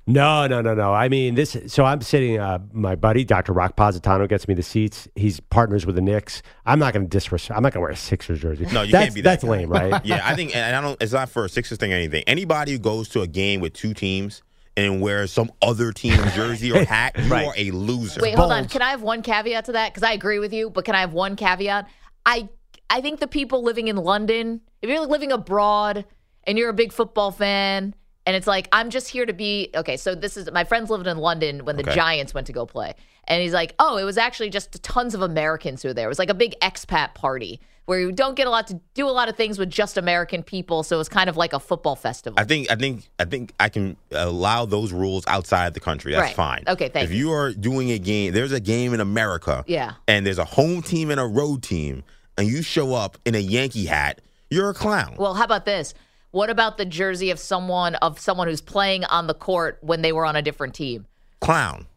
No, 0.09 0.47
no, 0.47 0.61
no, 0.61 0.73
no. 0.73 0.93
I 0.93 1.09
mean, 1.09 1.35
this. 1.35 1.57
So 1.67 1.83
I'm 1.83 1.99
sitting. 1.99 2.39
Uh, 2.39 2.59
my 2.71 2.95
buddy, 2.95 3.25
Dr. 3.25 3.51
Rock 3.51 3.75
Positano, 3.75 4.25
gets 4.25 4.47
me 4.47 4.53
the 4.53 4.63
seats. 4.63 5.09
He's 5.15 5.41
partners 5.41 5.85
with 5.85 5.95
the 5.95 6.01
Knicks. 6.01 6.41
I'm 6.65 6.79
not 6.79 6.93
going 6.93 7.03
to 7.05 7.09
disrespect. 7.09 7.57
I'm 7.57 7.61
not 7.61 7.73
going 7.73 7.81
to 7.81 7.81
wear 7.81 7.91
a 7.91 7.95
Sixers 7.97 8.39
jersey. 8.39 8.65
No, 8.71 8.83
you 8.83 8.93
that's, 8.93 9.05
can't 9.05 9.15
be 9.15 9.21
that 9.21 9.41
That's 9.41 9.43
guy. 9.43 9.49
lame, 9.49 9.69
right? 9.69 10.01
Yeah, 10.05 10.21
I 10.23 10.35
think, 10.35 10.55
and 10.55 10.73
I 10.73 10.79
don't. 10.79 11.01
It's 11.03 11.11
not 11.11 11.27
for 11.29 11.43
a 11.43 11.49
Sixers 11.49 11.77
thing 11.77 11.91
or 11.91 11.97
anything. 11.97 12.23
Anybody 12.25 12.71
who 12.71 12.79
goes 12.79 13.09
to 13.09 13.21
a 13.21 13.27
game 13.27 13.59
with 13.59 13.73
two 13.73 13.93
teams 13.93 14.43
and 14.77 15.01
wears 15.01 15.33
some 15.33 15.51
other 15.61 15.91
team's 15.91 16.33
jersey 16.35 16.71
or 16.71 16.85
hat, 16.85 17.17
you 17.19 17.33
are 17.33 17.53
a 17.57 17.71
loser. 17.71 18.21
Wait, 18.21 18.35
hold 18.35 18.53
on. 18.53 18.69
Can 18.69 18.81
I 18.81 18.91
have 18.91 19.01
one 19.01 19.21
caveat 19.21 19.65
to 19.65 19.73
that? 19.73 19.93
Because 19.93 20.07
I 20.07 20.13
agree 20.13 20.39
with 20.39 20.53
you, 20.53 20.69
but 20.69 20.85
can 20.85 20.95
I 20.95 21.01
have 21.01 21.11
one 21.11 21.35
caveat? 21.35 21.85
I 22.25 22.47
I 22.89 23.01
think 23.01 23.19
the 23.19 23.27
people 23.27 23.61
living 23.61 23.89
in 23.89 23.97
London, 23.97 24.61
if 24.81 24.89
you're 24.89 25.05
living 25.05 25.33
abroad 25.33 26.05
and 26.45 26.57
you're 26.57 26.69
a 26.69 26.73
big 26.73 26.93
football 26.93 27.31
fan 27.31 27.93
And 28.27 28.35
it's 28.35 28.45
like, 28.45 28.67
I'm 28.71 28.89
just 28.91 29.07
here 29.07 29.25
to 29.25 29.33
be 29.33 29.69
okay. 29.73 29.97
So 29.97 30.13
this 30.13 30.35
is 30.37 30.51
my 30.51 30.63
friend's 30.65 30.89
lived 30.91 31.07
in 31.07 31.17
London 31.17 31.65
when 31.65 31.77
the 31.77 31.83
Okay. 31.83 31.95
Giants 31.95 32.33
went 32.33 32.45
to 32.47 32.53
go 32.53 32.65
play. 32.65 32.93
And 33.27 33.41
he's 33.41 33.53
like, 33.53 33.73
Oh, 33.79 33.97
it 33.97 34.03
was 34.03 34.17
actually 34.17 34.49
just 34.49 34.83
tons 34.83 35.15
of 35.15 35.21
Americans 35.21 35.81
who 35.81 35.87
were 35.89 35.93
there. 35.93 36.05
It 36.05 36.09
was 36.09 36.19
like 36.19 36.29
a 36.29 36.33
big 36.35 36.53
expat 36.61 37.13
party 37.15 37.59
where 37.85 38.01
you 38.01 38.11
don't 38.11 38.35
get 38.35 38.45
a 38.45 38.49
lot 38.49 38.67
to 38.67 38.81
do 38.95 39.07
a 39.07 39.11
lot 39.11 39.29
of 39.29 39.37
things 39.37 39.57
with 39.57 39.69
just 39.69 39.97
American 39.97 40.43
people. 40.43 40.83
So 40.83 40.97
it 40.97 40.99
was 40.99 41.07
kind 41.07 41.29
of 41.29 41.37
like 41.37 41.53
a 41.53 41.59
football 41.59 41.95
festival. 41.95 42.37
I 42.37 42.43
think 42.43 42.69
I 42.69 42.75
think 42.75 43.07
I 43.17 43.23
think 43.23 43.53
I 43.61 43.69
can 43.69 43.95
allow 44.11 44.65
those 44.65 44.91
rules 44.91 45.25
outside 45.25 45.73
the 45.73 45.79
country. 45.79 46.11
That's 46.11 46.23
Right. 46.27 46.35
fine. 46.35 46.63
Okay, 46.67 46.89
thank 46.89 47.05
if 47.05 47.11
you. 47.13 47.29
you 47.29 47.31
are 47.33 47.53
doing 47.53 47.91
a 47.91 47.97
game, 47.97 48.33
there's 48.33 48.51
a 48.51 48.59
game 48.59 48.93
in 48.93 48.99
America. 48.99 49.63
Yeah. 49.67 49.93
And 50.05 50.25
there's 50.25 50.37
a 50.39 50.43
home 50.45 50.81
team 50.81 51.11
and 51.11 51.19
a 51.19 51.25
road 51.25 51.63
team, 51.63 52.03
and 52.37 52.45
you 52.45 52.61
show 52.61 52.93
up 52.93 53.17
in 53.23 53.35
a 53.35 53.39
Yankee 53.39 53.85
hat, 53.85 54.19
you're 54.49 54.69
a 54.69 54.73
clown. 54.73 55.15
Well, 55.17 55.33
how 55.33 55.45
about 55.45 55.63
this? 55.63 55.93
What 56.31 56.49
about 56.49 56.77
the 56.77 56.85
jersey 56.85 57.29
of 57.31 57.39
someone 57.39 57.95
of 57.95 58.19
someone 58.19 58.47
who's 58.47 58.61
playing 58.61 59.05
on 59.05 59.27
the 59.27 59.33
court 59.33 59.79
when 59.81 60.01
they 60.01 60.11
were 60.11 60.25
on 60.25 60.35
a 60.35 60.41
different 60.41 60.73
team? 60.73 61.05
Clown. 61.39 61.87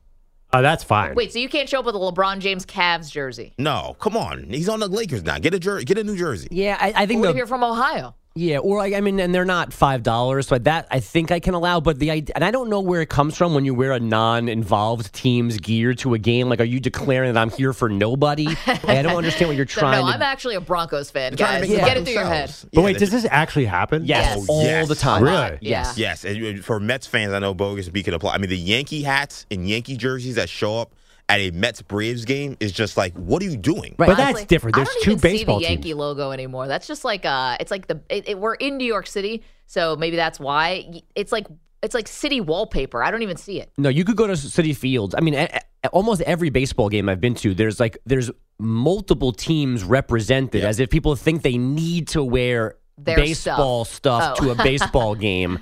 Oh, 0.52 0.62
that's 0.62 0.82
fine. 0.82 1.14
Wait, 1.14 1.32
so 1.32 1.38
you 1.38 1.48
can't 1.48 1.68
show 1.68 1.78
up 1.78 1.84
with 1.84 1.94
a 1.94 1.98
LeBron 1.98 2.40
James 2.40 2.66
Cavs 2.66 3.10
jersey? 3.10 3.54
No, 3.58 3.96
come 4.00 4.16
on. 4.16 4.44
He's 4.50 4.68
on 4.68 4.80
the 4.80 4.88
Lakers 4.88 5.22
now. 5.22 5.38
Get 5.38 5.54
a 5.54 5.60
jer- 5.60 5.82
get 5.82 5.96
a 5.98 6.04
new 6.04 6.16
jersey. 6.16 6.48
Yeah, 6.50 6.76
I, 6.80 6.92
I 6.96 7.06
think 7.06 7.20
What 7.20 7.26
the, 7.26 7.30
if 7.30 7.36
you're 7.36 7.46
from 7.46 7.62
Ohio? 7.62 8.16
Yeah, 8.36 8.58
or 8.58 8.78
like 8.78 8.94
I 8.94 9.00
mean, 9.00 9.18
and 9.18 9.34
they're 9.34 9.44
not 9.44 9.72
five 9.72 10.04
dollars, 10.04 10.46
so 10.46 10.56
that 10.56 10.86
I 10.88 11.00
think 11.00 11.32
I 11.32 11.40
can 11.40 11.54
allow. 11.54 11.80
But 11.80 11.98
the 11.98 12.10
and 12.10 12.44
I 12.44 12.52
don't 12.52 12.70
know 12.70 12.78
where 12.80 13.00
it 13.00 13.08
comes 13.08 13.36
from 13.36 13.54
when 13.54 13.64
you 13.64 13.74
wear 13.74 13.90
a 13.90 13.98
non-involved 13.98 15.12
team's 15.12 15.58
gear 15.58 15.94
to 15.94 16.14
a 16.14 16.18
game. 16.18 16.48
Like, 16.48 16.60
are 16.60 16.64
you 16.64 16.78
declaring 16.78 17.34
that 17.34 17.40
I'm 17.40 17.50
here 17.50 17.72
for 17.72 17.88
nobody? 17.88 18.46
I 18.66 19.02
don't 19.02 19.16
understand 19.16 19.48
what 19.48 19.56
you're 19.56 19.64
trying 19.66 20.00
no, 20.00 20.06
to. 20.10 20.14
I'm 20.14 20.22
actually 20.22 20.54
a 20.54 20.60
Broncos 20.60 21.10
fan, 21.10 21.36
Trying 21.36 21.62
to 21.62 21.66
guys. 21.66 21.76
make 21.76 21.84
Get 21.86 21.96
it 21.96 22.04
through 22.04 22.12
your 22.14 22.24
head. 22.24 22.54
But 22.72 22.80
Yeah, 22.80 22.84
wait, 22.84 22.92
they- 22.94 22.98
does 23.00 23.10
this 23.10 23.26
actually 23.28 23.64
happen? 23.64 24.04
yes, 24.06 24.36
Yes. 24.36 24.46
all 24.48 24.62
Yes. 24.62 24.88
the 24.88 24.94
time. 24.94 25.24
Really? 25.24 25.58
Yeah. 25.60 25.92
Yes, 25.96 26.24
and 26.24 26.64
for 26.64 26.78
Mets 26.78 27.08
fans, 27.08 27.32
I 27.32 27.40
know 27.40 27.52
bogus 27.52 27.88
B 27.88 28.02
can 28.04 28.14
apply. 28.14 28.34
I 28.34 28.38
mean, 28.38 28.48
the 28.50 28.56
Yankee 28.56 29.02
hats 29.02 29.44
and 29.50 29.68
Yankee 29.68 29.96
jerseys 29.96 30.36
that 30.36 30.48
show 30.48 30.78
up 30.78 30.92
at 31.30 31.38
a 31.40 31.50
Mets 31.52 31.80
Braves 31.82 32.24
game 32.24 32.56
is 32.60 32.72
just 32.72 32.96
like, 32.96 33.14
what 33.14 33.40
are 33.42 33.46
you 33.46 33.56
doing? 33.56 33.94
But 33.96 34.16
that's 34.16 34.44
different. 34.46 34.76
There's 34.76 34.88
I 34.88 34.92
don't 34.94 35.02
two 35.04 35.10
even 35.12 35.20
baseball 35.20 35.58
see 35.60 35.64
the 35.66 35.70
Yankee 35.70 35.88
teams. 35.90 35.98
logo 35.98 36.30
anymore. 36.32 36.66
That's 36.68 36.86
just 36.86 37.04
like 37.04 37.24
uh, 37.24 37.56
it's 37.60 37.70
like 37.70 37.86
the 37.86 38.00
it, 38.10 38.28
it- 38.30 38.38
we're 38.38 38.54
in 38.54 38.76
New 38.76 38.84
York 38.86 39.06
City, 39.06 39.42
so 39.66 39.96
maybe 39.96 40.16
that's 40.16 40.40
why 40.40 41.02
it's 41.14 41.32
like 41.32 41.46
it's 41.82 41.94
like 41.94 42.08
city 42.08 42.40
wallpaper. 42.40 43.02
I 43.02 43.10
don't 43.10 43.22
even 43.22 43.36
see 43.36 43.60
it. 43.60 43.70
No, 43.78 43.88
you 43.88 44.04
could 44.04 44.16
go 44.16 44.26
to 44.26 44.34
Citi 44.34 44.76
Fields. 44.76 45.14
I 45.16 45.20
mean, 45.20 45.34
a, 45.34 45.48
a- 45.84 45.88
almost 45.88 46.20
every 46.22 46.50
baseball 46.50 46.88
game 46.90 47.08
I've 47.08 47.20
been 47.20 47.34
to, 47.36 47.54
there's 47.54 47.80
like 47.80 47.96
there's 48.04 48.30
multiple 48.58 49.32
teams 49.32 49.82
represented, 49.84 50.62
Yeah. 50.62 50.68
as 50.68 50.80
if 50.80 50.90
people 50.90 51.16
think 51.16 51.42
they 51.42 51.56
need 51.56 52.08
to 52.08 52.22
wear 52.22 52.76
Their 52.98 53.16
baseball 53.16 53.84
stuff, 53.86 54.36
Oh. 54.38 54.44
to 54.44 54.50
a 54.50 54.54
baseball 54.62 55.14
game, 55.14 55.60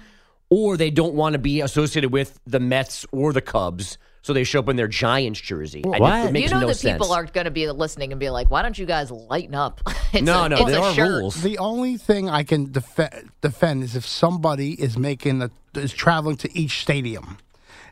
or 0.51 0.77
they 0.77 0.91
don't 0.91 1.15
want 1.15 1.35
to 1.35 1.39
be 1.39 1.61
associated 1.61 2.11
with 2.13 2.41
the 2.47 2.59
Mets 2.59 3.07
or 3.13 3.33
the 3.33 3.41
Cubs, 3.41 3.99
so 4.23 4.33
they 4.33 4.45
show 4.45 4.59
up 4.61 4.69
in 4.69 4.77
their 4.77 4.89
Giants 4.89 5.41
jersey. 5.41 5.83
And 5.85 5.95
it- 5.95 6.01
It, 6.29 6.33
makes 6.33 6.49
you 6.51 6.55
know 6.55 6.61
no 6.61 6.67
that 6.69 6.75
sense. 6.75 6.95
people 6.99 7.13
are 7.13 7.25
going 7.25 7.45
to 7.47 7.51
be 7.51 7.69
listening 7.71 8.13
and 8.13 8.19
be 8.21 8.31
like, 8.31 8.51
"Why 8.51 8.63
don't 8.63 8.79
you 8.79 8.87
guys 8.87 9.11
lighten 9.11 9.55
up?" 9.55 9.81
It's 10.13 10.23
no, 10.25 10.45
a, 10.45 10.49
no, 10.49 10.57
it's 10.57 10.71
there 10.71 10.81
a 10.81 10.83
are 10.85 10.95
shirt. 10.95 11.21
rules. 11.23 11.43
The 11.43 11.59
only 11.59 11.99
thing 11.99 12.31
I 12.31 12.43
can 12.43 12.73
def- 12.73 13.27
defend 13.43 13.83
is 13.85 13.95
if 13.95 14.07
somebody 14.07 14.73
is 14.73 14.97
making 14.97 15.43
a, 15.43 15.51
is 15.75 15.93
traveling 15.93 16.37
to 16.39 16.59
each 16.59 16.81
stadium. 16.81 17.37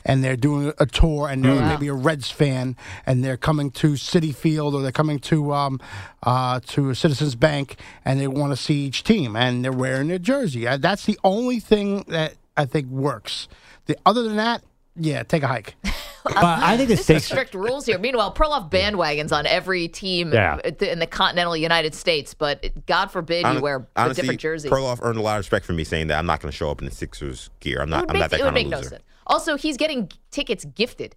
And 0.09 0.23
they're 0.23 0.37
doing 0.37 0.73
a 0.79 0.87
tour, 0.87 1.29
and 1.29 1.45
they're 1.45 1.61
maybe 1.67 1.89
a 1.89 1.93
Reds 1.93 2.31
fan, 2.31 2.77
and 3.07 3.25
they're 3.25 3.37
coming 3.37 3.73
to 3.73 3.95
Citi 3.95 4.33
Field 4.33 4.73
or 4.77 4.81
they're 4.81 4.93
coming 4.93 5.19
to 5.19 5.53
um, 5.53 5.81
uh, 6.23 6.61
to 6.69 6.95
Citizens 6.95 7.35
Bank, 7.35 7.75
and 8.05 8.21
they 8.21 8.29
want 8.29 8.53
to 8.53 8.57
see 8.57 8.85
each 8.85 9.03
team, 9.03 9.35
and 9.35 9.65
they're 9.65 9.73
wearing 9.73 10.07
their 10.07 10.21
jersey. 10.21 10.65
Uh, 10.65 10.77
That's 10.77 11.07
the 11.07 11.19
only 11.25 11.59
thing 11.59 12.05
that 12.07 12.35
I 12.57 12.67
think 12.67 12.87
works. 12.87 13.49
The 13.87 13.97
other 14.07 14.23
than 14.23 14.37
that, 14.37 14.63
yeah, 14.99 15.23
take 15.23 15.43
a 15.43 15.49
hike. 15.49 15.75
But 16.29 16.35
I 16.45 16.77
think 16.77 16.89
the 16.89 16.95
This 16.97 17.01
is 17.03 17.05
stakes. 17.05 17.25
strict 17.27 17.55
rules 17.55 17.87
here. 17.87 18.01
Meanwhile, 18.01 18.35
Perloff 18.35 18.69
bandwagons 18.69 19.31
on 19.31 19.47
every 19.47 19.87
team 19.87 20.33
Yeah. 20.33 20.59
in 20.81 20.99
the 20.99 21.07
continental 21.07 21.57
United 21.57 21.95
States, 21.95 22.35
but 22.35 22.67
God 22.87 23.13
forbid 23.13 23.43
you 23.43 23.47
Hon- 23.53 23.61
wear 23.61 23.77
a 23.95 24.01
honestly, 24.03 24.23
different 24.23 24.41
jersey. 24.41 24.69
Perloff 24.69 24.99
earned 25.03 25.19
a 25.19 25.23
lot 25.23 25.35
of 25.37 25.39
respect 25.39 25.65
from 25.65 25.77
me 25.77 25.85
saying 25.85 26.09
that 26.09 26.19
I'm 26.19 26.27
not 26.27 26.41
going 26.41 26.51
to 26.51 26.57
show 26.57 26.69
up 26.69 26.81
in 26.81 26.85
the 26.85 26.91
Sixers 26.91 27.51
gear. 27.61 27.81
I'm 27.81 27.87
it 27.87 27.91
not. 27.93 28.01
would 28.01 28.11
I'm 28.11 28.15
make, 28.15 28.21
not 28.23 28.31
that 28.33 28.41
it 28.41 28.43
would 28.43 28.47
kind 28.49 28.55
make 28.57 28.65
of 28.67 28.71
no 28.73 28.77
loser. 28.79 28.89
sense. 28.91 29.03
Also, 29.29 29.57
he's 29.57 29.77
getting 29.77 30.11
tickets 30.33 30.65
gifted. 30.65 31.15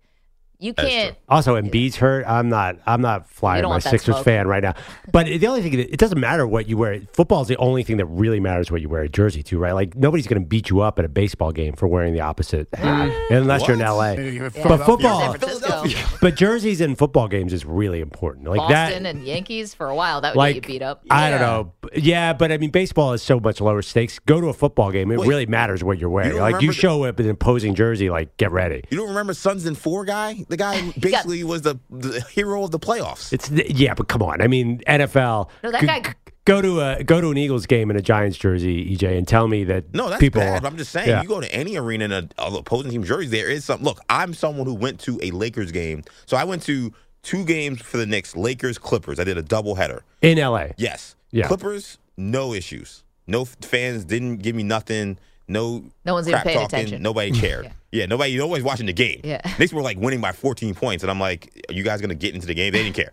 You 0.62 0.74
can't. 0.74 1.15
Also, 1.30 1.60
Embiid's 1.60 1.95
hurt. 1.95 2.26
I'm 2.28 2.50
not. 2.50 2.80
I'm 2.86 3.00
not 3.00 3.30
flying 3.30 3.63
my 3.63 3.80
Sixers 3.80 4.15
smoke. 4.15 4.26
fan 4.26 4.45
right 4.45 4.62
now. 4.62 4.74
But 5.10 5.28
the 5.28 5.48
only 5.48 5.62
thing 5.62 5.74
it 5.80 5.98
doesn't 5.98 6.19
matter 6.19 6.45
what 6.45 6.67
you 6.67 6.76
wear. 6.76 7.00
Football 7.13 7.43
is 7.43 7.48
the 7.48 7.56
only 7.58 7.84
thing 7.84 7.95
that 7.95 8.08
really 8.08 8.41
matters 8.41 8.69
what 8.69 8.82
you 8.82 8.89
wear 8.89 9.04
a 9.04 9.08
jersey 9.08 9.41
to, 9.43 9.58
right? 9.58 9.72
Like 9.72 9.95
nobody's 9.95 10.28
going 10.28 10.41
to 10.41 10.45
beat 10.45 10.69
you 10.69 10.82
up 10.82 11.00
at 11.00 11.06
a 11.06 11.10
baseball 11.10 11.54
game 11.54 11.76
for 11.76 11.88
wearing 11.88 12.13
the 12.13 12.19
opposite 12.19 12.67
hat, 12.74 13.10
unless 13.32 13.67
you're 13.69 13.78
in 13.78 13.82
LA. 13.82 14.15
Maybe 14.15 14.39
But 14.39 14.86
football, 14.86 15.38
San 15.39 15.93
but 16.22 16.36
jerseys 16.36 16.82
in 16.82 16.95
football 16.98 17.30
games 17.30 17.54
is 17.54 17.65
really 17.65 18.02
important. 18.02 18.45
Like 18.50 18.58
Boston, 18.58 19.04
that. 19.04 19.15
and 19.15 19.26
Yankees 19.26 19.74
for 19.74 19.88
a 19.88 19.95
while. 19.95 20.19
That 20.19 20.36
would 20.36 20.39
like 20.39 20.56
get 20.56 20.65
you 20.65 20.74
beat 20.74 20.82
up. 20.82 21.06
I 21.10 21.30
don't 21.30 21.39
know. 21.39 21.74
Yeah, 21.95 22.34
but 22.34 22.52
I 22.52 22.58
mean, 22.58 22.72
baseball 22.72 23.13
is 23.13 23.24
so 23.24 23.39
much 23.39 23.62
lower 23.62 23.82
stakes. 23.82 24.19
Go 24.19 24.41
to 24.41 24.48
a 24.48 24.54
football 24.54 24.91
game; 24.91 25.10
it 25.10 25.19
Wait. 25.19 25.28
really 25.30 25.45
matters 25.45 25.86
what 25.86 26.00
you're 26.00 26.10
wearing. 26.10 26.32
don't 26.32 26.41
like 26.41 26.62
you 26.62 26.74
show 26.74 27.06
up 27.06 27.17
in 27.22 27.28
an 27.28 27.30
imposing 27.30 27.76
jersey, 27.76 28.10
like 28.10 28.36
get 28.36 28.52
ready. 28.52 28.84
You 28.89 28.98
don't 28.98 29.08
remember 29.08 29.34
Suns 29.34 29.65
and 29.65 29.78
Four 29.78 30.04
guy? 30.04 30.45
The 30.50 30.58
guy 30.58 30.78
who 30.82 31.00
basically 31.00 31.44
was 31.44 31.62
the, 31.62 31.80
the 31.90 32.22
hero 32.32 32.64
of 32.64 32.72
the 32.72 32.80
playoffs. 32.80 33.32
It's 33.32 33.50
yeah, 33.52 33.94
but 33.94 34.08
come 34.08 34.22
on. 34.22 34.42
I 34.42 34.48
mean, 34.48 34.80
NFL. 34.88 35.50
No, 35.64 35.72
that 35.72 35.82
g- 35.82 35.88
guy- 35.88 36.00
g- 36.02 36.10
Go 36.46 36.62
to 36.64 36.82
a 36.82 37.04
go 37.04 37.22
to 37.22 37.30
an 37.30 37.38
Eagles 37.38 37.68
game 37.68 37.92
in 37.92 37.96
a 37.98 38.02
Giants 38.02 38.36
jersey, 38.36 38.96
EJ, 38.96 39.16
and 39.16 39.28
tell 39.28 39.48
me 39.48 39.64
that 39.66 39.94
No, 39.94 40.10
that's 40.10 40.20
people. 40.20 40.42
bad. 40.42 40.66
I'm 40.66 40.78
just 40.78 40.92
saying, 40.92 41.08
Yeah. 41.08 41.22
you 41.22 41.28
go 41.28 41.40
to 41.40 41.54
any 41.54 41.78
arena 41.78 42.06
in 42.06 42.12
a, 42.12 42.28
a 42.40 42.48
opposing 42.56 42.90
team 42.90 43.04
jersey, 43.04 43.28
there 43.28 43.50
is 43.50 43.66
some. 43.66 43.84
Look, 43.84 44.00
I'm 44.10 44.34
someone 44.34 44.66
who 44.66 44.74
went 44.74 45.00
to 45.02 45.20
a 45.22 45.30
Lakers 45.30 45.72
game, 45.72 46.04
so 46.26 46.36
I 46.38 46.46
went 46.46 46.64
to 46.64 46.92
two 47.22 47.46
games 47.46 47.82
for 47.82 47.98
the 47.98 48.08
Knicks, 48.08 48.36
Lakers 48.36 48.80
Clippers. 48.80 49.20
I 49.20 49.26
did 49.26 49.38
a 49.38 49.44
double 49.44 49.76
header. 49.76 50.04
in 50.24 50.40
LA. 50.40 50.70
Yes, 50.78 51.16
Yeah. 51.30 51.46
Clippers, 51.46 52.00
no 52.18 52.54
issues. 52.54 53.04
No 53.28 53.46
fans 53.46 54.04
didn't 54.06 54.38
give 54.38 54.56
me 54.56 54.64
nothing. 54.64 55.20
No, 55.48 55.84
No 56.04 56.16
one's 56.16 56.28
even 56.28 56.42
paying 56.42 56.58
talking. 56.62 56.80
attention. 56.80 57.04
Nobody 57.04 57.30
cared. 57.40 57.66
yeah. 57.66 57.72
Nobody. 57.93 58.38
Nobody's 58.38 58.63
watching 58.63 58.86
the 58.86 58.93
game. 58.93 59.21
Yeah. 59.23 59.41
Knicks 59.60 59.73
were 59.73 59.82
like 59.82 59.97
winning 59.97 60.21
by 60.21 60.32
14 60.32 60.75
points, 60.75 61.04
and 61.04 61.10
I'm 61.12 61.19
like, 61.19 61.52
"Are 61.69 61.73
you 61.73 61.84
guys 61.84 62.02
gonna 62.02 62.15
get 62.15 62.36
into 62.36 62.47
the 62.47 62.54
game?" 62.54 62.71
They 62.73 62.84
didn't 62.84 62.95
care. 62.95 63.12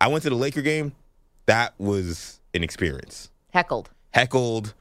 I 0.00 0.08
went 0.08 0.22
to 0.24 0.30
the 0.30 0.36
Laker 0.36 0.62
game. 0.62 0.92
That 1.46 1.74
was 1.78 2.40
an 2.54 2.62
experience. 2.62 3.30
Heckled. 3.52 3.90
Heckled, 4.10 4.74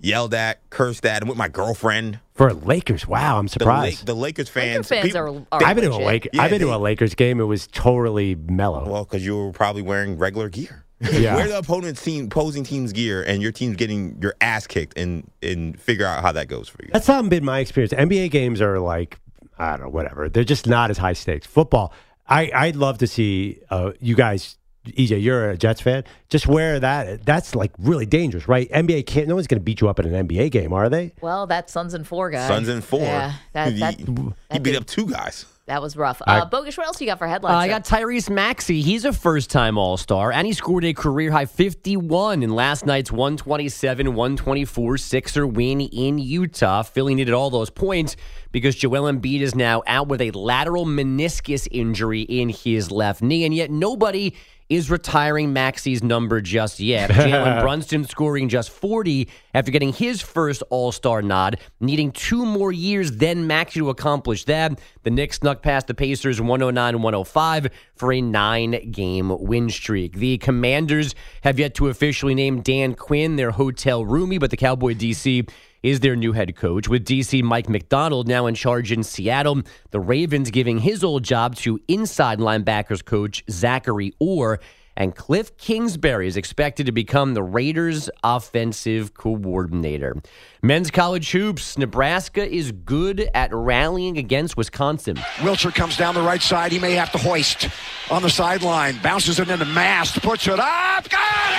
yelled 0.00 0.32
at, 0.34 0.68
cursed 0.70 1.04
at, 1.04 1.22
and 1.22 1.28
with 1.28 1.36
my 1.38 1.48
girlfriend. 1.48 2.20
For 2.34 2.52
Lakers, 2.54 3.06
wow, 3.06 3.38
I'm 3.38 3.46
The, 3.46 3.50
La- 3.64 3.64
surprised. 3.64 4.06
the 4.06 4.14
Lakers 4.14 4.48
fans. 4.48 4.88
fans 4.88 5.06
peop- 5.06 5.16
are- 5.16 5.28
are 5.28 5.44
I've 5.64 5.74
been 5.76 5.84
to 5.90 5.92
a 5.92 5.98
legit. 5.98 6.28
Yeah, 6.32 6.42
I've 6.42 6.50
been 6.50 6.60
to 6.60 6.72
a 6.74 6.78
Lakers 6.78 7.14
game. 7.14 7.40
It 7.40 7.44
was 7.44 7.66
totally 7.66 8.34
mellow. 8.36 8.88
Well, 8.88 9.04
because 9.04 9.24
you 9.26 9.36
were 9.36 9.52
probably 9.52 9.82
wearing 9.82 10.16
regular 10.18 10.48
gear. 10.48 10.84
Yeah. 11.00 11.36
Wear 11.36 11.46
the 11.48 11.58
opponent's 11.58 12.02
team, 12.02 12.24
opposing 12.26 12.64
team's 12.64 12.92
gear, 12.92 13.22
and 13.22 13.40
your 13.40 13.52
team's 13.52 13.76
getting 13.76 14.18
your 14.20 14.34
ass 14.40 14.66
kicked, 14.66 14.98
and 14.98 15.30
and 15.42 15.80
figure 15.80 16.04
out 16.04 16.22
how 16.22 16.32
that 16.32 16.48
goes 16.48 16.68
for 16.68 16.82
you. 16.82 16.90
That's 16.92 17.06
not 17.06 17.28
been 17.28 17.44
my 17.44 17.60
experience. 17.60 17.92
NBA 17.92 18.30
games 18.32 18.60
are 18.60 18.80
like 18.80 19.20
I 19.58 19.72
don't 19.76 19.80
know, 19.86 19.88
whatever. 19.90 20.28
They're 20.28 20.42
just 20.44 20.66
not 20.66 20.90
as 20.90 20.98
high 20.98 21.12
stakes. 21.12 21.46
Football, 21.46 21.92
I 22.26 22.50
I'd 22.54 22.76
love 22.76 22.98
to 22.98 23.06
see 23.06 23.60
uh, 23.70 23.92
you 24.00 24.16
guys. 24.16 24.56
EJ, 24.86 25.22
you're 25.22 25.50
a 25.50 25.56
Jets 25.58 25.82
fan. 25.82 26.02
Just 26.30 26.46
wear 26.46 26.80
that. 26.80 27.24
That's 27.26 27.54
like 27.54 27.72
really 27.78 28.06
dangerous, 28.06 28.48
right? 28.48 28.70
NBA 28.70 29.04
can't. 29.06 29.28
No 29.28 29.34
one's 29.34 29.46
going 29.46 29.60
to 29.60 29.64
beat 29.64 29.82
you 29.82 29.88
up 29.88 29.98
at 29.98 30.06
an 30.06 30.26
NBA 30.26 30.50
game, 30.50 30.72
are 30.72 30.88
they? 30.88 31.12
Well, 31.20 31.46
that 31.48 31.68
Sons 31.68 31.92
and 31.92 32.06
Four 32.06 32.30
guys. 32.30 32.48
Sons 32.48 32.68
and 32.68 32.82
four. 32.82 33.00
Yeah, 33.00 33.34
that, 33.52 33.72
he, 33.74 33.78
that, 33.80 33.98
he 34.00 34.58
beat 34.58 34.62
did- 34.62 34.76
up 34.76 34.86
two 34.86 35.06
guys. 35.06 35.44
That 35.68 35.82
was 35.82 35.96
rough. 35.98 36.22
Uh, 36.26 36.46
Bogus, 36.46 36.78
what 36.78 36.86
else 36.86 36.98
you 36.98 37.06
got 37.06 37.18
for 37.18 37.26
Uh, 37.26 37.30
headlines? 37.30 37.56
I 37.56 37.68
got 37.68 37.84
Tyrese 37.84 38.30
Maxey. 38.30 38.80
He's 38.80 39.04
a 39.04 39.12
first 39.12 39.50
time 39.50 39.76
All 39.76 39.98
Star, 39.98 40.32
and 40.32 40.46
he 40.46 40.54
scored 40.54 40.82
a 40.84 40.94
career 40.94 41.30
high 41.30 41.44
51 41.44 42.42
in 42.42 42.50
last 42.54 42.86
night's 42.86 43.12
127 43.12 44.14
124 44.14 44.96
Sixer 44.96 45.46
win 45.46 45.82
in 45.82 46.16
Utah. 46.18 46.82
Philly 46.82 47.14
needed 47.14 47.34
all 47.34 47.50
those 47.50 47.68
points 47.68 48.16
because 48.50 48.76
Joel 48.76 49.12
Embiid 49.12 49.40
is 49.42 49.54
now 49.54 49.82
out 49.86 50.08
with 50.08 50.22
a 50.22 50.30
lateral 50.30 50.86
meniscus 50.86 51.68
injury 51.70 52.22
in 52.22 52.48
his 52.48 52.90
left 52.90 53.20
knee, 53.22 53.44
and 53.44 53.54
yet 53.54 53.70
nobody 53.70 54.34
is 54.68 54.90
retiring 54.90 55.52
Maxey's 55.52 56.02
number 56.02 56.40
just 56.40 56.80
yet. 56.80 57.10
Jalen 57.28 57.60
Brunson 57.60 58.04
scoring 58.04 58.48
just 58.48 58.70
40 58.70 59.28
after 59.54 59.70
getting 59.70 59.92
his 59.92 60.20
first 60.20 60.62
All 60.70 60.92
Star 60.92 61.22
nod, 61.22 61.58
needing 61.80 62.12
two 62.12 62.44
more 62.44 62.72
years 62.72 63.12
than 63.12 63.46
Maxey 63.46 63.80
to 63.80 63.90
accomplish 63.90 64.44
that. 64.44 64.80
The 65.02 65.10
Knicks 65.10 65.38
snuck 65.38 65.62
past 65.62 65.86
the 65.86 65.94
Pacers 65.94 66.40
109 66.40 67.02
105 67.02 67.68
for 67.94 68.12
a 68.12 68.20
nine 68.20 68.90
game 68.90 69.36
win 69.38 69.70
streak. 69.70 70.16
The 70.16 70.38
Commanders 70.38 71.14
have 71.42 71.58
yet 71.58 71.74
to 71.76 71.88
officially 71.88 72.34
name 72.34 72.60
Dan 72.60 72.94
Quinn 72.94 73.36
their 73.36 73.52
hotel 73.52 74.04
roomie, 74.04 74.40
but 74.40 74.50
the 74.50 74.56
Cowboy 74.56 74.94
DC 74.94 75.48
is 75.82 76.00
their 76.00 76.16
new 76.16 76.32
head 76.32 76.56
coach. 76.56 76.88
With 76.88 77.04
DC 77.04 77.42
Mike 77.42 77.68
Macdonald 77.68 78.28
now 78.28 78.46
in 78.46 78.54
charge 78.54 78.92
in 78.92 79.02
Seattle, 79.02 79.62
the 79.90 80.00
Ravens 80.00 80.50
giving 80.50 80.78
his 80.78 81.04
old 81.04 81.22
job 81.22 81.54
to 81.56 81.80
inside 81.88 82.38
linebackers 82.38 83.04
coach 83.04 83.44
Zachary 83.50 84.12
Orr 84.18 84.60
And 84.96 85.14
Cliff 85.14 85.56
Kingsbury 85.56 86.26
is 86.26 86.36
expected 86.36 86.86
to 86.86 86.92
become 86.92 87.34
the 87.34 87.42
Raiders' 87.42 88.10
offensive 88.24 89.14
coordinator. 89.14 90.20
Men's 90.60 90.90
college 90.90 91.30
hoops. 91.30 91.78
Nebraska 91.78 92.44
is 92.44 92.72
good 92.72 93.30
at 93.32 93.54
rallying 93.54 94.18
against 94.18 94.56
Wisconsin. 94.56 95.14
Wilcher 95.36 95.72
comes 95.72 95.96
down 95.96 96.16
the 96.16 96.22
right 96.22 96.42
side. 96.42 96.72
He 96.72 96.80
may 96.80 96.94
have 96.94 97.12
to 97.12 97.18
hoist 97.18 97.68
on 98.10 98.22
the 98.22 98.30
sideline. 98.30 98.98
Bounces 99.00 99.38
it 99.38 99.48
into 99.48 99.64
the 99.64 99.72
Mast. 99.72 100.20
Puts 100.20 100.48
it 100.48 100.58
up. 100.58 101.08
Got 101.08 101.52
it! 101.52 101.57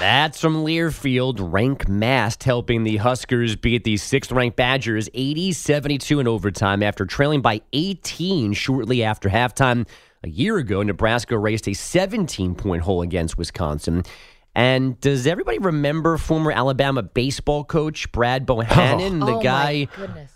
That's 0.00 0.40
from 0.40 0.64
Learfield. 0.64 1.36
Rienk 1.36 1.86
Mast 1.86 2.44
helping 2.44 2.84
the 2.84 2.96
Huskers 2.96 3.54
beat 3.54 3.84
the 3.84 3.98
sixth 3.98 4.32
ranked 4.32 4.56
Badgers 4.56 5.10
80 5.12 5.52
72 5.52 6.20
in 6.20 6.26
overtime 6.26 6.82
after 6.82 7.04
trailing 7.04 7.42
by 7.42 7.60
18 7.74 8.54
shortly 8.54 9.04
after 9.04 9.28
halftime. 9.28 9.86
A 10.24 10.28
year 10.30 10.56
ago, 10.56 10.82
Nebraska 10.82 11.36
raced 11.38 11.68
a 11.68 11.74
17 11.74 12.54
point 12.54 12.82
hole 12.82 13.02
against 13.02 13.36
Wisconsin. 13.36 14.04
And 14.54 14.98
does 15.00 15.26
everybody 15.26 15.58
remember 15.58 16.16
former 16.16 16.50
Alabama 16.50 17.02
baseball 17.02 17.62
coach 17.62 18.10
Brad 18.10 18.46
Bohannon, 18.46 19.20
the 19.26 19.36
Oh, 19.36 19.42
guy 19.42 19.86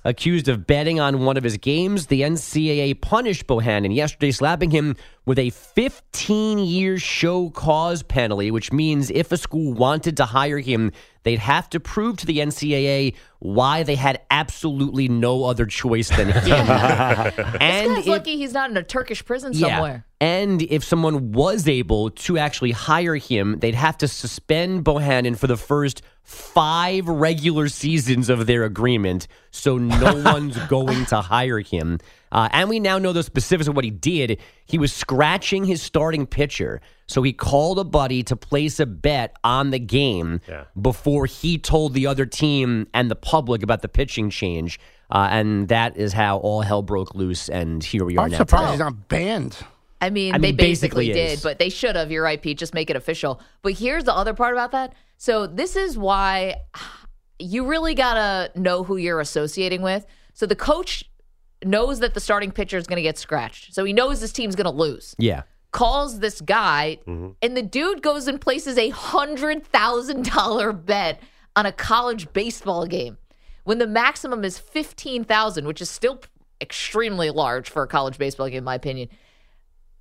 accused 0.04 0.46
of 0.48 0.66
betting 0.66 1.00
on 1.00 1.24
one 1.24 1.36
of 1.38 1.42
his 1.42 1.56
games? 1.56 2.06
The 2.06 2.20
NCAA 2.20 3.00
punished 3.00 3.46
Bohannon 3.46 3.94
yesterday, 3.94 4.30
slapping 4.30 4.70
him 4.70 4.94
with 5.26 5.38
a 5.38 5.50
15 5.50 6.58
year 6.58 6.98
show 6.98 7.50
cause 7.50 8.02
penalty, 8.02 8.50
which 8.50 8.72
means 8.72 9.10
if 9.10 9.32
a 9.32 9.36
school 9.36 9.72
wanted 9.72 10.16
to 10.18 10.24
hire 10.24 10.58
him, 10.58 10.92
they'd 11.22 11.38
have 11.38 11.68
to 11.70 11.80
prove 11.80 12.16
to 12.18 12.26
the 12.26 12.38
NCAA 12.38 13.14
why 13.38 13.82
they 13.82 13.94
had 13.94 14.20
absolutely 14.30 15.08
no 15.08 15.44
other 15.44 15.66
choice 15.66 16.08
than 16.10 16.28
him. 16.30 16.34
This 16.44 17.60
and 17.60 17.94
guy's 17.94 17.98
if- 18.00 18.06
lucky 18.06 18.36
he's 18.36 18.52
not 18.52 18.70
in 18.70 18.76
a 18.76 18.82
Turkish 18.82 19.24
prison 19.24 19.54
somewhere. 19.54 20.04
and 20.20 20.60
if 20.62 20.84
someone 20.84 21.32
was 21.32 21.68
able 21.68 22.10
to 22.10 22.38
actually 22.38 22.72
hire 22.72 23.16
him, 23.16 23.58
they'd 23.60 23.74
have 23.74 23.96
to 23.98 24.08
suspend 24.08 24.84
Bohannon 24.84 25.36
for 25.38 25.46
the 25.46 25.56
first 25.56 26.02
five 26.24 27.06
regular 27.06 27.68
seasons 27.68 28.28
of 28.28 28.46
their 28.46 28.64
agreement. 28.64 29.28
So 29.50 29.78
no 29.78 30.22
one's 30.24 30.56
going 30.66 31.06
to 31.06 31.20
hire 31.20 31.60
him. 31.60 31.98
Uh, 32.32 32.48
and 32.50 32.68
we 32.68 32.80
now 32.80 32.98
know 32.98 33.12
the 33.12 33.22
specifics 33.22 33.68
of 33.68 33.76
what 33.76 33.84
he 33.84 33.90
did. 33.90 34.40
He 34.66 34.78
was 34.78 34.92
scratching 34.92 35.64
his 35.64 35.80
starting 35.80 36.26
pitcher. 36.26 36.80
So 37.06 37.22
he 37.22 37.32
called 37.32 37.78
a 37.78 37.84
buddy 37.84 38.22
to 38.24 38.34
place 38.34 38.80
a 38.80 38.86
bet 38.86 39.36
on 39.44 39.70
the 39.70 39.78
game 39.78 40.40
before 40.80 41.26
he 41.26 41.58
told 41.58 41.92
the 41.92 42.06
other 42.06 42.26
team 42.26 42.88
and 42.94 43.10
the 43.10 43.16
public 43.16 43.62
about 43.62 43.82
the 43.82 43.88
pitching 43.88 44.30
change. 44.30 44.80
Uh, 45.10 45.28
and 45.30 45.68
that 45.68 45.96
is 45.96 46.12
how 46.14 46.38
all 46.38 46.62
hell 46.62 46.82
broke 46.82 47.14
loose. 47.14 47.48
And 47.48 47.84
here 47.84 48.04
we 48.04 48.16
are 48.16 48.24
I'm 48.24 48.30
now. 48.32 48.38
surprised 48.38 48.70
he's 48.70 48.78
not 48.80 49.08
banned. 49.08 49.58
I 50.00 50.10
mean, 50.10 50.34
I 50.34 50.38
they 50.38 50.48
mean, 50.48 50.56
basically, 50.56 51.08
basically 51.08 51.36
did, 51.36 51.42
but 51.42 51.58
they 51.58 51.70
should 51.70 51.96
have. 51.96 52.10
You're 52.10 52.24
right, 52.24 52.40
Pete. 52.40 52.58
Just 52.58 52.74
make 52.74 52.90
it 52.90 52.96
official. 52.96 53.40
But 53.62 53.74
here's 53.74 54.04
the 54.04 54.14
other 54.14 54.34
part 54.34 54.52
about 54.52 54.72
that. 54.72 54.94
So 55.16 55.46
this 55.46 55.76
is 55.76 55.96
why 55.96 56.56
you 57.38 57.66
really 57.66 57.94
gotta 57.94 58.50
know 58.58 58.84
who 58.84 58.96
you're 58.96 59.20
associating 59.20 59.82
with. 59.82 60.06
So 60.34 60.46
the 60.46 60.56
coach 60.56 61.04
knows 61.64 62.00
that 62.00 62.14
the 62.14 62.20
starting 62.20 62.50
pitcher 62.50 62.76
is 62.76 62.86
going 62.86 62.96
to 62.96 63.02
get 63.02 63.18
scratched. 63.18 63.74
So 63.74 63.84
he 63.84 63.92
knows 63.92 64.20
this 64.20 64.32
team's 64.32 64.56
going 64.56 64.66
to 64.66 64.70
lose. 64.70 65.14
Yeah. 65.18 65.42
Calls 65.72 66.20
this 66.20 66.40
guy, 66.40 66.98
mm-hmm. 67.06 67.30
and 67.42 67.56
the 67.56 67.62
dude 67.62 68.00
goes 68.00 68.28
and 68.28 68.40
places 68.40 68.78
a 68.78 68.90
hundred 68.90 69.66
thousand 69.66 70.30
dollar 70.30 70.72
bet 70.72 71.20
on 71.56 71.66
a 71.66 71.72
college 71.72 72.32
baseball 72.32 72.86
game 72.86 73.18
when 73.64 73.78
the 73.78 73.86
maximum 73.86 74.44
is 74.44 74.56
fifteen 74.56 75.24
thousand, 75.24 75.66
which 75.66 75.80
is 75.80 75.90
still 75.90 76.20
extremely 76.60 77.30
large 77.30 77.68
for 77.68 77.82
a 77.82 77.88
college 77.88 78.18
baseball 78.18 78.48
game, 78.48 78.58
in 78.58 78.64
my 78.64 78.76
opinion. 78.76 79.08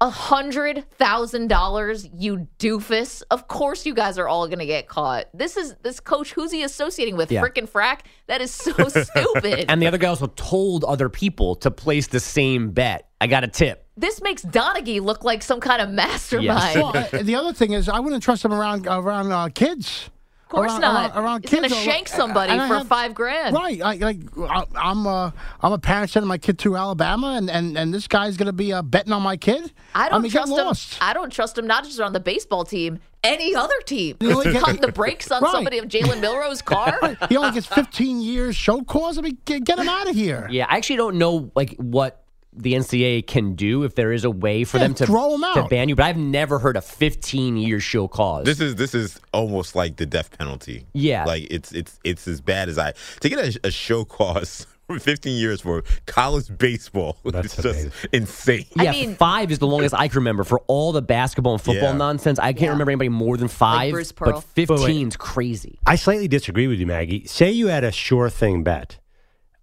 A 0.03 0.09
hundred 0.09 0.83
thousand 0.97 1.47
dollars, 1.47 2.09
you 2.13 2.45
doofus. 2.59 3.23
Of 3.31 3.47
course 3.47 3.85
you 3.85 3.93
guys 3.93 4.17
are 4.17 4.27
all 4.27 4.49
gonna 4.49 4.65
get 4.65 4.89
caught. 4.89 5.27
This 5.33 5.55
is 5.55 5.75
this 5.81 6.01
coach, 6.01 6.33
who's 6.33 6.51
he 6.51 6.61
associating 6.61 7.15
with? 7.15 7.31
Yeah. 7.31 7.41
Frickin' 7.41 7.69
frack? 7.69 7.99
That 8.27 8.41
is 8.41 8.51
so 8.51 8.73
stupid. 8.89 9.67
And 9.69 9.81
the 9.81 9.87
other 9.87 9.97
guy 9.97 10.09
also 10.09 10.27
told 10.27 10.83
other 10.83 11.07
people 11.07 11.55
to 11.55 11.71
place 11.71 12.07
the 12.07 12.19
same 12.19 12.71
bet. 12.71 13.07
I 13.21 13.27
got 13.27 13.45
a 13.45 13.47
tip. 13.47 13.87
this 13.95 14.21
makes 14.21 14.43
Donaghy 14.43 14.99
look 14.99 15.23
like 15.23 15.41
some 15.41 15.61
kind 15.61 15.81
of 15.81 15.89
mastermind. 15.89 16.75
Well, 16.81 16.97
uh, 16.97 17.23
the 17.23 17.35
other 17.35 17.53
thing 17.53 17.71
is, 17.71 17.87
I 17.87 18.01
wouldn't 18.01 18.21
trust 18.23 18.43
him 18.43 18.51
around 18.53 18.85
around 18.85 19.31
uh, 19.31 19.47
kids. 19.55 20.09
Of 20.53 20.57
course 20.59 20.71
around, 20.73 20.81
not. 20.81 21.11
Around, 21.15 21.23
around 21.23 21.41
He's 21.45 21.49
kids. 21.59 21.73
gonna 21.73 21.83
shank 21.83 22.07
somebody 22.07 22.51
And 22.51 22.61
I 22.61 22.67
for 22.67 22.75
have- 22.75 22.87
five 22.87 23.13
grand. 23.15 23.55
Right, 23.55 23.81
I, 23.81 23.95
like 23.95 24.19
I, 24.39 24.65
I'm 24.75 25.07
uh, 25.07 25.31
I'm 25.61 25.71
a 25.73 25.79
parent 25.79 26.11
sending 26.11 26.27
my 26.27 26.37
kid 26.37 26.59
to 26.59 26.77
Alabama, 26.77 27.33
and, 27.37 27.49
and, 27.49 27.77
and 27.77 27.93
this 27.93 28.07
guy's 28.07 28.37
gonna 28.37 28.53
be 28.53 28.71
uh, 28.71 28.81
betting 28.83 29.11
on 29.13 29.21
my 29.23 29.35
kid. 29.37 29.71
I 29.95 30.09
don't 30.09 30.21
mean, 30.21 30.31
get 30.31 30.39
trust 30.45 30.51
lost. 30.51 30.93
him. 30.93 30.99
I 31.01 31.13
don't 31.13 31.31
trust 31.31 31.57
him 31.57 31.65
not 31.65 31.83
just 31.85 31.99
on 31.99 32.13
the 32.13 32.19
baseball 32.19 32.63
team, 32.65 32.99
any 33.23 33.55
other 33.55 33.79
team. 33.85 34.17
You 34.19 34.31
only 34.33 34.51
get- 34.51 34.63
Cutting 34.63 34.81
the 34.81 34.91
brakes 34.91 35.31
on 35.31 35.41
Right. 35.43 35.51
somebody 35.51 35.77
of 35.79 35.85
Jalen 35.85 36.19
Milroe's 36.21 36.61
car. 36.73 37.17
He 37.29 37.35
only 37.37 37.51
gets 37.51 37.65
15 37.67 38.21
years 38.21 38.55
show 38.55 38.81
cause. 38.83 39.17
I 39.17 39.21
mean, 39.21 39.37
get, 39.45 39.63
get 39.63 39.79
him 39.79 39.89
out 39.89 40.07
of 40.09 40.15
here. 40.15 40.47
Yeah, 40.51 40.67
I 40.69 40.77
actually 40.77 40.97
don't 40.97 41.17
know 41.17 41.51
like 41.55 41.75
what 41.77 42.22
the 42.55 42.73
NCAA 42.73 43.25
can 43.25 43.55
do 43.55 43.83
if 43.83 43.95
there 43.95 44.11
is 44.11 44.23
a 44.23 44.29
way 44.31 44.63
for 44.63 44.77
Yeah, 44.77 44.83
them 44.83 44.93
to 44.95 45.05
throw 45.05 45.33
'em 45.33 45.41
to 45.41 45.45
out. 45.47 45.53
to 45.55 45.63
ban 45.69 45.89
you, 45.89 45.95
but 45.95 46.05
I've 46.05 46.17
never 46.17 46.59
heard 46.59 46.77
a 46.77 46.81
15 46.81 47.57
year 47.57 47.79
show 47.79 48.07
cause. 48.07 48.45
This 48.45 48.59
is 48.59 48.75
this 48.75 48.93
is 48.93 49.19
almost 49.33 49.75
like 49.75 49.97
the 49.97 50.05
death 50.05 50.37
penalty. 50.37 50.85
Yeah. 50.93 51.25
like 51.25 51.47
it's 51.49 51.71
it's 51.71 51.99
it's 52.03 52.27
as 52.27 52.41
bad 52.41 52.69
as 52.69 52.77
I 52.77 52.93
to 53.21 53.29
get 53.29 53.39
a, 53.39 53.59
a 53.67 53.71
show 53.71 54.05
cause 54.05 54.67
15 54.99 55.35
years 55.37 55.61
for 55.61 55.83
college 56.05 56.55
baseball. 56.57 57.17
That's 57.25 57.57
it's 57.57 57.63
just 57.63 58.07
insane. 58.11 58.65
yeah, 58.75 58.89
I 58.89 58.91
mean- 58.91 59.15
five 59.15 59.49
is 59.51 59.59
the 59.59 59.65
longest 59.67 59.95
I 59.95 60.07
can 60.07 60.17
remember 60.17 60.43
for 60.43 60.59
all 60.67 60.91
the 60.91 61.01
basketball 61.01 61.53
and 61.53 61.61
football 61.61 61.91
Yeah. 61.91 61.97
nonsense. 61.97 62.37
I 62.37 62.53
can't 62.53 62.71
remember 62.71 62.91
anybody 62.91 63.09
more 63.09 63.37
than 63.37 63.47
five, 63.47 63.91
Bruce 63.91 64.11
Pearl. 64.11 64.43
but 64.55 64.55
15's 64.55 65.15
crazy. 65.15 65.79
I 65.87 65.95
slightly 65.95 66.27
disagree 66.27 66.67
with 66.67 66.79
you, 66.79 66.85
Maggie. 66.85 67.25
Say 67.25 67.51
you 67.51 67.67
had 67.67 67.83
a 67.83 67.91
sure 67.91 68.29
thing 68.29 68.63
bet. 68.63 68.97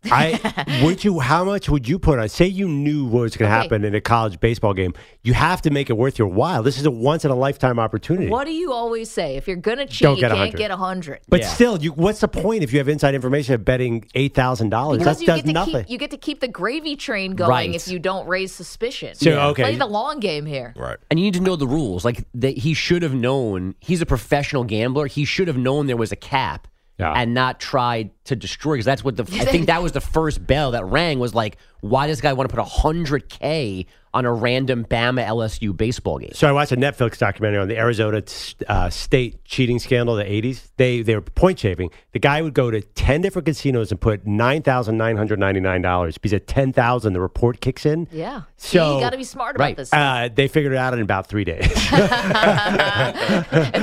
I 0.05 0.81
would 0.83 1.05
you. 1.05 1.21
How 1.21 1.45
much 1.45 1.69
would 1.69 1.89
you 1.89 1.99
put 1.99 2.19
on? 2.19 2.29
Say 2.29 2.47
you 2.47 2.69
knew 2.69 3.05
what 3.05 3.21
was 3.23 3.37
going 3.37 3.51
to 3.51 3.55
Okay. 3.55 3.63
happen 3.63 3.85
in 3.85 3.95
a 3.95 4.01
college 4.01 4.41
baseball 4.41 4.73
game. 4.75 4.95
You 5.23 5.35
have 5.35 5.61
to 5.63 5.71
make 5.71 5.91
it 5.91 5.95
worth 5.95 6.19
your 6.19 6.29
while. 6.29 6.63
This 6.63 6.79
is 6.79 6.87
a 6.87 6.91
once 6.91 7.25
in 7.25 7.31
a 7.31 7.35
lifetime 7.35 7.79
opportunity. 7.79 8.29
What 8.29 8.45
do 8.47 8.53
you 8.53 8.73
always 8.73 9.11
say? 9.11 9.37
If 9.37 9.47
you're 9.47 9.57
gonna 9.57 9.87
cheat, 9.87 10.01
Don't 10.03 10.17
you 10.17 10.21
get 10.23 10.29
can't 10.29 10.39
100. 10.39 10.59
get 10.59 10.71
a 10.71 10.77
hundred. 10.77 11.21
But 11.29 11.41
Yeah. 11.41 11.49
still, 11.49 11.79
you, 11.83 11.93
what's 11.93 12.21
the 12.21 12.29
point 12.29 12.63
if 12.63 12.73
you 12.73 12.79
have 12.79 12.89
inside 12.89 13.15
information 13.15 13.55
of 13.55 13.65
betting 13.65 14.07
eight 14.15 14.35
thousand 14.35 14.71
dollars? 14.71 14.99
Because 14.99 15.17
That 15.19 15.23
you 15.23 15.27
does 15.27 15.37
get 15.43 15.47
to 15.47 15.53
nothing. 15.53 15.75
keep 15.85 15.91
you 15.91 15.99
get 15.99 16.11
to 16.13 16.17
keep 16.17 16.41
the 16.41 16.49
gravy 16.49 16.97
train 16.97 17.35
going 17.35 17.51
Right. 17.51 17.75
if 17.75 17.87
you 17.89 17.99
don't 17.99 18.27
raise 18.27 18.53
suspicion. 18.53 19.15
So, 19.15 19.31
Yeah. 19.31 19.47
okay. 19.49 19.63
play 19.65 19.77
the 19.77 19.87
long 19.87 20.21
game 20.21 20.47
here. 20.47 20.73
Right. 20.77 20.97
And 21.11 21.19
you 21.21 21.25
need 21.27 21.35
to 21.35 21.41
know 21.41 21.57
the 21.57 21.67
rules. 21.67 22.05
Like 22.05 22.25
that, 22.35 22.57
he 22.59 22.73
should 22.73 23.03
have 23.03 23.15
known. 23.15 23.75
He's 23.81 24.01
a 24.01 24.07
professional 24.07 24.65
gambler. 24.65 25.07
He 25.07 25.25
should 25.27 25.49
have 25.49 25.59
known 25.59 25.87
there 25.87 25.97
was 25.99 26.13
a 26.13 26.17
cap, 26.17 26.67
Yeah. 27.01 27.13
and 27.13 27.35
not 27.35 27.59
try 27.59 28.11
to 28.25 28.37
destroy. 28.37 28.75
Because 28.75 28.85
that's 28.85 29.03
what 29.03 29.17
the 29.17 29.23
I 29.23 29.45
think 29.45 29.67
that 29.67 29.83
was 29.83 29.93
the 29.93 30.01
first 30.01 30.47
bell 30.47 30.73
that 30.73 30.85
rang. 30.85 31.19
Was 31.19 31.35
like, 31.35 31.57
why 31.81 32.07
does 32.07 32.19
this 32.19 32.23
guy 32.23 32.33
want 32.35 32.49
to 32.49 32.55
put 32.55 32.63
hundred 32.65 33.29
k 33.29 33.87
on 34.13 34.25
a 34.25 34.33
random 34.33 34.85
Bama 34.85 35.27
LSU 35.27 35.77
baseball 35.77 36.19
game? 36.19 36.33
So 36.35 36.49
I 36.49 36.53
watched 36.53 36.73
a 36.73 36.77
Netflix 36.77 37.19
documentary 37.19 37.61
on 37.61 37.69
the 37.69 37.79
Arizona 37.79 38.23
uh, 38.69 38.91
state 38.91 39.45
cheating 39.45 39.79
scandal 39.79 40.19
of 40.19 40.27
the 40.27 40.31
80s. 40.31 40.71
They 40.77 41.03
they 41.03 41.15
were 41.15 41.21
point 41.21 41.59
shaving. 41.59 41.91
The 42.13 42.19
guy 42.19 42.43
would 42.43 42.55
go 42.55 42.71
to 42.71 42.81
10 42.81 43.21
different 43.21 43.47
casinos 43.47 43.91
and 43.91 44.01
put 44.01 44.25
$9,999 44.27 46.15
because 46.15 46.33
at 46.33 46.47
10,000 46.47 47.13
the 47.13 47.21
report 47.21 47.61
kicks 47.61 47.87
in. 47.87 48.09
Yeah. 48.11 48.43
So- 48.57 48.97
you 48.97 49.01
got 49.01 49.11
to 49.11 49.17
be 49.17 49.25
smart 49.25 49.57
about 49.57 49.65
right. 49.65 49.77
this. 49.77 49.93
Uh, 49.93 50.29
they 50.33 50.49
figured 50.49 50.73
it 50.73 50.79
out 50.79 50.95
in 50.95 51.01
about 51.01 51.27
three 51.27 51.45
days. 51.45 51.61
and 51.93 52.03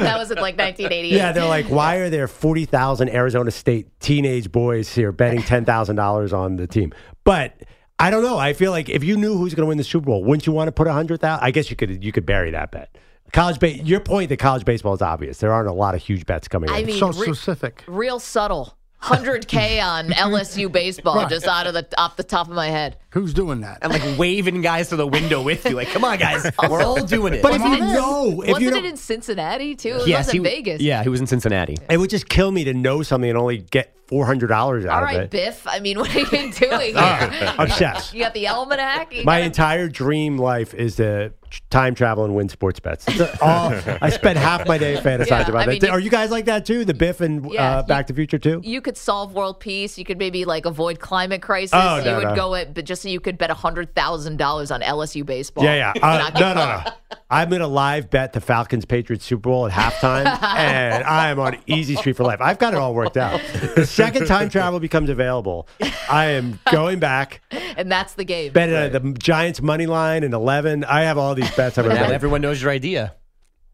that 0.02 0.16
was 0.18 0.32
in 0.32 0.38
like 0.38 0.58
1988. 0.58 1.12
yeah, 1.12 1.32
they're 1.32 1.46
like, 1.46 1.68
why 1.68 1.96
are 1.98 2.10
there 2.10 2.28
40,000 2.28 3.10
Arizona 3.10 3.52
State 3.52 4.00
teenage 4.00 4.52
boys 4.52 4.94
here 4.94 5.12
betting 5.12 5.42
$10,000 5.44 6.34
on 6.34 6.56
the 6.58 6.68
team? 6.68 6.94
But 7.24 7.54
I 8.00 8.10
don't 8.12 8.22
know. 8.24 8.38
I 8.38 8.54
feel 8.54 8.72
like 8.72 8.90
if 8.90 9.04
you 9.04 9.18
knew 9.18 9.38
who's 9.38 9.54
going 9.56 9.64
to 9.64 9.68
win 9.68 9.78
the 9.78 9.84
Super 9.84 10.06
Bowl, 10.06 10.24
wouldn't 10.24 10.46
you 10.46 10.54
want 10.54 10.68
to 10.68 10.72
put 10.72 10.86
a 10.88 10.92
100,000? 10.92 11.40
I 11.44 11.52
guess 11.52 11.70
you 11.70 11.76
could 11.76 12.04
you 12.04 12.12
could 12.12 12.26
bury 12.26 12.52
that 12.52 12.72
bet. 12.72 12.96
College 13.34 13.60
ba- 13.60 13.72
your 13.84 14.00
point 14.00 14.30
that 14.30 14.38
college 14.38 14.64
baseball 14.66 14.94
is 14.94 15.02
obvious. 15.02 15.40
There 15.40 15.52
aren't 15.52 15.68
a 15.68 15.74
lot 15.74 15.96
of 15.96 16.02
huge 16.02 16.26
bets 16.26 16.48
coming 16.48 16.70
I 16.70 16.80
in. 16.80 16.86
mean, 16.88 16.98
so 17.00 17.08
re- 17.08 17.26
specific. 17.26 17.84
real 17.88 18.20
subtle. 18.20 18.74
100k 19.04 19.84
on 19.84 20.10
LSU 20.12 20.72
baseball 20.72 21.28
just 21.28 21.46
out 21.46 21.68
of 21.68 21.74
the 21.76 21.88
off 22.00 22.16
the 22.16 22.24
top 22.24 22.48
of 22.48 22.54
my 22.56 22.68
head. 22.70 22.98
Who's 23.18 23.34
doing 23.34 23.62
that? 23.62 23.80
And 23.82 23.92
like 23.92 24.04
waving 24.20 24.62
guys 24.62 24.90
to 24.90 24.96
the 24.96 25.08
window 25.08 25.42
with 25.42 25.66
you, 25.66 25.72
like, 25.76 25.88
come 25.88 26.04
on, 26.04 26.18
guys, 26.20 26.52
we're 26.70 26.84
all 26.84 27.04
doing 27.04 27.34
it. 27.34 27.42
But 27.42 27.56
if 27.56 27.62
Wasn't 27.62 27.80
you 27.82 27.94
know, 27.94 28.42
if 28.44 28.50
Wasn't 28.50 28.62
you 28.62 28.68
it 28.78 28.82
know, 28.84 28.90
in 28.90 28.98
Cincinnati 28.98 29.76
too? 29.76 29.98
It 30.02 30.08
yes, 30.08 30.28
was 30.28 30.34
he 30.34 30.40
Vegas. 30.40 30.82
Yeah, 30.82 31.02
he 31.02 31.10
was 31.10 31.20
in 31.20 31.26
Cincinnati. 31.28 31.78
it 31.90 31.98
would 31.98 32.10
just 32.12 32.30
kill 32.30 32.52
me 32.52 32.64
to 32.66 32.74
know 32.76 33.02
something 33.02 33.30
and 33.30 33.38
only 33.40 33.58
get 33.58 33.96
four 34.08 34.26
hundred 34.26 34.48
dollars 34.48 34.86
out 34.86 34.98
All 34.98 35.00
of 35.00 35.06
right, 35.06 35.22
it. 35.22 35.30
Biff. 35.32 35.68
I 35.68 35.80
mean, 35.80 35.98
what 36.00 36.16
are 36.16 36.20
you 36.20 36.26
doing? 36.52 36.52
here? 36.96 37.54
Obsessed. 37.58 38.14
You 38.14 38.22
got 38.22 38.34
the 38.34 38.48
almanac. 38.48 39.14
You 39.14 39.24
My 39.26 39.38
gotta- 39.40 39.46
entire 39.46 39.90
dream 39.90 40.38
life 40.38 40.74
is 40.74 40.98
to 40.98 41.34
time 41.70 41.96
travel 41.96 42.26
and 42.26 42.36
win 42.36 42.50
sports 42.50 42.80
bets. 42.80 43.06
It's 43.08 43.42
all, 43.42 43.72
I 44.02 44.10
spend 44.10 44.38
half 44.38 44.68
my 44.68 44.78
day 44.78 44.96
fantasizing 44.98 45.28
Yeah, 45.30 45.42
about 45.50 45.56
I 45.56 45.66
that. 45.76 45.82
mean, 45.82 45.92
Are 45.92 46.00
you 46.00 46.10
guys 46.10 46.30
like 46.30 46.46
that 46.46 46.66
too? 46.66 46.84
The 46.84 46.94
Biff 46.94 47.22
and 47.22 47.52
Yeah, 47.52 47.78
uh, 47.78 47.82
you- 47.82 47.88
Back 47.88 48.08
to 48.08 48.14
the 48.14 48.18
Future 48.18 48.38
too? 48.38 48.60
you 48.64 48.82
could 48.82 48.98
solve 48.98 49.34
world 49.34 49.60
peace. 49.62 49.98
You 49.98 50.04
could 50.06 50.18
maybe 50.20 50.44
like 50.46 50.66
avoid 50.66 51.00
climate 51.00 51.42
crisis. 51.42 51.72
Oh, 51.74 51.98
you 52.00 52.04
no, 52.06 52.18
would 52.18 52.24
no. 52.30 52.36
go 52.36 52.54
it, 52.56 52.74
but 52.74 52.84
just 52.86 53.06
so 53.08 53.12
you 53.12 53.20
could 53.20 53.38
bet 53.38 53.50
hundred 53.50 53.96
thousand 53.96 54.38
dollars 54.38 54.70
on 54.72 54.82
LSU 54.82 55.26
baseball. 55.26 55.64
Yeah, 55.64 55.76
yeah. 55.76 55.94
Uh, 56.08 56.30
no, 56.40 56.54
no, 56.54 56.66
no. 56.84 57.18
I'm 57.30 57.50
going 57.50 57.62
to 57.62 57.68
live 57.68 58.10
bet 58.10 58.34
the 58.34 58.40
Falcons 58.42 58.86
Patriots 58.86 59.26
Super 59.26 59.50
Bowl 59.50 59.66
at 59.68 59.72
halftime, 59.74 60.26
and 60.56 61.04
I 61.04 61.30
am 61.30 61.40
on 61.40 61.58
easy 61.68 61.96
street 61.96 62.16
for 62.16 62.24
life. 62.24 62.40
I've 62.42 62.60
got 62.60 62.74
it 62.74 62.78
all 62.80 62.94
worked 62.94 63.18
out. 63.18 63.42
The 63.76 63.86
second 63.86 64.28
time 64.28 64.50
travel 64.50 64.80
becomes 64.80 65.10
available, 65.10 65.68
I 66.10 66.26
am 66.28 66.60
going 66.72 67.00
back, 67.00 67.42
and 67.52 67.92
that's 67.92 68.14
the 68.14 68.24
game. 68.24 68.54
betting 68.54 68.76
on 68.76 68.92
the 68.92 69.14
Giants 69.20 69.62
money 69.62 69.86
line 69.86 70.24
and 70.24 70.34
11. 70.34 70.84
I 70.86 71.02
have 71.04 71.18
all 71.18 71.36
these 71.36 71.54
bets. 71.56 71.78
I'm 71.78 71.84
going 71.86 71.96
to 71.96 72.02
Now 72.02 72.08
bet. 72.08 72.16
everyone 72.16 72.42
knows 72.42 72.62
your 72.62 72.72
idea. 72.72 73.14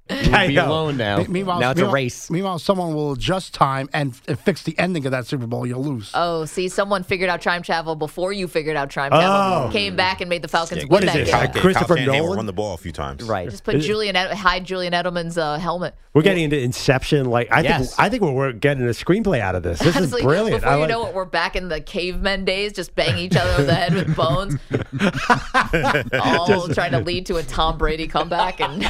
I 0.09 0.43
You'll 0.43 0.47
be 0.49 0.57
alone 0.57 0.97
now. 0.97 1.17
Me- 1.19 1.25
Meanwhile, 1.29 1.59
now 1.61 1.71
it's 1.71 1.79
a 1.79 1.85
race. 1.87 2.29
Meanwhile, 2.29 2.59
someone 2.59 2.93
will 2.93 3.13
adjust 3.13 3.53
time 3.53 3.87
and 3.93 4.13
f- 4.27 4.37
fix 4.41 4.63
the 4.63 4.77
ending 4.77 5.05
of 5.05 5.11
that 5.13 5.25
Super 5.25 5.47
Bowl. 5.47 5.65
You'll 5.65 5.83
lose. 5.83 6.11
Oh, 6.13 6.43
see, 6.43 6.67
someone 6.67 7.03
figured 7.03 7.29
out 7.29 7.41
time 7.41 7.63
travel 7.63 7.95
before 7.95 8.33
you 8.33 8.49
figured 8.49 8.75
out 8.75 8.91
time 8.91 9.11
travel. 9.11 9.69
Oh. 9.69 9.71
Came 9.71 9.95
back 9.95 10.19
and 10.19 10.29
made 10.29 10.41
the 10.41 10.49
Falcons 10.49 10.79
Yeah, 10.81 10.87
win 10.89 10.91
What 10.91 11.03
is 11.05 11.13
that 11.13 11.19
it, 11.21 11.25
game. 11.27 11.33
Kyle- 11.53 11.61
Christopher 11.61 11.95
Kyle 11.95 11.97
Shanahan 12.03 12.19
will 12.19 12.25
Nolan? 12.25 12.37
run 12.37 12.45
the 12.47 12.53
ball 12.53 12.73
a 12.73 12.77
few 12.77 12.91
times. 12.91 13.23
Right. 13.23 13.49
Just 13.49 13.63
put 13.63 13.79
Julian 13.79 14.17
Ed- 14.17 14.33
hide 14.33 14.65
Julian 14.65 14.91
Edelman's 14.91 15.37
uh, 15.37 15.57
helmet. 15.57 15.95
We're 16.13 16.21
getting 16.21 16.43
into 16.43 16.59
Inception. 16.59 17.25
Like 17.27 17.49
I 17.51 17.61
Yes. 17.61 17.95
think, 17.95 17.99
I 17.99 18.09
think 18.09 18.21
we're, 18.23 18.33
we're 18.33 18.51
getting 18.51 18.83
a 18.83 18.87
screenplay 18.89 19.39
out 19.39 19.55
of 19.55 19.63
this. 19.63 19.79
This 19.79 19.95
Honestly, 19.95 20.19
is 20.21 20.25
brilliant. 20.25 20.61
Before 20.61 20.69
I 20.69 20.75
you 20.75 20.81
like- 20.81 20.89
know 20.89 21.07
it, 21.07 21.13
we're 21.15 21.25
back 21.25 21.55
in 21.55 21.69
the 21.69 21.79
cavemen 21.81 22.43
days, 22.45 22.73
just 22.73 22.93
banging 22.93 23.19
each 23.19 23.35
other 23.37 23.49
over 23.53 23.63
the 23.63 23.73
head 23.73 23.93
with 23.95 24.15
bones, 24.15 24.57
all 26.21 26.67
trying 26.69 26.91
to 26.91 26.99
lead 26.99 27.25
to 27.27 27.37
a 27.37 27.43
Tom 27.43 27.77
Brady 27.77 28.07
comeback. 28.07 28.59
And 28.61 28.85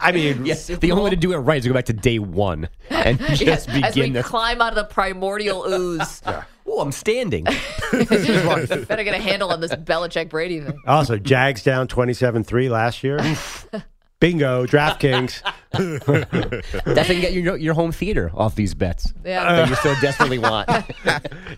I 0.00 0.12
mean, 0.12 0.27
Yes, 0.44 0.66
the 0.66 0.90
only 0.92 1.04
way 1.04 1.10
to 1.10 1.16
do 1.16 1.32
it 1.32 1.36
right 1.38 1.58
is 1.58 1.64
to 1.64 1.68
go 1.68 1.74
back 1.74 1.86
to 1.86 1.92
day 1.92 2.18
one 2.18 2.68
and 2.90 3.18
just 3.28 3.42
Yes, 3.42 3.68
as 3.68 3.74
we 3.74 3.82
begin 3.82 4.12
the. 4.14 4.22
climb 4.22 4.60
out 4.60 4.70
of 4.70 4.76
the 4.76 4.84
primordial 4.84 5.64
ooze, 5.66 6.22
Oh, 6.70 6.80
I'm 6.80 6.92
standing. 6.92 7.44
better 7.92 9.04
get 9.04 9.14
a 9.14 9.18
handle 9.22 9.50
on 9.50 9.60
this 9.62 9.72
Belichick 9.72 10.28
Brady 10.28 10.60
thing. 10.60 10.78
Also, 10.86 11.16
Jags 11.16 11.62
down 11.62 11.88
27-3 11.88 12.68
last 12.68 13.02
year. 13.02 13.18
Bingo, 14.20 14.66
DraftKings. 14.66 15.40
That's 16.84 17.08
how 17.08 17.14
get 17.14 17.32
your 17.32 17.56
your 17.56 17.72
home 17.74 17.92
theater 17.92 18.30
off 18.34 18.54
these 18.54 18.74
bets 18.74 19.12
Yeah. 19.24 19.44
that 19.64 19.68
you 19.70 19.76
so 19.76 19.94
desperately 20.00 20.38
want. 20.38 20.68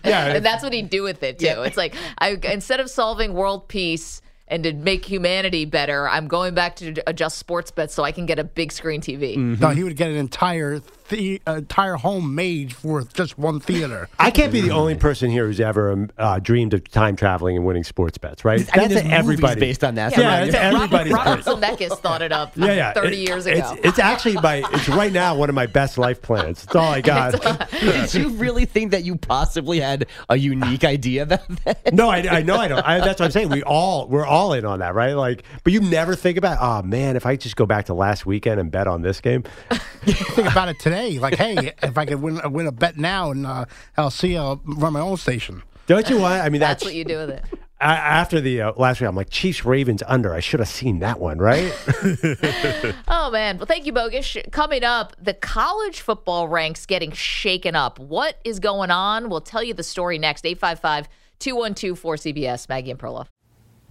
yeah, 0.05 0.27
and 0.35 0.45
that's 0.45 0.63
what 0.63 0.71
he'd 0.71 0.89
do 0.89 1.03
with 1.03 1.23
it 1.23 1.39
too. 1.39 1.61
It's 1.63 1.77
like 1.77 1.95
I 2.19 2.37
instead 2.43 2.79
of 2.79 2.89
solving 2.89 3.33
world 3.33 3.67
peace 3.67 4.21
and 4.51 4.63
to 4.63 4.73
make 4.73 5.05
humanity 5.05 5.63
better, 5.63 6.07
I'm 6.07 6.27
going 6.27 6.53
back 6.53 6.75
to 6.75 7.01
adjust 7.07 7.39
sports 7.39 7.71
bets 7.71 7.93
so 7.93 8.03
I 8.03 8.11
can 8.11 8.25
get 8.25 8.37
a 8.37 8.43
big 8.43 8.73
screen 8.73 8.99
TV. 9.01 9.37
No, 9.37 9.67
mm-hmm. 9.67 9.77
he 9.77 9.83
would 9.83 9.95
get 9.95 10.09
an 10.09 10.17
entire 10.17 10.81
the 11.11 11.41
entire 11.45 11.95
home 11.95 12.33
made 12.33 12.73
for 12.73 13.03
just 13.03 13.37
one 13.37 13.59
theater. 13.59 14.09
I 14.17 14.31
can't 14.31 14.51
be 14.51 14.61
the 14.61 14.71
only 14.71 14.95
person 14.95 15.29
here 15.29 15.45
who's 15.45 15.59
ever 15.59 15.91
um, 15.91 16.09
uh, 16.17 16.39
dreamed 16.39 16.73
of 16.73 16.89
time 16.89 17.15
traveling 17.15 17.55
and 17.55 17.65
winning 17.65 17.83
sports 17.83 18.17
bets, 18.17 18.43
right? 18.43 18.55
I 18.55 18.57
mean, 18.59 18.65
That's 18.65 18.93
there's 18.93 19.03
movies 19.03 19.11
everybody 19.19 19.59
based 19.59 19.83
on 19.83 19.95
that. 19.95 20.13
Yeah, 20.13 20.19
yeah, 20.21 20.27
right, 20.39 20.47
it's 20.47 20.55
everybody's. 20.55 21.13
Robert 21.13 21.45
Zemeckis 21.45 21.97
thought 21.99 22.21
it 22.21 22.31
up 22.31 22.53
yeah, 22.55 22.73
yeah. 22.73 22.93
30 22.93 23.07
It- 23.07 23.27
years 23.29 23.45
ago. 23.45 23.77
It's 23.83 23.99
actually 23.99 24.35
my. 24.35 24.63
It's 24.71 24.89
right 24.89 25.11
now 25.11 25.35
one 25.35 25.49
of 25.49 25.55
my 25.55 25.67
best 25.67 25.97
life 25.97 26.21
plans. 26.21 26.63
It's 26.63 26.75
all 26.75 26.91
I 26.91 27.01
got. 27.01 27.39
Did 27.79 28.13
you 28.13 28.29
really 28.29 28.65
think 28.65 28.91
that 28.91 29.03
you 29.03 29.17
possibly 29.17 29.79
had 29.79 30.07
a 30.29 30.37
unique 30.37 30.83
idea 30.83 31.23
about 31.23 31.47
that? 31.65 31.93
No, 31.93 32.09
I, 32.09 32.17
I 32.19 32.41
know 32.41 32.55
I 32.55 32.67
don't. 32.67 32.79
I, 32.79 32.99
that's 32.99 33.19
what 33.19 33.25
I'm 33.27 33.31
saying. 33.31 33.49
We 33.49 33.63
all 33.63 34.07
we're 34.07 34.25
all 34.25 34.53
in 34.53 34.65
on 34.65 34.79
that, 34.79 34.95
right? 34.95 35.13
Like, 35.13 35.43
but 35.63 35.73
you 35.73 35.81
never 35.81 36.15
think 36.15 36.37
about, 36.37 36.57
oh 36.61 36.85
man, 36.87 37.15
if 37.15 37.25
I 37.25 37.35
just 37.35 37.55
go 37.55 37.65
back 37.65 37.85
to 37.87 37.93
last 37.93 38.25
weekend 38.25 38.59
and 38.59 38.71
bet 38.71 38.87
on 38.87 39.01
this 39.01 39.19
game. 39.19 39.43
Think 40.01 40.49
about 40.51 40.67
it 40.69 40.79
today. 40.79 41.00
Like, 41.09 41.35
hey, 41.35 41.73
if 41.81 41.97
I 41.97 42.05
could 42.05 42.21
win, 42.21 42.39
win 42.51 42.67
a 42.67 42.71
bet 42.71 42.97
now, 42.97 43.31
and 43.31 43.45
uh, 43.45 43.65
I'll 43.97 44.09
see. 44.11 44.37
I'll 44.37 44.61
run 44.65 44.93
my 44.93 44.99
own 45.01 45.17
station. 45.17 45.63
Don't 45.87 46.09
you 46.09 46.19
want? 46.19 46.41
I 46.43 46.49
mean, 46.49 46.59
That's 46.61 46.83
that's, 46.83 46.85
what 46.85 46.95
you 46.95 47.03
do 47.03 47.17
with 47.17 47.29
it. 47.31 47.43
a- 47.81 47.83
after 47.83 48.39
the 48.39 48.61
uh, 48.61 48.73
last 48.77 49.01
week. 49.01 49.09
I'm 49.09 49.15
like 49.15 49.29
Chiefs 49.29 49.65
Ravens 49.65 50.03
under. 50.07 50.33
I 50.33 50.39
should 50.39 50.59
have 50.59 50.69
seen 50.69 50.99
that 50.99 51.19
one, 51.19 51.37
right? 51.39 51.73
Oh 53.07 53.29
man. 53.29 53.57
Well, 53.57 53.65
thank 53.65 53.85
you, 53.85 53.93
Bogus. 53.93 54.37
Coming 54.51 54.83
up, 54.83 55.15
the 55.21 55.33
college 55.33 56.01
football 56.01 56.47
ranks 56.47 56.85
getting 56.85 57.11
shaken 57.11 57.75
up. 57.75 57.99
What 57.99 58.39
is 58.43 58.59
going 58.59 58.89
on? 58.91 59.29
We'll 59.29 59.41
tell 59.41 59.63
you 59.63 59.73
the 59.73 59.83
story 59.83 60.17
next. 60.17 60.45
855 60.45 61.07
212 61.39 62.01
4CBS. 62.01 62.69
Maggie 62.69 62.91
and 62.91 62.99
Perloff. 62.99 63.27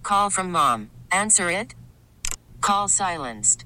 Call 0.03 0.29
from 0.29 0.51
mom. 0.51 0.89
Answer 1.11 1.49
it. 1.49 1.75
Call 2.61 2.87
silenced. 2.87 3.65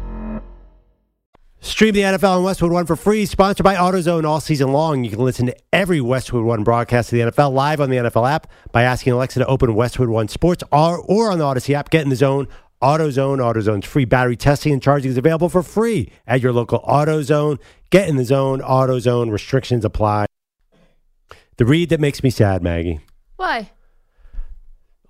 Stream 1.63 1.93
the 1.93 2.01
NFL 2.01 2.37
on 2.37 2.43
Westwood 2.43 2.71
One 2.71 2.87
for 2.87 2.95
free. 2.95 3.27
Sponsored 3.27 3.63
by 3.63 3.75
AutoZone 3.75 4.25
all 4.25 4.39
season 4.39 4.71
long. 4.71 5.03
You 5.03 5.11
can 5.11 5.19
listen 5.19 5.45
to 5.45 5.55
every 5.71 6.01
Westwood 6.01 6.43
One 6.43 6.63
broadcast 6.63 7.13
of 7.13 7.19
the 7.19 7.31
NFL 7.31 7.53
live 7.53 7.79
on 7.79 7.91
the 7.91 7.97
NFL 7.97 8.29
app 8.29 8.47
by 8.71 8.81
asking 8.81 9.13
Alexa 9.13 9.39
to 9.39 9.45
open 9.45 9.75
Westwood 9.75 10.09
One 10.09 10.27
Sports 10.27 10.63
or, 10.71 10.97
or 10.97 11.31
on 11.31 11.37
the 11.37 11.45
Audacy 11.45 11.75
app. 11.75 11.91
Get 11.91 12.01
in 12.01 12.09
the 12.09 12.15
zone. 12.15 12.47
AutoZone. 12.81 13.37
AutoZone's 13.37 13.85
free 13.85 14.05
battery 14.05 14.35
testing 14.35 14.73
and 14.73 14.81
charging 14.81 15.11
is 15.11 15.17
available 15.17 15.49
for 15.49 15.61
free 15.61 16.11
at 16.25 16.41
your 16.41 16.51
local 16.51 16.79
AutoZone. 16.79 17.59
Get 17.91 18.09
in 18.09 18.15
the 18.15 18.25
zone. 18.25 18.59
AutoZone. 18.61 19.31
Restrictions 19.31 19.85
apply. 19.85 20.25
The 21.57 21.65
read 21.65 21.89
that 21.89 21.99
makes 21.99 22.23
me 22.23 22.31
sad, 22.31 22.63
Maggie. 22.63 23.01
Why? 23.35 23.69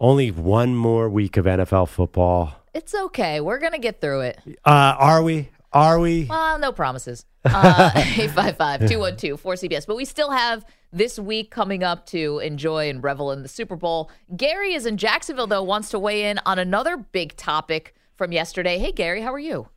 Only 0.01 0.31
one 0.31 0.75
more 0.75 1.07
week 1.07 1.37
of 1.37 1.45
NFL 1.45 1.87
football. 1.87 2.55
It's 2.73 2.93
okay. 2.93 3.39
We're 3.39 3.59
going 3.59 3.71
to 3.71 3.77
get 3.77 4.01
through 4.01 4.21
it. 4.21 4.39
Uh, 4.65 4.95
are 4.97 5.23
we? 5.23 5.49
Are 5.73 5.99
we? 5.99 6.25
Well, 6.29 6.59
no 6.59 6.71
promises. 6.71 7.25
Uh, 7.45 7.91
855 7.95 8.89
212 8.89 9.41
4CBS. 9.41 9.87
But 9.87 9.95
we 9.95 10.05
still 10.05 10.31
have 10.31 10.65
this 10.91 11.17
week 11.17 11.49
coming 11.49 11.83
up 11.83 12.05
to 12.07 12.39
enjoy 12.39 12.89
and 12.89 13.03
revel 13.03 13.31
in 13.31 13.41
the 13.41 13.47
Super 13.47 13.75
Bowl. 13.75 14.11
Gary 14.35 14.73
is 14.73 14.85
in 14.85 14.97
Jacksonville, 14.97 15.47
though, 15.47 15.63
wants 15.63 15.89
to 15.89 15.99
weigh 15.99 16.29
in 16.29 16.39
on 16.45 16.59
another 16.59 16.97
big 16.97 17.35
topic 17.37 17.95
from 18.15 18.31
yesterday. 18.31 18.77
Hey, 18.77 18.91
Gary, 18.91 19.21
how 19.21 19.33
are 19.33 19.39
you? 19.39 19.69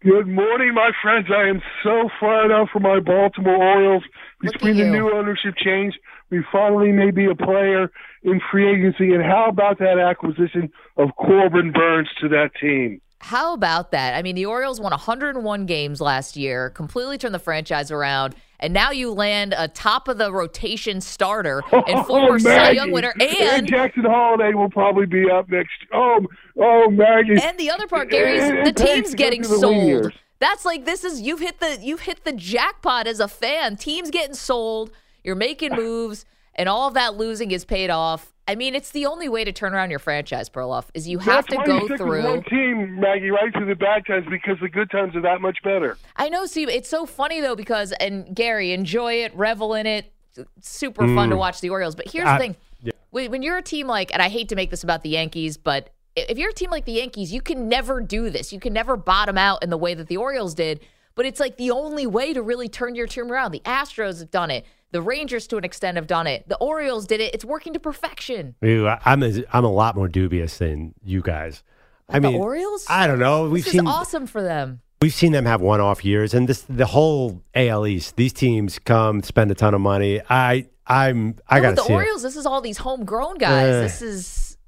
Good 0.00 0.26
morning, 0.26 0.74
my 0.74 0.90
friends. 1.00 1.26
I 1.30 1.48
am 1.48 1.60
so 1.82 2.08
fired 2.18 2.50
up 2.50 2.68
for 2.72 2.80
my 2.80 3.00
Baltimore 3.00 3.56
Orioles. 3.56 4.02
Between 4.40 4.76
the 4.76 4.84
you. 4.84 4.90
new 4.90 5.12
ownership 5.12 5.54
change, 5.56 5.94
we 6.30 6.42
finally 6.50 6.90
may 6.90 7.10
be 7.10 7.26
a 7.26 7.34
player 7.34 7.90
in 8.24 8.40
free 8.50 8.68
agency. 8.68 9.12
And 9.12 9.22
how 9.22 9.46
about 9.48 9.78
that 9.78 9.98
acquisition 9.98 10.70
of 10.96 11.10
Corbin 11.16 11.72
Burnes 11.72 12.08
to 12.20 12.28
that 12.30 12.50
team? 12.60 13.00
How 13.22 13.54
about 13.54 13.92
that? 13.92 14.14
I 14.16 14.22
mean, 14.22 14.34
the 14.34 14.46
Orioles 14.46 14.80
won 14.80 14.90
101 14.90 15.66
games 15.66 16.00
last 16.00 16.36
year, 16.36 16.70
completely 16.70 17.18
turned 17.18 17.32
the 17.32 17.38
franchise 17.38 17.92
around, 17.92 18.34
and 18.58 18.74
now 18.74 18.90
you 18.90 19.12
land 19.12 19.54
a 19.56 19.68
top 19.68 20.08
of 20.08 20.18
the 20.18 20.32
rotation 20.32 21.00
starter 21.00 21.62
oh, 21.72 21.84
and 21.86 22.04
former 22.04 22.40
Cy 22.40 22.48
Maggie. 22.48 22.76
Young 22.76 22.90
winner, 22.90 23.14
and 23.20 23.22
and 23.22 23.66
Jackson 23.68 24.02
Holliday 24.02 24.54
will 24.54 24.70
probably 24.70 25.06
be 25.06 25.30
up 25.30 25.48
next. 25.48 25.70
Oh, 25.92 26.26
oh, 26.58 26.90
Maggie. 26.90 27.40
and 27.40 27.56
the 27.58 27.70
other 27.70 27.86
part, 27.86 28.10
Gary, 28.10 28.38
is 28.38 28.64
the 28.64 28.72
team's 28.72 29.14
getting 29.14 29.42
the 29.42 29.48
sold. 29.48 30.12
That's 30.40 30.64
like 30.64 30.84
this 30.84 31.04
is 31.04 31.20
you've 31.20 31.38
hit 31.38 31.60
the 31.60 31.78
you've 31.80 32.00
hit 32.00 32.24
the 32.24 32.32
jackpot 32.32 33.06
as 33.06 33.20
a 33.20 33.28
fan. 33.28 33.76
Teams 33.76 34.10
getting 34.10 34.34
sold, 34.34 34.90
you're 35.22 35.36
making 35.36 35.76
moves, 35.76 36.24
and 36.56 36.68
all 36.68 36.88
of 36.88 36.94
that 36.94 37.14
losing 37.14 37.52
is 37.52 37.64
paid 37.64 37.88
off. 37.88 38.31
I 38.48 38.56
mean, 38.56 38.74
it's 38.74 38.90
the 38.90 39.06
only 39.06 39.28
way 39.28 39.44
to 39.44 39.52
turn 39.52 39.72
around 39.72 39.90
your 39.90 40.00
franchise, 40.00 40.48
Perloff, 40.48 40.86
is 40.94 41.06
you 41.06 41.18
have 41.20 41.46
That's 41.46 41.46
to 41.48 41.56
why 41.56 41.62
you 41.62 41.66
go 41.68 41.78
stick 41.86 41.90
with 41.90 41.98
through. 42.00 42.24
one 42.24 42.42
team, 42.44 42.98
Maggie, 43.00 43.30
right 43.30 43.52
through 43.52 43.66
the 43.66 43.76
bad 43.76 44.04
times 44.06 44.26
because 44.28 44.56
the 44.60 44.68
good 44.68 44.90
times 44.90 45.14
are 45.14 45.20
that 45.20 45.40
much 45.40 45.58
better. 45.62 45.96
I 46.16 46.28
know, 46.28 46.44
Steve. 46.46 46.68
It's 46.68 46.88
so 46.88 47.06
funny 47.06 47.40
though 47.40 47.54
because 47.54 47.92
and 47.92 48.34
Gary, 48.34 48.72
enjoy 48.72 49.14
it, 49.22 49.34
revel 49.36 49.74
in 49.74 49.86
it. 49.86 50.12
Super 50.60 51.06
fun 51.14 51.28
to 51.30 51.36
Mm. 51.36 51.38
watch 51.38 51.60
the 51.60 51.70
Orioles. 51.70 51.94
But 51.94 52.08
here's 52.10 52.26
I- 52.28 52.36
the 52.38 52.42
thing: 52.82 52.92
when, 53.10 53.30
when 53.30 53.42
you're 53.42 53.58
a 53.58 53.62
team 53.62 53.86
like, 53.86 54.12
and 54.12 54.20
I 54.20 54.28
hate 54.28 54.48
to 54.48 54.56
make 54.56 54.70
this 54.70 54.82
about 54.82 55.02
the 55.02 55.10
Yankees, 55.10 55.56
but 55.56 55.90
if 56.16 56.36
you're 56.36 56.50
a 56.50 56.54
team 56.54 56.70
like 56.70 56.84
the 56.84 56.92
Yankees, 56.92 57.32
you 57.32 57.40
can 57.42 57.68
never 57.68 58.00
do 58.00 58.28
this. 58.28 58.52
You 58.52 58.58
can 58.58 58.72
never 58.72 58.96
bottom 58.96 59.38
out 59.38 59.62
in 59.62 59.70
the 59.70 59.78
way 59.78 59.94
that 59.94 60.08
the 60.08 60.16
Orioles 60.16 60.54
did. 60.54 60.80
but 61.14 61.26
it's 61.26 61.38
like 61.38 61.58
the 61.58 61.70
only 61.70 62.06
way 62.06 62.32
to 62.32 62.40
really 62.40 62.70
turn 62.70 62.94
your 62.94 63.06
team 63.06 63.30
around. 63.30 63.52
The 63.52 63.60
Astros 63.66 64.20
have 64.20 64.30
done 64.30 64.50
it. 64.50 64.64
The 64.92 65.02
Rangers, 65.02 65.46
to 65.48 65.56
an 65.56 65.64
extent, 65.64 65.96
have 65.96 66.06
done 66.06 66.26
it. 66.26 66.48
The 66.48 66.56
Orioles 66.58 67.06
did 67.06 67.20
it. 67.20 67.34
It's 67.34 67.44
working 67.44 67.72
to 67.72 67.80
perfection. 67.80 68.54
Ew, 68.62 68.86
I- 68.86 69.00
I'm 69.04 69.22
a, 69.22 69.42
I'm 69.52 69.64
a 69.64 69.72
lot 69.72 69.96
more 69.96 70.08
dubious 70.08 70.58
than 70.58 70.94
you 71.02 71.20
guys. 71.22 71.62
I 72.08 72.18
the 72.18 72.30
mean, 72.30 72.40
Orioles? 72.40 72.86
I 72.88 73.06
don't 73.06 73.18
know. 73.18 73.48
We've 73.48 73.64
this 73.64 73.72
seen 73.72 73.86
is 73.86 73.92
awesome 73.92 74.26
for 74.26 74.42
them. 74.42 74.80
we've 75.00 75.14
seen 75.14 75.32
them 75.32 75.46
have 75.46 75.60
one 75.62 75.80
off 75.80 76.04
years, 76.04 76.34
and 76.34 76.46
this 76.48 76.62
the 76.68 76.86
whole 76.86 77.42
AL 77.54 77.86
East. 77.86 78.16
These 78.16 78.34
teams 78.34 78.78
come 78.78 79.22
spend 79.22 79.50
a 79.50 79.54
ton 79.54 79.72
of 79.72 79.80
money. 79.80 80.20
I 80.28 80.66
I'm 80.86 81.36
I 81.48 81.60
No, 81.60 81.70
got 81.70 81.76
the 81.76 81.82
see. 81.84 81.92
it. 81.92 81.96
Orioles, 81.96 82.22
this 82.22 82.36
is 82.36 82.44
all 82.44 82.60
these 82.60 82.78
homegrown 82.78 83.38
guys. 83.38 83.66
Eh. 83.66 83.80
this 83.80 84.02
is 84.02 84.58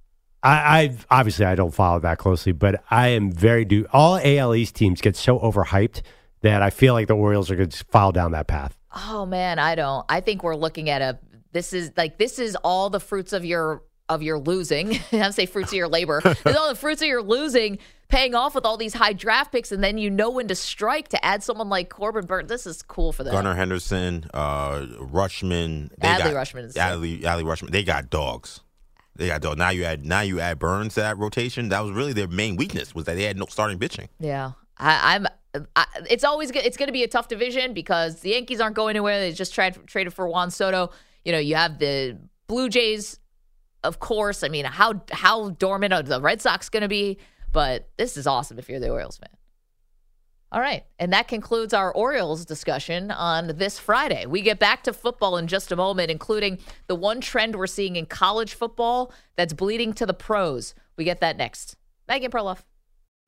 I, 0.43 0.81
I 1.11 1.19
obviously 1.21 1.45
I 1.45 1.55
don't 1.55 1.75
follow 1.75 1.99
that 2.01 2.17
closely, 2.19 2.53
but 2.53 2.83
I 2.91 3.09
am 3.09 3.31
very 3.31 3.65
do. 3.67 3.87
All 3.93 4.19
AL 4.23 4.55
East 4.55 4.75
teams 4.75 5.01
get 5.03 5.17
so 5.17 5.39
overhyped 5.41 6.01
that 6.45 6.63
I 6.63 6.71
feel 6.71 6.95
like 6.95 7.09
the 7.09 7.15
Orioles 7.17 7.51
are 7.51 7.57
going 7.57 7.69
to 7.71 7.85
follow 7.87 8.13
down 8.13 8.33
that 8.33 8.47
path. 8.47 8.77
oh 8.95 9.27
man, 9.27 9.59
I 9.59 9.75
don't. 9.75 10.07
I 10.09 10.21
think 10.21 10.43
we're 10.43 10.57
looking 10.57 10.89
at 10.91 11.03
a. 11.03 11.19
This 11.53 11.73
is 11.73 11.91
like 11.97 12.19
this 12.19 12.39
is 12.39 12.57
all 12.57 12.91
the 12.91 13.01
fruits 13.01 13.33
of 13.33 13.45
your 13.45 13.83
of 14.09 14.23
your 14.23 14.39
losing. 14.39 14.99
I 15.13 15.31
say 15.31 15.47
fruits 15.47 15.71
of 15.73 15.77
your 15.77 15.89
labor. 15.89 16.21
It's 16.25 16.57
all 16.57 16.69
the 16.69 16.75
fruits 16.75 17.03
of 17.03 17.09
your 17.09 17.23
losing 17.23 17.79
paying 18.09 18.35
off 18.35 18.55
with 18.55 18.65
all 18.67 18.77
these 18.77 18.93
high 18.95 19.13
draft 19.15 19.51
picks, 19.53 19.73
and 19.73 19.83
then 19.83 19.97
you 19.99 20.11
know 20.11 20.31
when 20.31 20.47
to 20.49 20.55
strike 20.55 21.09
to 21.09 21.25
add 21.25 21.43
someone 21.43 21.69
like 21.69 21.89
Corbin 21.91 22.27
Burnes. 22.27 22.49
This 22.49 22.67
is 22.67 22.83
cool 22.83 23.13
for 23.13 23.25
them. 23.25 23.33
Gunnar 23.33 23.55
Henderson, 23.55 24.27
uh, 24.35 24.81
Rutschman, 25.01 25.91
they 25.99 26.09
Adley 26.09 26.19
got, 26.33 26.35
Rutschman 26.35 26.65
is- 26.65 26.75
Adley, 26.75 27.23
Adley 27.23 27.45
Rutschman. 27.45 27.71
They 27.71 27.83
got 27.85 28.11
dogs. 28.11 28.61
They 29.17 29.29
got 29.29 29.41
dogs. 29.41 29.57
Now 29.59 29.71
you 29.71 29.85
add 29.85 30.05
now 30.05 30.21
you 30.21 30.41
add 30.41 30.59
Burnes 30.59 30.95
to 30.95 31.01
that 31.01 31.17
rotation. 31.19 31.69
That 31.71 31.81
was 31.81 31.93
really 31.93 32.13
their 32.13 32.29
main 32.29 32.57
weakness 32.57 32.95
was 32.95 33.05
that 33.07 33.15
they 33.15 33.23
had 33.25 33.39
no 33.39 33.47
starting 33.49 33.79
pitching. 33.79 34.09
Yeah, 34.21 34.53
I, 34.77 35.15
I'm. 35.15 35.27
It's 36.11 36.25
always 36.25 36.51
it's 36.51 36.77
going 36.77 36.89
to 36.89 36.93
be 36.93 37.05
a 37.05 37.09
tough 37.09 37.29
division 37.29 37.75
because 37.75 38.21
the 38.21 38.31
Yankees 38.31 38.61
aren't 38.61 38.77
going 38.77 38.91
anywhere. 38.97 39.21
They 39.21 39.33
just 39.33 39.55
tried 39.55 39.87
traded 39.87 40.13
for 40.13 40.29
Juan 40.29 40.51
Soto. 40.51 40.91
You 41.25 41.33
know, 41.33 41.39
you 41.39 41.55
have 41.55 41.79
the 41.79 42.19
Blue 42.47 42.69
Jays, 42.69 43.19
of 43.83 44.01
course. 44.01 44.43
I 44.43 44.49
mean, 44.49 44.65
how 44.65 45.03
how 45.13 45.51
dormant 45.51 45.93
are 45.93 46.03
the 46.03 46.21
Red 46.21 46.43
Sox 46.43 46.69
going 46.69 46.83
to 46.83 46.89
be? 46.89 47.19
But 47.53 47.89
this 47.97 48.17
is 48.17 48.27
awesome 48.27 48.59
if 48.59 48.69
you're 48.69 48.81
the 48.81 48.91
Orioles 48.91 49.17
fan. 49.17 49.31
All 50.51 50.61
right, 50.61 50.85
and 51.01 51.13
that 51.13 51.27
concludes 51.27 51.75
our 51.75 51.93
Orioles 51.93 52.45
discussion 52.45 53.11
on 53.11 53.57
this 53.57 53.79
Friday. 53.79 54.27
We 54.27 54.41
get 54.41 54.61
back 54.61 54.85
to 54.85 54.93
football 54.93 55.37
in 55.37 55.49
just 55.49 55.73
a 55.73 55.77
moment, 55.77 56.13
including 56.13 56.59
the 56.87 56.95
one 56.95 57.21
trend 57.21 57.57
we're 57.57 57.67
seeing 57.67 57.97
in 57.97 58.07
college 58.07 58.55
football 58.55 59.13
that's 59.35 59.53
bleeding 59.53 59.93
to 59.95 60.07
the 60.07 60.15
pros. 60.15 60.75
We 60.97 61.03
get 61.05 61.21
that 61.21 61.37
next. 61.37 61.77
Maggie 62.07 62.27
and 62.27 62.35
Perloff. 62.35 62.61